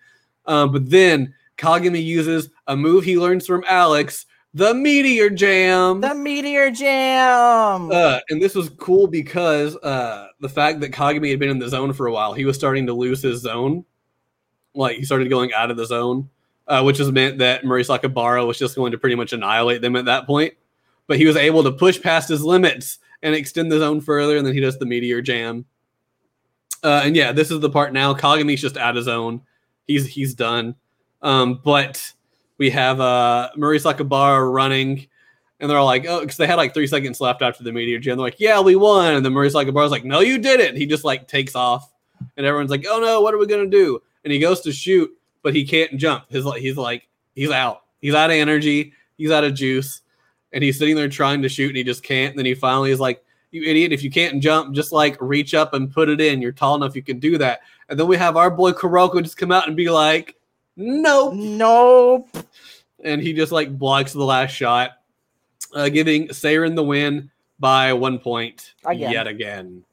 [0.46, 6.00] Um, but then Kagami uses a move he learns from Alex, the Meteor Jam.
[6.00, 7.92] The Meteor Jam.
[7.92, 11.68] Uh, and this was cool because uh, the fact that Kagami had been in the
[11.68, 13.84] zone for a while, he was starting to lose his zone.
[14.74, 16.30] Like he started going out of the zone,
[16.70, 20.06] uh, which has meant that Murasakibara was just going to pretty much annihilate them at
[20.06, 20.54] that point.
[21.08, 24.46] But he was able to push past his limits and extend the zone further, and
[24.46, 25.66] then he does the Meteor Jam.
[26.84, 28.14] Uh, and yeah, this is the part now.
[28.14, 29.42] Kagami's just out of zone.
[29.88, 30.76] He's he's done.
[31.22, 32.14] Um, but
[32.58, 35.08] we have uh, Murasakibara running
[35.60, 38.00] and they're all like, oh, because they had like three seconds left after the meteor
[38.00, 38.18] jam.
[38.18, 39.14] They're like, yeah, we won.
[39.16, 40.78] And then Murray Bar's like, no, you didn't.
[40.78, 41.92] He just like takes off,
[42.38, 44.02] and everyone's like, oh no, what are we gonna do?
[44.24, 45.12] And he goes to shoot,
[45.42, 46.26] but he can't jump.
[46.30, 47.84] His like, he's like, he's out.
[48.02, 48.94] He's out of energy.
[49.18, 50.02] He's out of juice,
[50.54, 52.32] and he's sitting there trying to shoot, and he just can't.
[52.32, 53.92] And then he finally is like, you idiot!
[53.92, 56.42] If you can't jump, just like reach up and put it in.
[56.42, 57.62] You're tall enough, you can do that.
[57.90, 60.36] And then we have our boy Kuroko just come out and be like,
[60.76, 62.30] nope nope.
[63.04, 64.92] and he just like blocks the last shot,
[65.74, 69.12] uh, giving Seirin the win by one point Again.
[69.12, 69.84] yet again.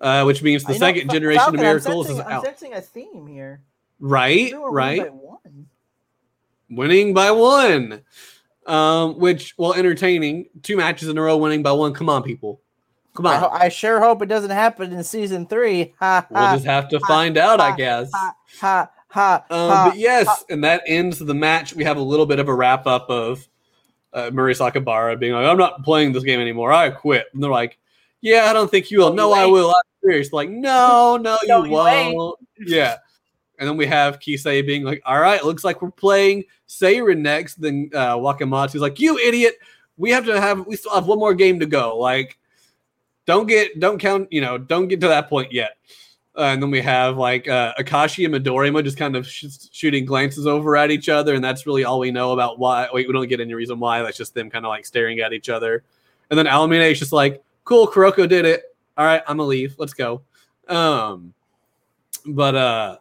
[0.00, 2.44] Uh, which means the know, second generation Falcon, of miracles I'm is sensing, I'm out.
[2.44, 3.62] sensing a theme here.
[4.00, 5.10] Right, They were won right.
[5.10, 5.50] by.
[6.70, 8.02] Winning by one.
[8.66, 10.46] Um, which well, entertaining.
[10.62, 11.94] Two matches in a row, winning by one.
[11.94, 12.60] Come on, people.
[13.14, 13.40] Come on.
[13.40, 15.94] ho- I sure hope it doesn't happen in season three.
[15.98, 18.10] Ha we'll ha just have to find out, I guess.
[18.12, 19.44] ha ha ha.
[19.50, 19.88] Um, ha.
[19.88, 21.74] but yes, and that ends the match.
[21.74, 23.48] We have a little bit of a wrap up of
[24.12, 26.70] uh, Murasakibara being like, "I'm not playing this game anymore.
[26.70, 27.78] I quit." And they're like,
[28.20, 29.14] "Yeah, I don't think you will.
[29.14, 29.70] No, I will.
[29.70, 32.38] I'm serious." Like, no, no, you No, you won't.
[32.58, 32.96] Yeah.
[33.58, 37.60] And then we have Kise being like, "All right, looks like we're playing Seirin next."
[37.60, 39.56] Then uh, Wakamatsu's like, "You idiot!
[39.96, 40.66] We have to have.
[40.66, 41.98] We still have one more game to go.
[41.98, 42.38] Like,
[43.26, 44.32] don't get, don't count.
[44.32, 45.76] You know, don't get to that point yet."
[46.38, 50.04] Uh, and then we have like uh, Akashi and Midorima just kind of sh- shooting
[50.04, 52.88] glances over at each other, and that's really all we know about why.
[52.92, 54.02] Wait, we don't get any reason why.
[54.02, 55.82] That's just them kind of like staring at each other.
[56.30, 58.62] And then Aomine is just like, "Cool, Kuroko did it.
[58.96, 59.74] All right, I'm gonna leave.
[59.78, 60.22] Let's go."
[60.68, 61.34] Um,
[62.24, 62.98] but uh,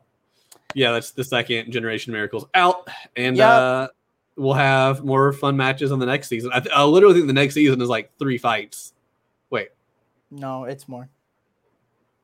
[0.73, 3.49] yeah, that's the second generation miracles out, and Yep.
[3.49, 3.87] uh,
[4.35, 6.51] we'll have more fun matches on the next season.
[6.53, 8.93] I, th- I literally think the next season is like three fights.
[9.49, 9.69] Wait,
[10.29, 11.09] No, it's more.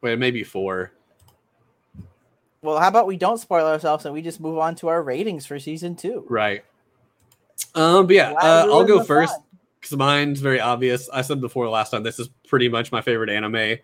[0.02, 0.92] wait, maybe four.
[2.62, 5.46] Well, how about we don't spoil ourselves and we just move on to our ratings
[5.46, 6.26] for season two?
[6.30, 6.64] Right.
[7.76, 9.36] Um, but yeah, uh, I'll go first
[9.82, 11.10] because mine's very obvious.
[11.10, 13.78] I said before last time, this is pretty much my favorite anime.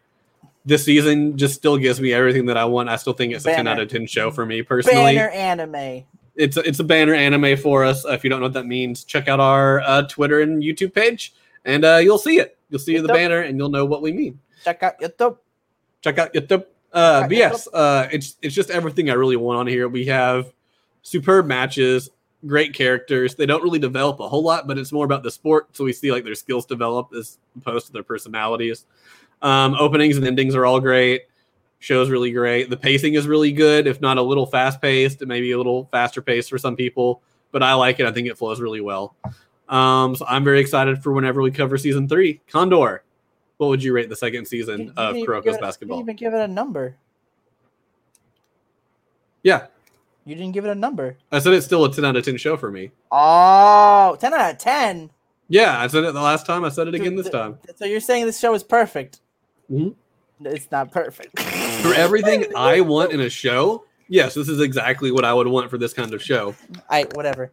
[0.70, 2.90] This season just still gives me everything that I want.
[2.90, 5.16] I still think it's a 10 out of 10 show for me personally.
[5.16, 6.04] Banner anime.
[6.36, 8.06] It's a, it's a banner anime for us.
[8.06, 10.94] Uh, if you don't know what that means, check out our uh, Twitter and YouTube
[10.94, 11.34] page,
[11.66, 12.56] and uh, you'll see it.
[12.70, 14.40] You'll see the banner, and you'll know what we mean.
[14.64, 15.38] Check out YouTube.
[16.02, 16.66] check out YouTube.
[16.94, 19.90] Uh, but yes, uh, it's it's just everything I really want on here.
[19.90, 20.54] We have
[21.02, 22.12] superb matches,
[22.46, 23.36] great characters.
[23.36, 25.76] They don't really develop a whole lot, but it's more about the sport.
[25.76, 28.86] So we see like their skills develop as opposed to their personalities.
[29.42, 31.24] Um, openings and endings are all great.
[31.80, 32.70] Show's really great.
[32.70, 36.22] The pacing is really good, if not a little fast paced, maybe a little faster
[36.22, 37.22] paced for some people.
[37.52, 38.06] But I like it.
[38.06, 39.16] I think it flows really well.
[39.70, 42.42] Um, so I'm very excited for whenever we cover season three.
[42.50, 43.04] Condor,
[43.58, 45.98] what would you rate the second season you of didn't even give Kuroko's it- basketball?
[46.00, 46.96] You didn't even give it a number.
[49.42, 49.68] Yeah,
[50.26, 51.18] You didn't give it a number.
[51.32, 52.92] I said it's still a 10 out of 10 show for me.
[53.10, 55.10] Oh, 10 out of 10.
[55.48, 56.66] Yeah, I said it the last time.
[56.66, 57.58] I said it again this time.
[57.78, 59.22] So you're saying this show is perfect?
[59.72, 59.96] Mhm.
[60.42, 61.40] It's not perfect.
[61.82, 65.70] For everything I want in a show, yes, this is exactly what I would want
[65.70, 66.56] for this kind of show.
[66.90, 67.52] I whatever.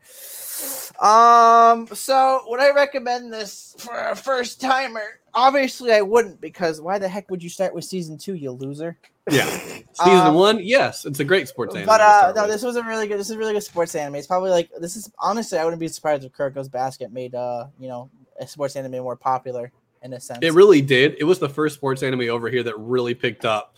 [1.01, 5.21] Um, so would I recommend this for a first timer?
[5.35, 8.97] Obviously, I wouldn't because why the heck would you start with season two, you loser?
[9.31, 9.45] Yeah.
[9.93, 11.87] Season Um, one, yes, it's a great sports anime.
[11.87, 12.53] But uh, no, with.
[12.53, 13.19] this was a really good.
[13.19, 14.17] This is a really good sports anime.
[14.17, 17.67] It's probably like this is honestly, I wouldn't be surprised if Kuroko's Basket made uh,
[17.81, 19.73] you know, a sports anime more popular
[20.03, 20.41] in a sense.
[20.43, 21.17] It really did.
[21.19, 23.75] It was the first sports anime over here that really picked up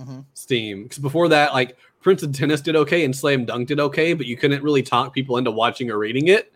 [0.00, 0.24] Mhm.
[0.34, 0.84] steam.
[0.84, 4.26] Because before that, like Prince of Tennis did okay and Slam Dunk did okay, but
[4.26, 6.52] you couldn't really talk people into watching or reading it.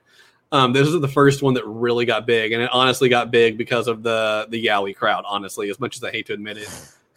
[0.52, 3.58] Um, this is the first one that really got big, and it honestly got big
[3.58, 5.24] because of the the Yaoi crowd.
[5.26, 6.68] Honestly, as much as I hate to admit it,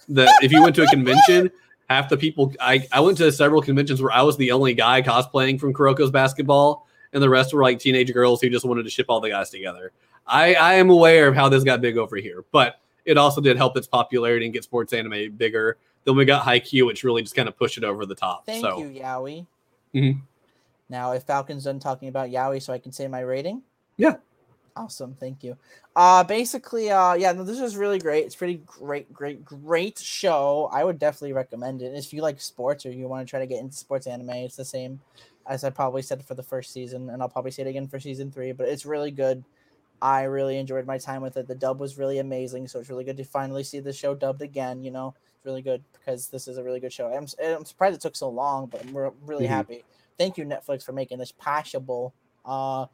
[0.10, 1.52] that if you went to a convention,
[1.90, 5.02] half the people I I went to several conventions where I was the only guy
[5.04, 8.90] cosplaying from Kuroko's basketball, and the rest were like teenage girls who just wanted to
[8.90, 9.92] ship all the guys together.
[10.30, 13.58] I I am aware of how this got big over here, but it also did
[13.58, 15.78] help its popularity and get sports anime bigger.
[16.06, 18.46] Then we got Haikyuu, which really just kind of pushed it over the top.
[18.46, 19.46] Thank so you, Yaoi.
[19.94, 20.22] Mhm.
[20.90, 23.64] Now, if Falcon's done talking about Yaoi, so I can say my rating.
[23.98, 24.18] Yeah.
[24.76, 25.58] Awesome, thank you.
[25.96, 28.26] Uh basically, uh yeah, no, this is really great.
[28.26, 30.70] It's pretty great, great, great show.
[30.72, 31.94] I would definitely recommend it.
[31.96, 34.56] If you like sports or you want to try to get into sports anime, it's
[34.56, 35.02] the same
[35.48, 38.00] as I probably said for the first season, and I'll probably say it again for
[38.00, 38.52] season three.
[38.52, 39.44] But it's really good.
[40.02, 41.48] I really enjoyed my time with it.
[41.48, 44.42] The dub was really amazing, so it's really good to finally see the show dubbed
[44.42, 44.84] again.
[44.84, 47.14] You know, it's really good because this is a really good show.
[47.14, 49.50] I'm, I'm surprised it took so long, but I'm re- really Mhm.
[49.50, 49.84] happy.
[50.18, 52.14] Thank you, Netflix, for making this possible.
[52.46, 52.86] Uh,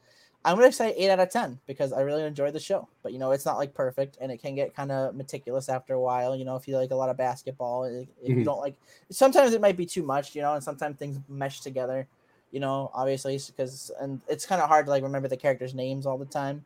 [0.43, 2.87] I'm gonna say eight out of ten because I really enjoyed the show.
[3.01, 5.95] But you know, it's not like perfect, and it can get kind of meticulous after
[5.95, 6.35] a while.
[6.35, 8.75] You know, if you like a lot of basketball, if if you don't like,
[9.09, 10.35] sometimes it might be too much.
[10.35, 12.07] You know, and sometimes things mesh together.
[12.51, 16.05] You know, obviously, because and it's kind of hard to like remember the characters' names
[16.05, 16.63] all the time,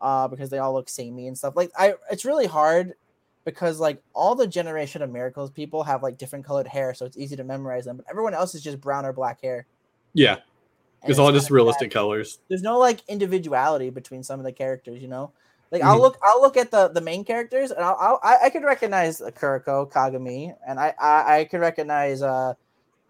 [0.00, 1.54] uh, because they all look samey and stuff.
[1.56, 2.94] Like I, it's really hard
[3.44, 7.16] because like all the generation of miracles people have like different colored hair, so it's
[7.16, 7.96] easy to memorize them.
[7.98, 9.66] But everyone else is just brown or black hair.
[10.14, 10.34] yeah,
[11.02, 12.38] and it's all just realistic colors.
[12.48, 15.32] there's no like individuality between some of the characters you know
[15.70, 16.02] like i'll Mhm.
[16.02, 19.20] look i'll look at the the main characters and i'll, I'll i I could recognize
[19.20, 22.54] kuroko kagami and i i, I could recognize uh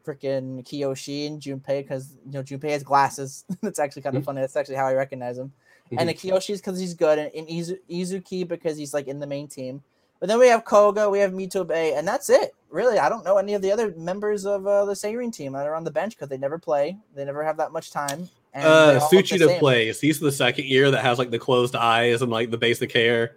[0.06, 4.26] freaking kiyoshi and junpei because you know junpei has glasses that's actually kind of Mhm.
[4.26, 5.52] funny that's actually how i recognize him
[5.98, 9.26] and the kiyoshi's because he's good and, and Izu, izuki because he's like in the
[9.26, 9.82] main team
[10.20, 13.38] but then we have koga we have mitobe and that's it really i don't know
[13.38, 16.16] any of the other members of uh, the Seirin team that are on the bench
[16.16, 19.36] because they never play they never have that much time and Uh, all look the
[19.36, 20.00] Tsuchida plays.
[20.00, 23.36] He's the second year that has like the closed eyes and like the basic hair.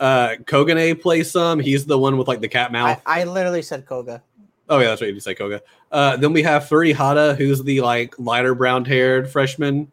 [0.00, 1.60] Uh, Koganei plays some.
[1.60, 3.00] He's the one with like the cat mouth.
[3.04, 4.22] I, I literally said Koga.
[4.70, 5.12] oh yeah, that's right.
[5.12, 5.60] You say Koga.
[5.92, 9.92] Uh, then we have Furihata, who's the like lighter brown haired freshman.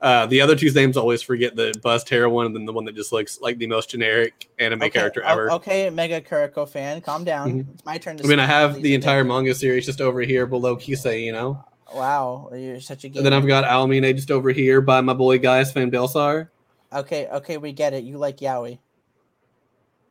[0.00, 2.72] Uh, the other two names I always forget the buzzed hair one, and then the
[2.72, 5.50] one that just looks like the most generic anime Okay, character ever.
[5.52, 7.52] Okay, Mega Kuroko fan, calm down.
[7.52, 7.74] Mhm.
[7.74, 10.46] It's my turn to I mean, I have the entire manga series just over here
[10.46, 11.64] below Kise, you know.
[11.92, 15.38] Wow, you're such a And then I've got Aomine just over here by my boy
[15.38, 16.48] Gaius Van Baelsar.
[16.92, 18.04] Okay, okay, we get it.
[18.04, 18.78] You like Yaoi.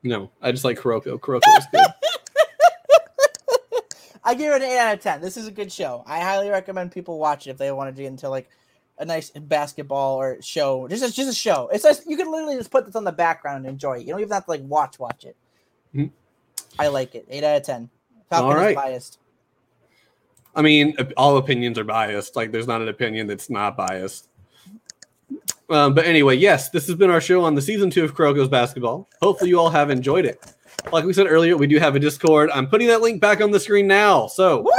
[0.03, 1.17] No, I just like Kuroko.
[1.19, 1.81] Kuroko is good.
[4.23, 5.21] I give it an eight out of ten.
[5.21, 6.03] This is a good show.
[6.05, 8.49] I highly recommend people watch it if they want to get into like
[8.99, 10.87] a nice basketball or show.
[10.87, 11.69] Just a, just a show.
[11.71, 14.01] It's just you can literally just put this on the background and enjoy it.
[14.01, 15.35] You don't even have to like watch watch it.
[15.95, 16.11] Mhm.
[16.79, 17.25] I like it.
[17.29, 17.89] Eight out of ten.
[18.29, 18.71] Falcon All right.
[18.71, 19.19] is biased.
[20.55, 22.35] I mean, all opinions are biased.
[22.35, 24.27] Like, there's not an opinion that's not biased.
[25.69, 28.47] Um, but anyway, yes, this has been our show on the season two of Kuroko's
[28.49, 29.07] Basketball.
[29.21, 30.43] Hopefully, you all have enjoyed it.
[30.91, 32.49] Like we said earlier, we do have a Discord.
[32.53, 34.27] I'm putting that link back on the screen now.
[34.27, 34.71] So Woo!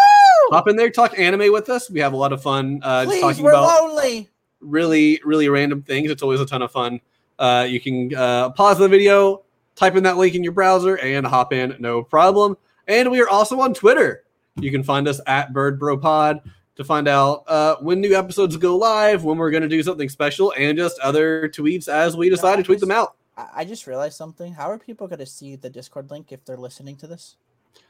[0.50, 1.90] Hop in there, talk anime with us.
[1.90, 4.28] We have a lot of fun uh, just Please, talking we're about lonely.
[4.60, 6.10] really, really random things.
[6.10, 7.00] It's always a ton of fun.
[7.38, 9.44] Uh, you can uh, pause the video,
[9.76, 12.56] type in that link in your browser, and hop in, no problem.
[12.86, 14.24] And we are also on Twitter.
[14.56, 16.40] You can find us at BirdBroPod
[16.76, 20.08] to find out uh, when new episodes go live, when we're going to do something
[20.08, 23.16] special, and just other tweets as we decide to tweet them out.
[23.36, 24.54] I, I just realized something.
[24.54, 27.36] How are people going to see the Discord link if they're listening to this?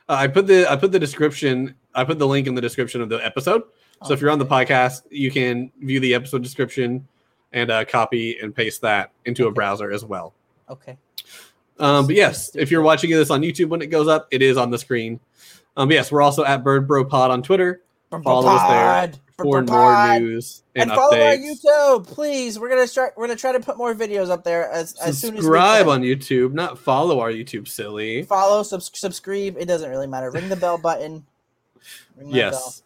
[0.08, 1.74] Uh, I put the I put the description.
[1.94, 3.62] I put the link in the description of the episode.
[4.04, 7.06] So if you're on the podcast, you can view the episode description
[7.52, 10.34] and uh, copy and paste that into a browser as well.
[10.70, 10.96] Okay.
[11.80, 14.56] Um, but yes, if you're watching this on YouTube when it goes up, it is
[14.56, 15.18] on the screen.
[15.76, 18.68] Um, but yes, we're also at Bird Bro Pod on Twitter Follow us
[19.12, 21.36] there for more news and, and follow our.
[21.36, 22.58] YouTube, please.
[22.58, 23.14] We're gonna start.
[23.16, 26.02] We're gonna try to put more videos up there as, as soon as Subscribe on
[26.02, 28.22] YouTube, not follow our YouTube, silly.
[28.22, 29.56] Follow, subs- subscribe.
[29.58, 30.30] It doesn't really matter.
[30.30, 31.24] Ring the bell button.
[32.16, 32.52] Ring that bell.
[32.52, 32.82] Yes.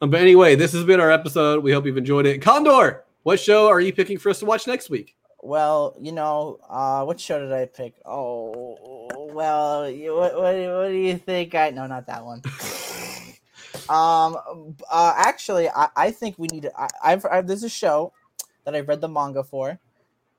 [0.00, 1.62] Um, but anyway, this has been our episode.
[1.62, 2.40] We hope you've enjoyed it.
[2.42, 5.14] Condor, what show are you picking for us to watch next week?
[5.42, 7.94] Well, you know, uh, what show did I pick?
[8.06, 11.54] Oh, well, you, what, what, do- what do you think?
[11.54, 12.40] I no, not that one.
[13.88, 14.36] um,
[14.90, 16.62] uh, actually, I, I think we need.
[16.62, 18.12] To, I, I've, I've there's a show
[18.64, 19.78] that I've read the manga for,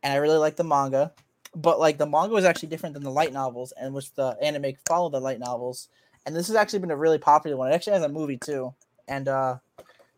[0.03, 1.13] and I really like the manga.
[1.55, 4.73] But like the manga was actually different than the light novels, and which the anime
[4.87, 5.89] followed the light novels.
[6.25, 7.71] And this has actually been a really popular one.
[7.71, 8.73] It actually has a movie too,
[9.07, 9.57] and uh,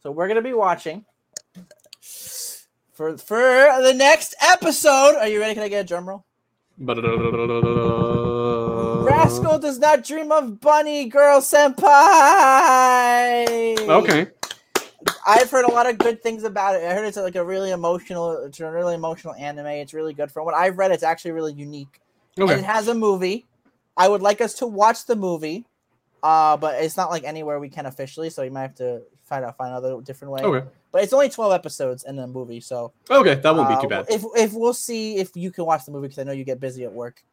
[0.01, 1.05] so we're gonna be watching
[2.93, 5.15] for for the next episode.
[5.15, 5.53] Are you ready?
[5.53, 6.25] Can I get a drum roll?
[9.07, 11.79] Rascal does not dream of bunny girl senpai.
[13.79, 14.27] Okay.
[15.25, 16.83] I've heard a lot of good things about it.
[16.83, 19.67] I heard it's like a really emotional, it's a really emotional anime.
[19.67, 20.29] It's really good.
[20.31, 22.01] From what I've read, it's actually really unique.
[22.37, 23.45] And it has a movie.
[23.95, 25.65] I would like us to watch the movie,
[26.21, 29.43] uh, but it's not like anywhere we can officially, so you might have to find
[29.43, 30.41] out find another different way.
[30.41, 30.67] Okay.
[30.91, 33.35] But it's only twelve episodes and a movie, so Okay.
[33.35, 34.05] That won't be too uh, bad.
[34.09, 36.59] If if we'll see if you can watch the movie because I know you get
[36.59, 37.23] busy at work.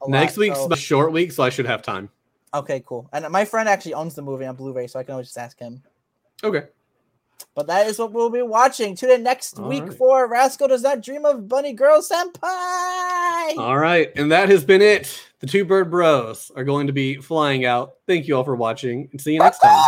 [0.00, 2.08] A lot, Next week's so- a short week, so I should have time.
[2.54, 3.08] okay, cool.
[3.12, 5.58] And my friend actually owns the movie on Blu-ray, so I can always just ask
[5.58, 5.82] him.
[6.44, 6.64] Okay.
[7.54, 8.94] But that is what we'll be watching.
[8.96, 9.92] Tune in next All week right.
[9.94, 13.56] for Rascal Does Not Dream of Bunny Girl Senpai.
[13.58, 14.10] All right.
[14.16, 15.20] And that has been it.
[15.40, 17.94] The two bird bros are going to be flying out.
[18.06, 19.78] Thank you all for watching and see you next time.